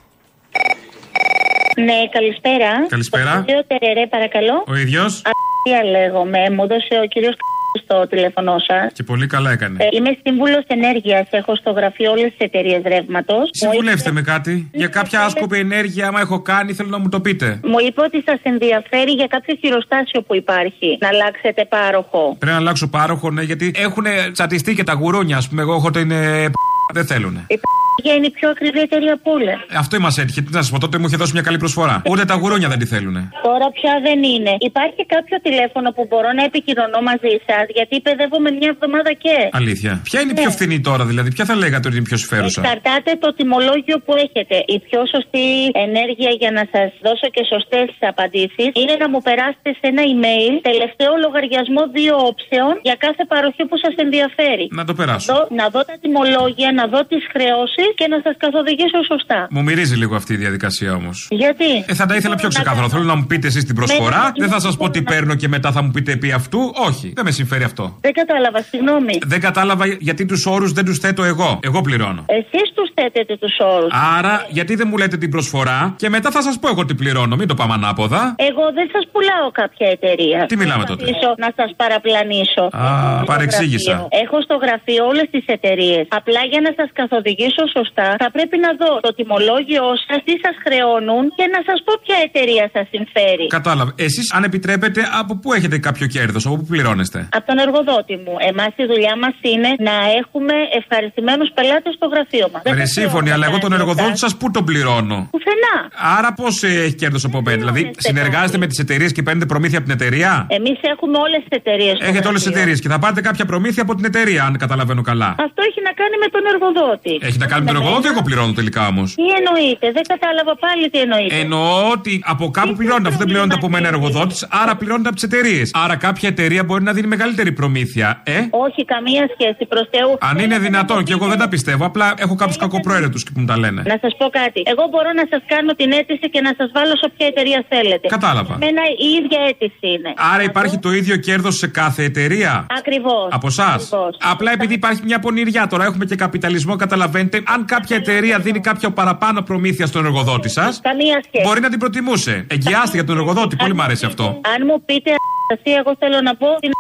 Ναι, 1.77 2.09
καλησπέρα. 2.11 2.87
Καλησπέρα. 2.89 3.37
Το 3.37 3.43
κύριος 3.45 3.65
Τερερέ, 3.67 4.07
παρακαλώ. 4.07 4.65
Ο 4.67 4.75
ίδιος. 4.75 5.23
Α, 5.25 5.85
λέγομαι. 5.85 6.51
Μου 6.51 6.63
έδωσε 6.63 7.01
ο 7.05 7.07
κύριος 7.07 7.35
στο 7.83 8.07
τηλέφωνό 8.07 8.59
σας. 8.59 8.93
Και 8.93 9.03
πολύ 9.03 9.27
καλά 9.27 9.51
έκανε. 9.51 9.77
Ε, 9.85 9.89
είμαι 9.97 10.17
σύμβουλος 10.23 10.65
ενέργειας. 10.67 11.29
Έχω 11.31 11.55
στο 11.57 11.71
γραφείο 11.71 12.11
όλες 12.11 12.31
τις 12.31 12.47
εταιρείες 12.47 12.83
ρεύματος. 12.85 13.49
Συμβουλεύστε 13.53 14.11
με 14.13 14.23
κάτι. 14.23 14.71
Για 14.73 14.89
κάποια 14.89 15.25
άσκοπη 15.25 15.59
ενέργεια, 15.59 16.07
άμα 16.07 16.21
έχω 16.21 16.43
κάνει, 16.43 16.73
θέλω 16.73 16.89
να 16.89 16.99
μου 16.99 17.09
το 17.09 17.21
πείτε. 17.21 17.61
Μου 17.65 17.79
είπε 17.87 18.01
ότι 18.01 18.23
σας 18.27 18.41
ενδιαφέρει 18.43 19.11
για 19.11 19.27
κάποιο 19.27 19.55
χειροστάσιο 19.61 20.23
που 20.23 20.35
υπάρχει 20.35 20.99
να 21.01 21.09
αλλάξετε 21.09 21.65
πάροχο. 21.65 22.37
Πρέπει 22.39 22.53
να 22.53 22.61
αλλάξω 22.61 22.89
πάροχο, 22.89 23.31
ναι, 23.31 23.43
γιατί 23.43 23.73
έχουν 23.77 24.05
τσατιστεί 24.33 24.75
και 24.75 24.85
τα 24.85 24.93
γουρούνια, 24.93 25.37
ας 25.37 25.49
πούμε. 25.49 25.63
Εγώ 25.63 25.75
έχω 25.75 25.91
την. 25.91 26.11
Ε, 26.11 26.51
δεν 26.93 27.07
θέλουνε. 27.07 27.45
Η 27.49 27.55
για 27.55 27.90
είναι 28.17 28.27
η 28.27 28.31
πιο 28.39 28.49
ακριβή 28.55 28.81
εταιρεία 28.89 29.13
από 29.19 29.31
όλα. 29.37 29.55
Αυτό 29.83 30.01
μας 30.01 30.19
έτυχε. 30.19 30.41
Τι 30.47 30.51
να 30.53 30.63
σας 30.63 30.71
πω, 30.71 30.79
τότε 30.85 30.97
μου 30.99 31.07
είχε 31.09 31.17
δώσει 31.23 31.33
μια 31.37 31.43
καλή 31.49 31.59
προσφορά. 31.65 32.03
Ούτε 32.11 32.23
τα 32.31 32.35
γουρούνια 32.41 32.69
δεν 32.73 32.79
τη 32.83 32.87
θέλουνε. 32.93 33.23
Τώρα 33.49 33.67
πια 33.79 33.95
δεν 34.07 34.19
είναι. 34.33 34.53
Υπάρχει 34.71 35.03
κάποιο 35.15 35.37
τηλέφωνο 35.47 35.89
που 35.97 36.03
μπορώ 36.11 36.31
να 36.39 36.43
επικοινωνώ 36.51 36.99
μαζί 37.11 37.35
σας, 37.49 37.65
γιατί 37.77 37.95
παιδεύομαι 38.07 38.51
μια 38.59 38.71
εβδομάδα 38.75 39.13
και. 39.25 39.35
Αλήθεια. 39.61 39.93
Ποια 40.09 40.19
είναι 40.21 40.33
η 40.37 40.39
πιο 40.43 40.51
φθηνή 40.57 40.79
τώρα, 40.89 41.05
δηλαδή, 41.11 41.29
ποια 41.37 41.45
θα 41.51 41.55
λέγατε 41.63 41.85
ότι 41.89 41.97
είναι 41.99 42.09
πιο 42.11 42.19
συμφέρουσα. 42.23 42.61
Εξαρτάται 42.61 43.13
το 43.25 43.29
τιμολόγιο 43.39 43.97
που 44.05 44.13
έχετε. 44.27 44.57
Η 44.77 44.79
πιο 44.87 45.01
σωστή 45.15 45.47
ενέργεια 45.87 46.31
για 46.43 46.51
να 46.59 46.63
σας 46.75 46.89
δώσω 47.07 47.27
και 47.35 47.43
σωστές 47.53 47.87
απαντήσεις 48.13 48.69
είναι 48.81 48.95
να 49.03 49.07
μου 49.13 49.21
περάσετε 49.29 49.71
σε 49.81 49.85
ένα 49.93 50.03
email 50.13 50.53
τελευταίο 50.71 51.13
λογαριασμό 51.25 51.83
δύο 51.99 52.15
όψεων 52.31 52.73
για 52.89 52.97
κάθε 53.07 53.23
παροχή 53.33 53.63
που 53.69 53.77
σας 53.85 53.95
ενδιαφέρει. 54.05 54.65
Να 54.81 54.85
το 54.89 54.95
περάσω. 55.01 55.27
Δω- 55.35 55.49
να 55.61 55.67
δω 55.75 55.81
τα 55.91 55.97
τιμολόγια, 56.03 56.69
να 56.81 56.85
δω 56.93 57.01
τις 57.11 57.23
χρεώσεις 57.33 57.90
και 57.99 58.07
να 58.09 58.19
σας 58.25 58.35
καθοδηγήσω 58.39 58.99
σωστά. 59.13 59.47
Μου 59.51 59.63
μυρίζει 59.63 59.97
λίγο 59.97 60.15
αυτή 60.17 60.33
η 60.33 60.37
διαδικασία 60.37 60.93
όμως. 60.95 61.27
Γιατί; 61.31 61.71
Ε, 61.87 61.95
θα 61.95 62.07
τα 62.07 62.15
ήθελα 62.17 62.35
πιο 62.35 62.49
ξεκάθαρα. 62.49 62.89
Θέλω 62.89 63.05
να 63.05 63.15
μου 63.15 63.27
πείτε 63.27 63.47
εσείς 63.47 63.65
την 63.65 63.75
προσφορά. 63.75 64.23
Με- 64.25 64.33
Δεν 64.37 64.49
θα 64.49 64.61
σας 64.61 64.77
πω 64.77 64.91
τι 64.91 65.03
παίρνω 65.03 65.35
και 65.35 65.49
μετά 65.49 65.73
θα 65.73 65.83
μου 65.83 65.91
πείτε 65.91 66.13
επί 66.13 66.33
αυτού. 66.33 66.61
Όχι, 66.89 67.13
δεν 67.15 67.25
με 67.25 67.31
συμφέρει 67.31 67.65
αυτό. 67.65 67.99
Δεν 68.01 68.13
κατάλαβα, 68.13 68.63
συγγνώμη. 68.63 69.19
Δεν 69.27 69.41
κατάλαβα 69.41 69.87
γιατί 69.87 70.25
τους 70.27 70.47
όρους 70.47 70.73
δεν 70.73 70.85
τους 70.85 70.99
θέτω 70.99 71.23
εγώ. 71.25 71.59
Εγώ 71.63 71.81
πληρώνω. 71.81 72.25
Εσείς 72.27 72.67
τους 72.75 72.89
θέτετε 72.95 73.37
τους 73.37 73.55
όρους. 73.59 73.93
Άρα, 74.19 74.47
γιατί 74.49 74.75
δεν 74.75 74.87
μου 74.91 74.97
λέτε 74.97 75.17
την 75.17 75.31
προσφορά 75.31 75.95
και 75.97 76.09
μετά 76.09 76.31
θα 76.31 76.43
σας 76.43 76.59
πω 76.59 76.69
εγώ 76.69 76.85
τι 76.85 76.95
πληρώνω. 76.95 77.37
Μην 77.37 77.49
το 77.49 77.55
πάμε 77.55 77.75
ανάποδα. 77.75 78.35
Εγώ 78.39 78.65
δεν 78.75 78.89
σας 78.93 79.05
πουλάω 79.13 79.51
κάποια 79.53 79.89
εταιρεία. 79.97 80.47
Τι 80.47 80.57
μιλάμε 80.57 80.83
Θα 80.83 80.89
τότε; 80.89 81.03
αφήσω 81.05 81.35
Να 81.39 81.51
σας 81.57 81.71
παραπλανήσω. 81.77 82.65
Α, 82.73 82.89
παρεξήγησα. 83.25 83.81
Στο 83.81 83.91
γραφείο. 83.91 84.19
Έχω 84.25 84.37
στο 84.47 84.57
γραφείο 84.65 85.03
όλες 85.13 85.27
τις 85.35 85.45
εταιρείες. 85.57 86.05
Απλά 86.21 86.41
για 86.53 86.61
να 86.67 86.71
σας 86.79 86.89
καθοδηγήσω 87.01 87.63
σωστά, 87.77 88.09
θα 88.23 88.29
πρέπει 88.37 88.57
να 88.67 88.71
δω 88.81 88.91
το 89.07 89.11
τιμολόγιο 89.19 89.85
σας, 90.07 90.19
τι 90.27 90.35
σας 90.45 90.55
χρεώνουν 90.65 91.25
και 91.39 91.47
να 91.55 91.61
σας 91.69 91.79
πω 91.87 91.93
ποια 92.05 92.19
εταιρεία 92.29 92.65
σας 92.75 92.87
συμφέρει. 92.95 93.47
Κατάλαβα. 93.59 93.91
Εσείς, 94.07 94.27
αν 94.37 94.43
επιτρέπετε, 94.51 95.01
από 95.21 95.33
πού 95.41 95.49
έχετε 95.59 95.77
κάποιο 95.89 96.07
κέρδος, 96.15 96.43
από 96.47 96.57
πού 96.59 96.67
πληρώνεστε; 96.73 97.19
Από 97.39 97.47
τον 97.51 97.59
εργοδότη 97.67 98.17
μου. 98.25 98.35
Εμάς 98.51 98.73
η 98.83 98.85
δουλειά 98.93 99.15
μας 99.23 99.35
είναι 99.51 99.71
να 99.89 99.95
έχουμε 100.21 100.55
ευχαριστημένους 100.81 101.49
πελάτες 101.57 101.93
στο 101.99 102.07
γραφείο 102.13 102.47
μας. 102.53 102.63
Ρε 102.81 102.87
σύμφωνοι, 102.99 103.31
αλλά 103.35 103.45
εγώ 103.49 103.59
τον 103.67 103.73
εργοδότη 103.79 104.19
σας 104.25 104.33
πού 104.41 104.47
τον 104.57 104.65
πληρώνω; 104.69 105.19
Πουθενά. 105.35 105.77
Άρα 106.17 106.31
πώς 106.41 106.55
έχει 106.63 106.95
κέρδος 107.03 107.25
από 107.29 107.39
μένα; 107.47 107.59
Δηλαδή, 107.63 107.91
συνεργάζεστε 107.97 108.59
με 108.59 108.67
τις 108.67 108.79
εταιρείες 108.79 109.13
και 109.13 109.23
παίρνετε 109.23 109.47
προμήθεια 109.47 109.79
από 109.79 109.87
την 109.89 109.97
εταιρεία; 109.99 110.47
Εμείς 110.59 110.79
έχουμε 110.83 111.17
όλες 111.19 111.41
τις 111.49 111.59
εταιρείες. 111.61 111.97
Έχετε 112.01 112.29
όλες 112.29 112.43
τις 112.43 112.51
εταιρείες 112.53 112.81
και 112.81 112.89
θα 112.89 112.99
πάρετε 112.99 113.21
κάποια 113.21 113.45
προμήθεια 113.45 113.83
από 113.83 113.95
την 113.95 114.05
εταιρεία, 114.05 114.45
αν 114.45 114.57
καταλαβαίνω 114.59 115.03
καλά. 115.03 115.31
Αυτό 115.47 115.61
έχει 115.69 115.81
να 115.89 115.93
κάνει 116.01 116.17
με 116.25 116.29
τον 116.35 116.43
εργοδότη. 116.53 117.15
Έχει 117.29 117.39
να 117.39 117.47
κάνει 117.47 117.60
με 117.61 117.67
τον 117.67 117.77
εργοδότη, 117.77 118.07
εγώ 118.13 118.23
πληρώνω 118.23 118.53
τελικά 118.53 118.83
όμως. 118.87 119.09
Τι 119.15 119.23
εννοείτε, 119.39 119.87
δεν 119.97 120.05
κατάλαβα 120.13 120.55
πάλι 120.65 120.85
τι 120.93 120.99
εννοείτε. 121.05 121.35
Εννοώ 121.43 121.91
ότι 121.97 122.13
από 122.33 122.51
κάπου 122.51 122.75
πληρώνεται. 122.81 123.09
Αυτό 123.09 123.19
δεν 123.19 123.27
πληρώνεται 123.31 123.55
από 123.61 123.69
μένα 123.69 123.89
εργοδότης, 123.89 124.47
άρα 124.63 124.77
πληρώνεται 124.77 125.09
από 125.09 125.17
τις 125.21 125.25
εταιρείες. 125.31 125.71
Άρα 125.85 125.97
κάποια 125.97 126.29
εταιρεία 126.29 126.63
μπορεί 126.65 126.83
να 126.83 126.93
δίνει 126.93 127.07
μεγαλύτερη 127.07 127.53
προμήθεια. 127.53 128.21
Ε, 128.25 128.33
Όχι, 128.67 128.85
καμία 128.85 129.25
σχέση 129.35 129.63
προς 129.73 129.87
Θεού. 129.91 130.11
αν 130.31 130.39
είναι 130.39 130.59
δυνατόν 130.59 131.05
και 131.05 131.13
εγώ 131.13 131.27
δεν 131.27 131.39
τα 131.39 131.49
πιστεύω, 131.49 131.85
απλά 131.85 132.15
έχω 132.17 132.35
κάποιους 132.35 132.57
κακοπροαίρετους 132.57 133.23
που 133.25 133.33
μου 133.41 133.47
τα 133.47 133.59
λένε. 133.59 133.83
Να 133.87 133.99
σας 134.01 134.13
πω 134.19 134.27
κάτι. 134.41 134.61
Εγώ 134.73 134.85
μπορώ 134.91 135.11
να 135.21 135.25
σας 135.31 135.43
κάνω 135.47 135.73
την 135.81 135.93
αίτηση 135.93 136.31
και 136.31 136.41
να 136.41 136.53
σας 136.57 136.69
βάλω 136.75 136.95
σε 136.97 137.05
όποια 137.11 137.27
εταιρεία 137.27 137.65
θέλετε. 137.69 138.09
Κατάλαβα. 138.09 138.55
Εμένα 138.61 138.83
η 139.07 139.09
ίδια 139.19 139.41
αίτηση 139.49 139.87
είναι. 139.95 140.11
Άρα 140.35 140.43
υπάρχει 140.43 140.79
το 140.79 140.91
ίδιο 140.93 141.17
κέρδος 141.17 141.55
σε 141.57 141.67
κάθε 141.67 142.03
εταιρεία; 142.05 142.67
Ακριβώς. 142.79 143.29
Από 143.31 143.47
εσάς; 143.47 143.91
Απλά 144.33 144.53
επειδή 144.53 144.75
υπάρχει 144.75 145.01
μια 145.05 145.19
πονηριά 145.19 145.67
τώρα, 145.67 145.85
έχουμε 145.85 146.05
και 146.05 146.15
καπιταλισμό, 146.15 146.77
καταλαβαίνετε. 146.77 147.43
Αν 147.53 147.65
κάποια 147.65 147.97
εταιρεία 147.97 148.39
δίνει 148.39 148.61
κάποια 148.61 148.91
παραπάνω 148.91 149.43
προμήθεια 149.43 149.87
στον 149.87 150.05
εργοδότη 150.05 150.49
σας, 150.49 150.81
Καμία 150.83 151.21
σχέση. 151.27 151.45
μπορεί 151.47 151.61
να 151.61 151.69
την 151.69 151.79
προτιμούσε. 151.79 152.47
Εγγυάστε 152.51 152.97
για 152.99 153.05
τον 153.05 153.17
εργοδότη, 153.19 153.57
πολύ 153.57 153.75
μου 153.75 153.83
αρέσει 153.83 154.05
αυτό. 154.07 154.25
Αν 154.55 154.61
μου 154.67 154.83
πείτε 154.85 155.11
αστασία, 155.53 155.79
εγώ 155.85 155.97
θέλω 155.99 156.21
να 156.21 156.35
πω 156.37 156.47
την 156.61 156.71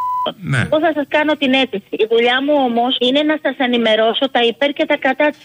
Ναι. 0.53 0.59
Εγώ 0.59 0.79
θα 0.81 0.91
σας 0.95 1.05
κάνω 1.09 1.33
την 1.43 1.53
αίτηση. 1.53 1.91
Η 1.91 2.07
δουλειά 2.11 2.37
μου 2.45 2.55
όμως 2.69 2.97
είναι 3.07 3.23
να 3.23 3.37
σας 3.43 3.55
ενημερώσω 3.67 4.31
τα 4.31 4.41
υπέρ 4.53 4.71
και 4.79 4.85
τα 4.91 4.97
κατά 5.07 5.27
της 5.31 5.45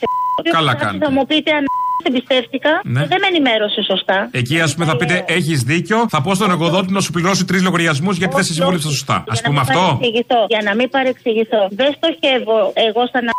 Καλά 0.58 0.72
Θα 0.72 0.78
κάνετε. 0.86 1.10
μου 1.16 1.26
πείτε 1.26 1.52
αν 1.60 1.64
εμπιστεύτηκα, 2.04 2.70
Ναι. 2.84 3.00
δεν 3.12 3.18
με 3.22 3.28
ενημέρωσε 3.32 3.82
σωστά. 3.92 4.18
Εκεί, 4.32 4.60
ας 4.62 4.74
πούμε, 4.74 4.86
θα 4.86 4.96
πείτε: 4.96 5.24
Έχεις 5.28 5.62
δίκιο, 5.64 6.06
θα 6.10 6.22
πω 6.22 6.34
στον 6.36 6.50
εργοδότη 6.50 6.94
να 6.94 7.02
σου 7.02 7.12
πληρώσει 7.12 7.46
τρεις 7.46 7.62
λογαριασμούς 7.64 8.18
γιατί 8.18 8.36
δεν 8.36 8.44
σε 8.44 8.54
συμβούλεψα 8.54 8.90
σωστά. 8.90 9.16
Α 9.28 9.36
πούμε 9.46 9.60
αυτό. 9.60 9.80
Παρεξηγηθώ, 9.80 10.40
για 10.48 10.62
να 10.64 10.76
μην 10.76 10.90
παρεξηγηθώ. 10.90 11.62
Δεν 11.72 11.90
στοχεύω 11.98 12.58
εγώ 12.88 13.02
σαν 13.12 13.24
να. 13.26 13.32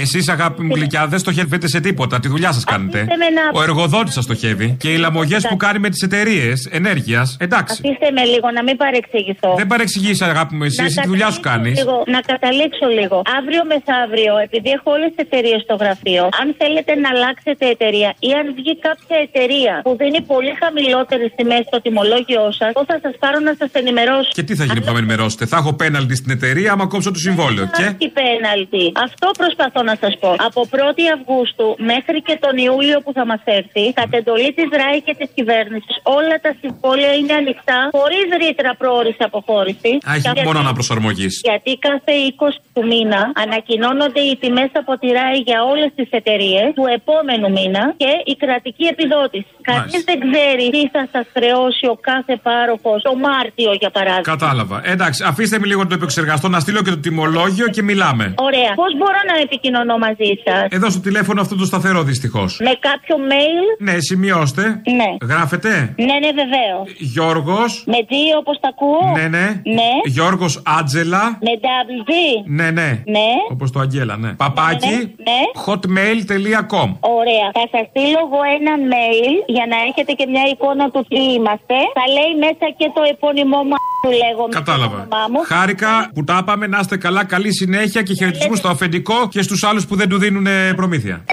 Εσείς, 0.00 0.28
αγάπη 0.28 0.62
μου 0.62 0.74
γλυκιά, 0.74 1.06
δεν 1.06 1.18
στοχεύετε 1.18 1.68
σε 1.68 1.80
τίποτα. 1.80 2.20
Τη 2.20 2.28
δουλειά 2.28 2.52
σας 2.52 2.64
κάνετε. 2.64 2.98
Αφήστε 2.98 3.16
με 3.16 3.28
να- 3.36 3.58
Ο 3.58 3.62
εργοδότης 3.62 4.14
σας 4.14 4.24
στοχεύει. 4.24 4.76
Και 4.80 4.88
οι 4.92 4.96
λαμογές 4.96 5.46
που 5.48 5.56
κάνει 5.56 5.78
με 5.78 5.88
τις 5.88 6.02
εταιρείες 6.02 6.68
ενέργειας. 6.78 7.36
Εντάξει. 7.40 7.80
Αφήστε 7.84 8.10
με 8.10 8.24
λίγο 8.32 8.50
να 8.56 8.62
μην 8.62 8.76
παρεξηγηθώ. 8.76 9.54
Δεν 9.56 9.66
παρεξηγήσει, 9.66 10.24
αγάπη 10.24 10.54
μου, 10.54 10.64
εσύ, 10.64 10.80
Να 10.80 10.86
εσύ 10.86 11.00
τη 11.00 11.08
δουλειά 11.12 11.30
σου 11.30 11.40
κάνεις. 11.40 11.78
Λίγο, 11.78 11.96
να 12.14 12.20
καταλήξω 12.32 12.86
λίγο. 12.98 13.16
Αύριο 13.38 13.62
μεθαύριο, 13.72 14.32
επειδή 14.46 14.70
έχω 14.76 14.88
όλες 14.96 15.08
τις 15.14 15.20
εταιρείες 15.26 15.60
στο 15.66 15.74
γραφείο, 15.82 16.22
αν 16.40 16.48
θέλετε 16.60 16.92
να 17.02 17.08
αλλάξετε 17.14 17.64
εταιρεία 17.76 18.01
ή 18.28 18.30
αν 18.40 18.46
βγει 18.58 18.74
κάποια 18.88 19.16
εταιρεία 19.26 19.74
που 19.84 19.92
δίνει 20.00 20.20
πολύ 20.32 20.52
χαμηλότερε 20.62 21.24
τιμέ 21.36 21.58
στο 21.68 21.80
τιμολόγιο 21.84 22.44
σας, 22.58 22.68
εγώ 22.74 22.82
θα 22.90 22.98
σας 23.04 23.14
πάρω 23.22 23.38
να 23.48 23.52
σας 23.60 23.70
ενημερώσω. 23.72 24.30
Και 24.38 24.42
τι 24.48 24.54
θα 24.58 24.64
γίνει 24.64 24.80
που 24.80 24.88
θα 24.90 24.92
με 24.96 24.98
ενημερώσετε; 24.98 25.44
Θα 25.52 25.56
έχω 25.62 25.72
πέναλτι 25.82 26.14
στην 26.20 26.30
εταιρεία 26.36 26.72
άμα 26.72 26.86
κόψω 26.86 27.10
το 27.16 27.18
συμβόλαιο. 27.18 27.64
Και; 27.76 27.82
Υπάρχει 27.82 28.08
πέναλτι. 28.20 28.84
Αυτό 29.06 29.26
προσπαθώ 29.42 29.80
να 29.90 29.94
σας 30.02 30.12
πω. 30.22 30.30
Από 30.48 30.60
1η 30.76 31.04
Αυγούστου 31.16 31.66
μέχρι 31.92 32.18
και 32.26 32.34
τον 32.44 32.54
Ιούλιο 32.66 32.98
που 33.04 33.12
θα 33.18 33.24
μας 33.30 33.42
έρθει, 33.58 33.84
κατ' 34.00 34.14
εντολή 34.20 34.50
της 34.58 34.68
ΡΑΗ 34.80 34.98
και 35.06 35.14
της 35.20 35.28
κυβέρνησης, 35.36 35.94
όλα 36.18 36.36
τα 36.44 36.52
συμβόλαια 36.60 37.12
είναι 37.20 37.34
ανοιχτά, 37.42 37.78
χωρίς 37.98 38.26
ρήτρα 38.42 38.70
πρόορη 38.80 39.12
αποχώρησης. 39.28 39.94
Α, 40.08 40.10
έχει 40.16 40.20
Γιατί- 40.20 40.42
μόνο 40.48 40.58
αναπροσαρμογής. 40.58 41.40
Γιατί 41.48 41.72
κάθε 41.88 42.12
20 42.28 42.54
του 42.74 42.82
μήνα 42.86 43.20
ανακοινώνονται 43.44 44.20
οι 44.20 44.36
τιμές 44.42 44.70
από 44.72 44.92
τη 45.00 45.06
ΡΑΗ 45.18 45.38
για 45.48 45.58
όλες 45.72 45.90
τις 45.96 46.08
εταιρείες 46.10 46.66
του 46.74 46.84
επόμενου 46.98 47.50
μήνα 47.50 47.91
και 47.96 48.10
η 48.24 48.34
κρατική 48.42 48.84
επιδότηση. 48.84 49.46
Κανείς 49.62 50.04
δεν 50.08 50.18
ξέρει 50.24 50.64
τι 50.74 50.82
θα 50.94 51.02
σας 51.12 51.26
χρεώσει 51.36 51.86
ο 51.94 51.96
κάθε 52.00 52.34
πάροχος 52.46 53.02
το 53.02 53.12
Μάρτιο, 53.26 53.72
για 53.82 53.90
παράδειγμα. 53.90 54.32
Κατάλαβα. 54.34 54.76
Εντάξει, 54.84 55.24
αφήστε 55.26 55.58
με 55.58 55.66
λίγο 55.66 55.80
να 55.82 55.88
το 55.88 55.94
επεξεργαστώ, 55.94 56.48
να 56.48 56.60
στείλω 56.60 56.82
και 56.82 56.90
το 56.90 56.98
τιμολόγιο 56.98 57.66
και 57.68 57.82
μιλάμε. 57.82 58.34
Ωραία. 58.48 58.72
Πώς 58.74 58.92
μπορώ 58.98 59.20
να 59.30 59.34
επικοινωνώ 59.42 59.98
μαζί 59.98 60.30
σας, 60.44 60.66
Εδώ 60.70 60.90
στο 60.90 61.00
τηλέφωνο 61.00 61.40
αυτό 61.40 61.56
το 61.56 61.64
σταθερό 61.64 62.02
δυστυχώς. 62.02 62.50
Με 62.60 62.74
κάποιο 62.88 63.16
mail; 63.30 63.64
Ναι, 63.78 63.94
σημειώστε. 63.98 64.62
Ναι. 64.98 65.10
Γράφετε; 65.32 65.94
Ναι, 65.96 66.16
ναι, 66.24 66.30
βεβαίως. 66.42 66.86
Γιώργος. 66.98 67.84
Με 67.86 67.98
G 68.10 68.12
όπως 68.38 68.58
τα 68.60 68.68
ακούω; 68.68 69.12
Ναι, 69.16 69.26
ναι. 69.28 69.46
Ναι. 69.78 69.90
Γιώργος 70.04 70.62
Άτζελα. 70.78 71.38
Με 71.40 71.52
double 71.64 72.00
G; 72.08 72.12
Ναι, 72.46 72.70
ναι. 72.70 72.88
Ναι. 73.16 73.28
Όπως 73.50 73.70
το 73.70 73.78
Αγγέλα, 73.80 74.16
ναι. 74.16 74.30
Παπάκι. 74.32 75.14
Ναι. 75.28 75.40
hotmail.com. 75.66 76.88
Ωραία. 77.00 77.46
Θα 77.52 77.64
σας 77.70 77.81
στείλω 77.90 78.18
εγώ 78.26 78.40
ένα 78.58 78.74
mail 78.92 79.32
για 79.54 79.64
να 79.72 79.76
έχετε 79.88 80.12
και 80.18 80.26
μια 80.34 80.44
εικόνα 80.52 80.84
του 80.92 81.00
τι 81.12 81.20
είμαστε. 81.36 81.76
Θα 81.98 82.04
λέει 82.16 82.32
μέσα 82.44 82.66
και 82.78 82.86
το 82.96 83.02
επώνυμό 83.14 83.60
μου 83.68 83.74
Που 84.04 84.10
λέγω 84.22 84.44
Κατάλαβα. 84.60 84.96
όνομά 84.96 85.22
μου. 85.32 85.40
Χάρηκα 85.54 85.92
που 86.14 86.24
τα 86.24 86.36
είπαμε, 86.40 86.66
να 86.66 86.78
είστε 86.82 86.96
καλά, 86.96 87.22
καλή 87.24 87.50
συνέχεια 87.60 88.02
και 88.02 88.14
χαιρετισμού 88.14 88.54
στο 88.56 88.68
αφεντικό 88.68 89.28
και 89.28 89.42
στους 89.42 89.62
άλλους 89.68 89.86
που 89.86 89.94
δεν 89.96 90.08
του 90.08 90.18
δίνουν 90.18 90.46
ε, 90.46 90.72
προμήθεια. 90.76 91.24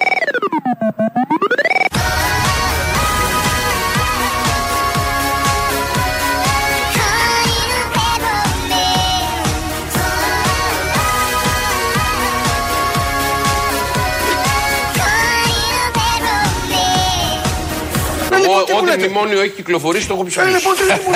Ο- 18.80 18.92
Ό,τι 18.92 18.98
μνημόνιο 18.98 19.40
έχει 19.42 19.50
κυκλοφορήσει 19.50 20.08
το 20.08 20.14
έχω 20.14 20.24
ψηφίσει. 20.24 20.52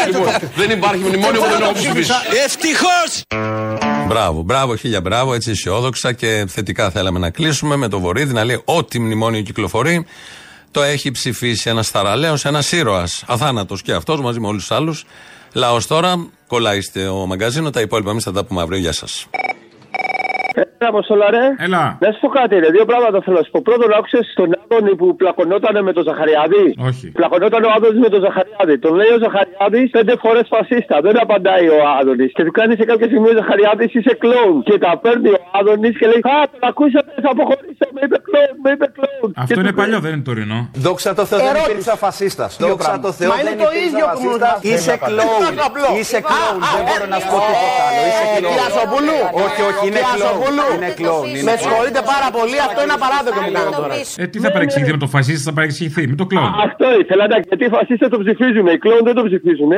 Λοιπόν, 0.07 0.25
Δεν 0.55 0.69
υπάρχει 0.69 1.03
μνημόνιο 1.03 1.41
που 1.41 1.49
δεν 1.49 1.61
έχω 1.61 1.71
ψηφίσει. 1.73 2.11
Ευτυχώς! 2.45 3.21
Μπράβο, 4.07 4.41
μπράβο, 4.41 4.75
χίλια 4.75 5.01
μπράβο. 5.01 5.33
Έτσι 5.33 5.51
αισιόδοξα 5.51 6.13
και 6.13 6.45
θετικά 6.47 6.89
θέλαμε 6.89 7.19
να 7.19 7.29
κλείσουμε 7.29 7.75
με 7.75 7.87
το 7.87 7.99
Βορύδη 7.99 8.33
να 8.33 8.43
λέει 8.43 8.61
ό,τι 8.65 8.99
μνημόνιο 8.99 9.41
κυκλοφορεί 9.41 10.05
το 10.71 10.81
έχει 10.81 11.11
ψηφίσει 11.11 11.69
ένας 11.69 11.89
θαραλέος, 11.89 12.45
ένας 12.45 12.71
ήρωας. 12.71 13.23
Αθάνατος 13.27 13.81
και 13.81 13.91
αυτός 13.93 14.21
μαζί 14.21 14.39
με 14.39 14.47
όλους 14.47 14.67
τους 14.67 14.77
άλλους. 14.77 15.05
Λαός 15.53 15.87
τώρα, 15.87 16.27
κολλάει 16.47 16.81
στο 16.81 17.25
μαγκαζίνο. 17.27 17.69
Τα 17.69 17.81
υπόλοιπα 17.81 18.09
εμείς 18.11 18.23
θα 18.23 18.31
τα 18.31 18.45
πούμε 18.45 18.61
αύριο. 18.61 18.79
Γεια 18.79 18.91
σας. 18.91 19.27
Έλα, 20.55 20.89
Αποστολά, 20.89 21.29
ρε. 21.29 21.45
Έλα. 21.65 21.97
Να 22.01 22.11
σου 22.11 22.19
πω 22.21 22.27
κάτι, 22.27 22.55
ρε. 22.59 22.69
Δύο 22.71 22.85
πράγματα 22.85 23.21
θέλω 23.23 23.37
να 23.37 23.43
σου 23.43 23.51
πω. 23.51 23.61
Πρώτον, 23.61 23.93
άκουσες 23.93 24.33
τον 24.35 24.49
Άδωνη 24.75 24.95
που 24.99 25.07
πλακωνόταν 25.21 25.75
με 25.87 25.91
τον 25.97 26.03
Ζαχαριάδη. 26.09 26.65
Όχι. 26.89 27.05
Πλακωνόταν 27.19 27.61
ο 27.67 27.69
Άδωνης 27.77 27.99
με 28.05 28.09
τον 28.13 28.21
Ζαχαριάδη. 28.25 28.75
Τον 28.85 28.93
λέει 28.99 29.11
ο 29.17 29.19
Ζαχαριάδης 29.25 29.87
πέντε 29.97 30.13
φορές 30.23 30.45
φασίστα. 30.55 30.95
Δεν 31.05 31.15
απαντάει 31.23 31.65
ο 31.77 31.79
Άδωνης. 31.99 32.31
Και 32.35 32.43
του 32.47 32.53
κάνει 32.59 32.73
σε 32.79 32.85
κάποια 32.89 33.07
στιγμή 33.11 33.27
ο 33.33 33.35
Ζαχαριάδης 33.39 33.91
είσαι 33.97 34.13
κλόουν. 34.23 34.57
Και 34.67 34.75
τα 34.85 34.91
παίρνει 35.03 35.29
ο 35.35 35.39
Άδωνης 35.59 35.93
και 35.99 36.05
λέει 36.11 36.21
Α, 36.33 36.35
τον 36.51 36.61
ακούσατε, 36.69 37.11
θα 37.25 37.29
αποχωρήσω. 37.35 37.85
Με 37.95 38.01
είπε 38.05 38.17
κλόουν, 38.27 38.55
με 38.65 38.69
είπε 38.75 38.87
κλόουν. 38.97 39.29
Αυτό 39.43 39.59
είναι 39.63 39.73
παλιό, 39.81 39.99
δεν 40.05 40.11
είναι 40.15 40.25
τωρινό. 40.29 40.59
Δόξα 40.85 41.09
τω 41.17 41.23
Θεώ 41.29 41.39
δεν 41.45 41.55
υπήρξα 41.65 41.93
φασίστας. 42.05 42.51
Δόξα 42.65 42.93
τω 43.05 43.11
Θεώ 43.19 43.29
Μα 43.31 43.35
είναι 43.39 43.49
δεν 43.49 43.57
το 43.63 43.67
υπήρξα 43.69 43.87
ίδιο 43.87 44.05
που 44.13 44.19
μου 44.25 44.31
φασίστας. 44.33 44.55
είπατε. 44.55 44.71
Είσαι 44.73 44.93
κλόουν. 45.07 45.53
Είσαι 45.99 46.19
κλόουν. 46.29 46.57
Δεν 46.77 46.83
μπορώ 46.87 47.05
να 47.13 47.17
σου 47.21 47.27
πω 47.33 47.37
τίποτα 47.47 47.81
άλλο. 47.87 47.99
Είσαι 48.09 48.25
κλόουν. 48.35 48.51
Κυριαζοπούλου. 48.53 49.17
Όχι, 49.45 49.61
όχι, 49.69 49.83
είναι 49.89 50.01
κλόουν. 50.13 50.35
Κυριαζοπούλου. 50.43 50.67
Είναι 50.77 50.91
κλόουν. 50.99 51.25
είναι 51.29 51.43
Με 51.49 51.53
κλόουν. 51.53 51.61
συγχωρείτε 51.63 52.01
πάρα 52.13 52.27
πολύ, 52.37 52.57
αυτό 52.67 52.79
είναι 52.85 52.95
απαράδεκτο 52.99 53.39
που 53.45 53.51
κάνετε 53.57 53.75
τώρα. 53.81 53.95
Ε, 54.21 54.25
τι 54.31 54.37
θα 54.45 54.49
παρεξηγηθεί 54.63 54.91
με 54.91 54.97
το 54.97 55.07
φασίστα, 55.07 55.49
θα 55.49 55.53
παρεξηγηθεί 55.53 56.07
με 56.07 56.15
το 56.15 56.25
κλόουν. 56.25 56.53
Αυτό 56.63 56.85
ήθελα 56.99 57.27
να 57.27 57.37
γιατί 57.47 57.65
οι 57.65 57.69
φασίστε 57.69 58.07
το 58.07 58.19
ψηφίζουν. 58.23 58.67
Οι 58.67 58.77
κλόουν 58.77 59.03
δεν 59.03 59.15
το 59.15 59.23
ψηφίζουν. 59.23 59.71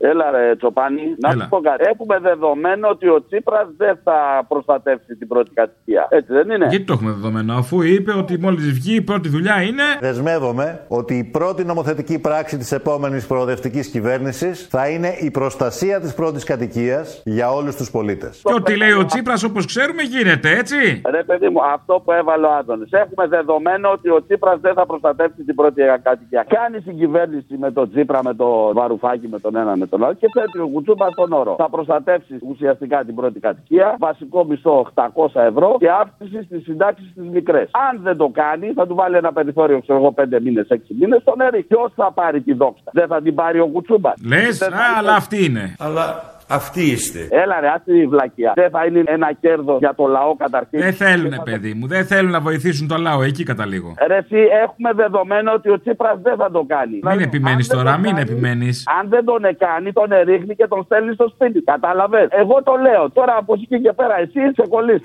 Έλα 0.00 0.30
ρε 0.30 0.56
Τσοπάνη, 0.56 1.02
να 1.18 1.30
σου 1.30 1.46
πω 1.48 1.60
κάτι. 1.60 1.84
Έχουμε 1.92 2.18
δεδομένο 2.18 2.88
ότι 2.88 3.08
ο 3.08 3.24
Τσίπρας 3.26 3.68
δεν 3.76 3.98
θα 4.04 4.44
προστατεύσει 4.48 5.16
την 5.16 5.28
πρώτη 5.28 5.50
κατοικία. 5.54 6.06
Έτσι 6.10 6.32
δεν 6.32 6.50
είναι; 6.50 6.66
Γιατί 6.66 6.84
το 6.84 6.92
έχουμε 6.92 7.10
δεδομένο, 7.12 7.54
αφού 7.54 7.82
είπε 7.82 8.12
ότι 8.12 8.38
μόλις 8.38 8.72
βγει 8.72 8.94
η 8.94 9.02
πρώτη 9.02 9.28
δουλειά 9.28 9.62
είναι. 9.62 9.82
Δεσμεύομαι 10.00 10.84
ότι 10.88 11.14
η 11.14 11.24
πρώτη 11.24 11.64
νομοθετική 11.64 12.18
πράξη 12.18 12.56
της 12.56 12.72
επόμενης 12.72 13.26
προοδευτικής 13.26 13.88
κυβέρνησης 13.88 14.66
θα 14.70 14.88
είναι 14.88 15.08
η 15.20 15.30
προστασία 15.30 16.00
της 16.00 16.14
πρώτης 16.14 16.44
κατοικίας 16.44 17.22
για 17.24 17.50
όλους 17.52 17.76
τους 17.76 17.90
πολίτες. 17.90 18.40
Και 18.44 18.54
ό,τι 18.54 18.76
λέει 18.76 18.92
ο 18.92 19.04
Τσίπρας, 19.04 19.42
όπως 19.42 19.66
ξέρουμε, 19.66 20.02
γίνεται, 20.02 20.50
έτσι. 20.50 21.00
Ρε 21.10 21.22
παιδί 21.22 21.48
μου, 21.48 21.60
αυτό 21.74 22.02
που 22.04 22.12
έβαλε 22.12 22.46
ο 22.46 22.52
Άδωνης. 22.52 22.92
Έχουμε 22.92 23.26
δεδομένο 23.26 23.90
ότι 23.90 24.08
ο 24.10 24.24
Τσίπρας 24.24 24.60
δεν 24.60 24.74
θα 24.74 24.86
προστατεύσει 24.86 25.44
την 25.44 25.54
πρώτη 25.54 25.82
κατοικία. 26.02 26.46
Κάνει 26.48 26.80
την 26.80 26.96
κυβέρνηση 26.98 27.56
με 27.58 27.70
τον 27.70 27.90
Τσίπρα, 27.90 28.22
με 28.22 28.34
τον 28.34 28.74
Βαρουφάκη, 28.74 29.28
με 29.28 29.38
τον 29.38 29.56
ένα 29.56 29.76
με 29.76 29.85
τον 29.86 30.04
άλλο 30.04 30.14
και 30.14 30.26
θέτει 30.32 30.58
ο 30.58 30.68
Κουτσούμπα 30.68 31.10
στον 31.10 31.32
όρο. 31.32 31.54
Θα 31.58 31.70
προστατεύσει 31.70 32.38
ουσιαστικά 32.48 33.04
την 33.04 33.14
πρώτη 33.14 33.40
κατοικία, 33.40 33.96
βασικό 33.98 34.44
μισθό 34.44 34.86
800 34.94 35.08
ευρώ 35.34 35.76
και 35.78 35.90
αύξηση 35.90 36.42
στις 36.44 36.62
συντάξεις 36.62 37.10
στις 37.10 37.28
μικρές. 37.28 37.70
Αν 37.90 38.02
δεν 38.02 38.16
το 38.16 38.28
κάνει, 38.28 38.72
θα 38.72 38.86
του 38.86 38.94
βάλει 38.94 39.16
ένα 39.16 39.32
περιθώριο, 39.32 39.80
ξέρω 39.80 39.98
εγώ, 39.98 40.12
5 40.12 40.40
μήνες, 40.40 40.66
6 40.70 40.94
μήνες 41.00 41.20
στον 41.20 41.40
έρη. 41.40 41.62
Ποιος 41.62 41.92
θα 41.96 42.12
πάρει 42.12 42.40
τη 42.40 42.52
δόξα; 42.52 42.90
Δεν 42.92 43.06
θα 43.06 43.22
την 43.22 43.34
πάρει 43.34 43.60
ο 43.60 43.66
Κουτσούμπας. 43.66 44.14
Λες, 44.26 44.62
αλλά 44.98 45.14
αυτή 45.14 45.44
είναι. 45.44 45.76
Αλλά 45.78 46.35
αυτοί 46.48 46.82
είστε. 46.82 47.28
Έλα 47.30 47.60
ρε, 47.60 47.68
αυτή 47.68 47.98
η 47.98 48.06
βλακιά. 48.06 48.52
Δεν 48.54 48.70
θα 48.70 48.84
είναι 48.86 49.02
ένα 49.06 49.32
κέρδο 49.32 49.76
για 49.78 49.94
το 49.94 50.06
λαό 50.06 50.36
καταρχήν. 50.36 50.80
Δεν 50.80 50.92
θέλουν, 50.92 51.32
παιδί 51.44 51.74
μου, 51.74 51.86
δεν 51.86 52.06
θέλουν 52.06 52.30
να 52.30 52.40
βοηθήσουν 52.40 52.88
το 52.88 52.96
λαό, 52.96 53.22
εκεί 53.22 53.42
καταλήγω. 53.44 53.94
Ρε, 54.06 54.16
εσύ, 54.16 54.40
έχουμε 54.64 54.92
δεδομένο 54.92 55.52
ότι 55.52 55.70
ο 55.70 55.80
Τσίπρας 55.80 56.18
δεν 56.22 56.36
θα 56.36 56.50
το 56.50 56.64
κάνει. 56.66 56.98
Μην 57.02 57.20
επιμένεις 57.20 57.70
αν 57.70 57.76
δεν 57.76 57.84
τώρα, 57.84 57.96
το 57.96 58.00
μην 58.00 58.14
κάνει, 58.14 58.30
επιμένεις. 58.30 58.84
Αν 59.00 59.08
δεν 59.08 59.24
τον 59.24 59.42
κάνει, 59.58 59.92
τον 59.92 60.08
ρίχνει 60.24 60.54
και 60.54 60.66
τον 60.66 60.84
στέλνει 60.84 61.12
στο 61.14 61.28
σπίτι. 61.28 61.60
Κατάλαβες; 61.60 62.28
Εγώ 62.30 62.62
το 62.62 62.74
λέω. 62.86 63.10
Τώρα 63.10 63.36
από 63.36 63.52
εκεί 63.54 63.80
και 63.80 63.92
πέρα, 63.92 64.18
εσύ 64.18 64.40
είσαι 64.48 64.64
κολλής. 64.68 65.02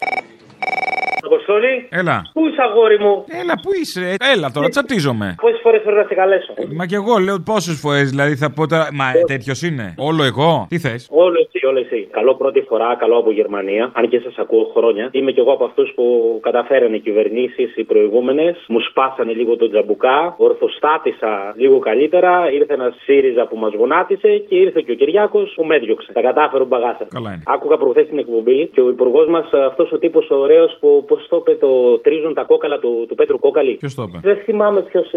Αποστολή. 1.31 1.73
Έλα. 1.89 2.17
Πού 2.33 2.41
είσαι 2.47 2.61
αγόρι 2.67 2.97
μου; 2.99 3.13
Έλα, 3.41 3.53
πού 3.63 3.69
είσαι, 3.81 4.15
έλα 4.33 4.47
τώρα, 4.55 4.67
τσατίζομαι. 4.69 5.27
Πόσες 5.41 5.59
φορές 5.63 5.81
πρέπει 5.81 5.97
να 5.97 6.07
σε 6.09 6.15
καλέσω. 6.21 6.53
Μα 6.79 6.85
κι 6.85 6.97
εγώ 7.01 7.17
λέω 7.17 7.37
πόσες 7.51 7.79
φορές, 7.83 8.09
δηλαδή 8.09 8.35
θα 8.35 8.49
πω 8.55 8.67
τώρα. 8.67 8.87
Μα 8.99 9.05
τέτοιος 9.25 9.61
είναι. 9.61 9.85
Όλο 9.97 10.23
εγώ, 10.23 10.65
τι 10.69 10.77
θες; 10.79 11.01
Όλο 11.11 11.37
εσύ, 11.43 11.65
όλο 11.65 11.79
εσύ. 11.79 12.07
Καλό 12.11 12.35
πρώτη 12.35 12.61
φορά, 12.69 12.95
καλό 13.03 13.15
από 13.17 13.31
Γερμανία. 13.31 13.91
Αν 13.93 14.09
και 14.09 14.19
σας 14.25 14.35
ακούω 14.37 14.65
χρόνια. 14.75 15.09
Είμαι 15.11 15.31
κι 15.31 15.39
εγώ 15.39 15.51
από 15.51 15.65
αυτούς 15.65 15.91
που 15.95 16.05
καταφέρανε 16.41 16.95
οι 16.95 16.99
κυβερνήσεις 16.99 17.75
οι 17.75 17.83
προηγούμενες. 17.83 18.55
Μου 18.67 18.79
σπάσανε 18.79 19.33
λίγο 19.33 19.55
τον 19.55 19.69
τζαμπουκά. 19.69 20.35
Ορθοστάτησα 20.37 21.53
λίγο 21.57 21.79
καλύτερα. 21.79 22.51
Ήρθε 22.51 22.73
ένας 22.73 22.93
ΣΥΡΙΖΑ 23.03 23.47
που 23.47 23.57
μας 23.57 23.73
γονάτισε 23.73 24.37
και 24.47 24.55
ήρθε 24.55 24.81
και 24.85 24.91
ο 24.91 24.95
Κυριάκος 24.95 25.53
που 25.55 25.63
με 25.65 25.75
έδιωξε. 25.75 26.11
Τα 26.11 26.21
κατάφερε 26.21 26.63
ο 26.63 26.65
μπαγάσα. 26.65 27.07
Καλά 27.09 27.29
είναι. 27.33 27.43
Άκουγα 27.45 27.77
προχθές 27.77 28.07
την 28.07 28.17
εκπομπή 28.17 28.67
και 28.73 28.81
ο 28.81 28.89
υπουργός 28.89 29.27
μας, 29.27 29.45
αυτός 29.53 29.91
ο 29.91 29.97
τύπος 29.97 30.29
ωραίος 30.29 30.77
που, 30.79 31.05
πώς 31.07 31.20
το 31.29 31.35
είπε, 31.39 31.53
το 31.63 31.69
τρίζουν 32.05 32.33
τα 32.33 32.43
κόκαλα 32.43 32.77
του, 32.79 33.05
του 33.07 33.15
Πέτρου 33.15 33.39
Κόκαλη; 33.39 33.73
Ποιος 33.83 33.95
το 33.95 34.03
είπε; 34.07 34.17
Δεν 34.21 34.37
θυμάμαι 34.45 34.81
ποιος 34.81 35.07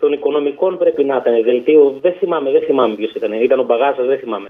των 0.00 0.12
οικονομικών 0.12 0.78
πρέπει 0.78 1.04
να 1.04 1.16
ήταν. 1.16 1.34
Δελτίο, 1.44 1.82
δεν 2.00 2.12
θυμάμαι, 2.18 2.50
δεν 2.50 2.62
θυμάμαι 2.66 2.94
ποιος 2.94 3.12
ήταν. 3.18 3.32
Ήταν 3.32 3.58
ο 3.60 3.64
Μπαγάσας, 3.64 4.06
δεν 4.06 4.18
θυμάμαι. 4.18 4.48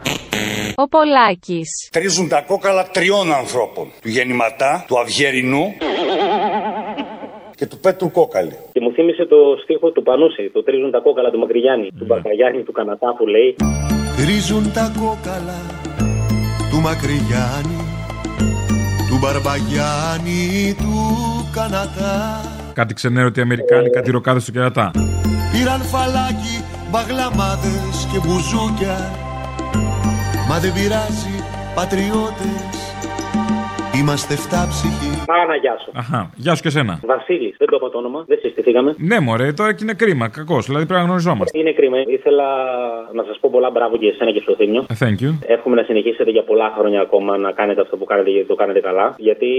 Ο 0.77 0.89
Πολάκης. 0.89 1.71
Τρίζουν 1.93 2.29
τα 2.29 2.41
κόκαλα 2.47 2.83
τριών 2.93 3.33
ανθρώπων. 3.33 3.87
Του 4.03 4.09
Γεννηματά, 4.09 4.85
του 4.89 4.99
Αυγερινού 4.99 5.65
και 7.59 7.67
του 7.67 7.79
Πέτρου 7.79 8.11
Κόκαλη. 8.11 8.57
Και 8.73 8.81
μου 8.81 8.93
θύμισε 8.93 9.25
το 9.25 9.37
στίχο 9.63 9.91
του 9.91 10.03
Πανούση. 10.03 10.51
Το 10.53 10.63
τρίζουν 10.63 10.91
τα 10.91 11.01
κόκαλα 11.01 11.31
του 11.31 11.39
Μακρυγιάννη, 11.39 11.89
του 11.99 12.05
Μπακαγιάννη, 12.05 12.63
του 12.63 12.73
Κανατά 12.73 13.15
που 13.19 13.27
λέει. 13.27 13.57
Τρίζουν 14.17 14.65
τα 14.73 14.93
κόκαλα 15.01 15.59
του 16.71 16.79
Μακρυγιάννη 16.87 17.81
του 19.17 19.23
Μπαρμπαγιάννη 19.23 20.75
του 20.79 21.49
Κανατά 21.53 22.41
Κάτι 22.73 22.95
ξενέρο 22.95 23.27
ότι 23.27 23.39
οι 23.39 23.43
Αμερικάνοι 23.43 23.91
κάτι 23.91 24.11
ροκάδες 24.11 24.43
στο 24.43 24.53
κερατά. 24.53 24.91
Πήραν 25.53 25.83
φαλάκι, 25.83 26.65
μπαγλαμάδες 26.91 28.09
και 28.13 28.19
μπουζούκια 28.19 29.11
Μα 30.49 30.59
δεν 30.59 30.73
πειράζει, 30.73 31.37
πατριώτες 31.75 32.76
Είμαστε 34.07 34.37
φτάψυχοι 34.37 35.17
Πάνα, 35.27 35.57
γεια 35.57 35.77
σου. 35.83 35.91
Αχα, 35.95 36.31
γεια 36.37 36.55
σου 36.55 36.63
και 36.63 36.71
σένα. 36.71 37.01
Βασίλη, 37.07 37.55
δεν 37.59 37.69
το 37.69 37.77
είπα 37.79 37.89
το 37.91 37.99
όνομα, 37.99 38.25
δεν 38.27 38.39
συστηθήκαμε. 38.43 38.95
Ναι, 38.99 39.21
μωρέ, 39.21 39.53
τώρα 39.53 39.73
και 39.75 39.83
είναι 39.85 39.95
κρίμα, 40.03 40.29
κακός. 40.29 40.67
Δηλαδή 40.67 40.87
πρέπει 40.87 41.01
να 41.01 41.07
γνωριζόμαστε. 41.07 41.59
Είναι 41.59 41.73
κρίμα. 41.73 41.97
Ήθελα 42.07 42.49
να 43.13 43.23
σας 43.29 43.39
πω 43.41 43.49
πολλά 43.53 43.71
μπράβο 43.71 43.97
και 43.97 44.07
εσένα 44.07 44.31
και 44.33 44.41
στο 44.41 44.55
Θήμιο. 44.55 44.87
Ε, 44.89 44.95
Thank 45.03 45.19
you. 45.25 45.31
Εύχομαι 45.47 45.77
να 45.77 45.83
συνεχίσετε 45.83 46.31
για 46.31 46.43
πολλά 46.43 46.73
χρόνια 46.77 47.01
ακόμα 47.01 47.37
να 47.37 47.51
κάνετε 47.53 47.81
αυτό 47.81 47.97
που 47.97 48.05
κάνετε 48.05 48.31
γιατί 48.31 48.47
το 48.47 48.55
κάνετε 48.55 48.81
καλά. 48.81 49.15
Γιατί 49.19 49.51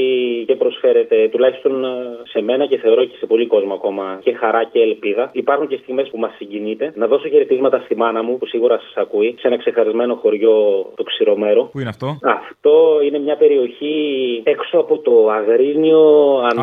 και 0.48 0.56
προσφέρετε 0.56 1.28
τουλάχιστον 1.32 1.84
ε, 1.86 1.88
σε 2.32 2.42
μένα 2.42 2.66
και 2.66 2.78
θεωρώ 2.78 3.06
και 3.06 3.18
σε 3.20 3.26
πολύ 3.26 3.48
κόσμο 3.48 3.74
ακόμα 3.74 4.20
και 4.24 4.34
χαρά 4.34 4.64
και 4.64 4.80
ελπίδα. 4.80 5.30
Υπάρχουν 5.34 5.68
και 5.68 5.78
στιγμές 5.82 6.08
που 6.12 6.18
μας 6.18 6.32
συγκινείτε. 6.38 6.92
Να 6.96 7.08
δώσω 7.08 7.28
χαιρετίσματα 7.28 7.82
στη 7.86 7.96
μάνα 7.96 8.24
μου 8.24 8.38
που 8.38 8.46
σίγουρα 8.46 8.78
σας 8.78 8.94
ακούει 8.96 9.36
σε 9.40 9.48
ένα 9.48 9.58
ξεχαρισμένο 9.58 10.16
χωριό 10.16 10.56
το 10.96 11.04
Ξηρομέρο. 11.04 11.64
Πού 11.64 11.80
είναι 11.80 11.90
αυτό; 11.90 12.18
Αυτό 12.22 12.74
είναι 13.06 13.20
μια 13.20 13.36
περιοχή 13.36 13.96
έξω 14.44 14.78
από 14.78 14.98
το 14.98 15.30
Αγρίνιο. 15.30 16.02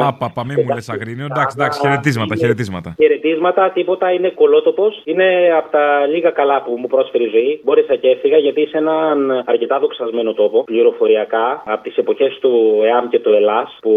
Α, 0.07 0.15
παπα, 0.15 0.45
μη 0.47 0.55
μου 0.57 0.75
λες 0.75 0.89
αγρίνιο. 0.89 1.25
Εντάξει, 1.31 1.57
εντάξει, 1.59 1.81
χαιρετίσματα, 1.81 2.35
χαιρετίσματα. 2.37 2.95
Χαιρετίσματα, 2.99 3.71
τίποτα, 3.71 4.13
είναι 4.13 4.31
κολότοπος. 4.31 5.03
Είναι 5.05 5.29
από 5.59 5.71
τα 5.71 6.07
λίγα 6.07 6.31
καλά 6.31 6.63
που 6.63 6.77
μου 6.81 6.87
πρόσφερε 6.87 7.25
η 7.25 7.29
ζωή. 7.29 7.61
Μπόρεσα 7.65 7.97
και 7.97 8.09
έφυγα 8.09 8.39
γιατί 8.39 8.61
είσαι 8.61 8.77
έναν 8.77 9.43
αρκετά 9.47 9.79
δοξασμένο 9.79 10.33
τόπο, 10.33 10.65
πληροφοριακά, 10.65 11.63
από 11.67 11.83
τις 11.83 11.97
εποχές 11.97 12.39
του 12.41 12.81
ΕΑΜ 12.85 13.09
και 13.09 13.19
του 13.19 13.33
ΕΛΑΣ, 13.33 13.79
που 13.81 13.95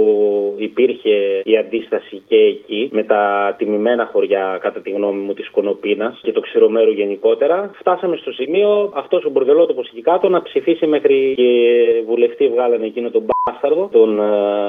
υπήρχε 0.58 1.42
η 1.44 1.58
αντίσταση 1.58 2.22
και 2.28 2.36
εκεί, 2.36 2.90
με 2.92 3.04
τα 3.04 3.54
τιμημένα 3.58 4.10
χωριά, 4.12 4.58
κατά 4.62 4.80
τη 4.80 4.90
γνώμη 4.90 5.22
μου, 5.22 5.34
της 5.34 5.50
Κονοπίνας 5.50 6.20
και 6.22 6.32
το 6.32 6.40
Ξηρομέρου 6.40 6.92
γενικότερα. 6.92 7.72
Φτάσαμε 7.80 8.16
στο 8.16 8.32
σημείο 8.32 8.92
αυτός 8.96 9.26
ο 9.26 9.30
μπουρδελότοπος 9.30 9.88
εκεί 9.88 10.02
κάτω 10.02 10.30
να 10.30 10.42
ψηφίσει 10.42 10.88
μέχρι 10.88 11.34
και 11.36 12.04
βουλευτή 12.08 12.48
βγάλανε 12.48 12.86
εκείνο 12.86 13.10
τον 13.10 13.26
μπ 13.48 13.52
μπάσταρδο, 13.52 13.90
τον. 13.92 14.20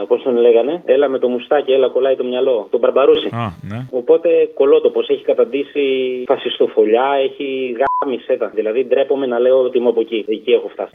Πώς 0.08 0.22
τον 0.22 0.36
λέγανε. 0.36 0.82
Έλα 0.84 1.08
με 1.08 1.18
το 1.18 1.28
μουστάκι, 1.28 1.72
έλα 1.72 1.88
κολλάει 1.88 2.16
το 2.16 2.24
μυαλό. 2.24 2.66
Τον 2.70 2.80
Μπαρμπαρούση. 2.80 3.28
Α, 3.32 3.52
ναι. 3.62 3.86
Οπότε 3.90 4.28
κολότοπο 4.54 5.00
έχει 5.00 5.22
καταντήσει 5.22 5.82
φασιστοφολιά, 6.26 7.08
έχει 7.22 7.76
γάμι 7.78 8.18
σέτα. 8.18 8.50
Δηλαδή 8.54 8.84
ντρέπομαι 8.84 9.26
να 9.26 9.38
λέω 9.38 9.58
ότι 9.58 9.78
είμαι 9.78 9.88
από 9.88 10.00
εκεί. 10.00 10.24
Εκεί 10.28 10.50
έχω 10.50 10.68
φτάσει. 10.68 10.92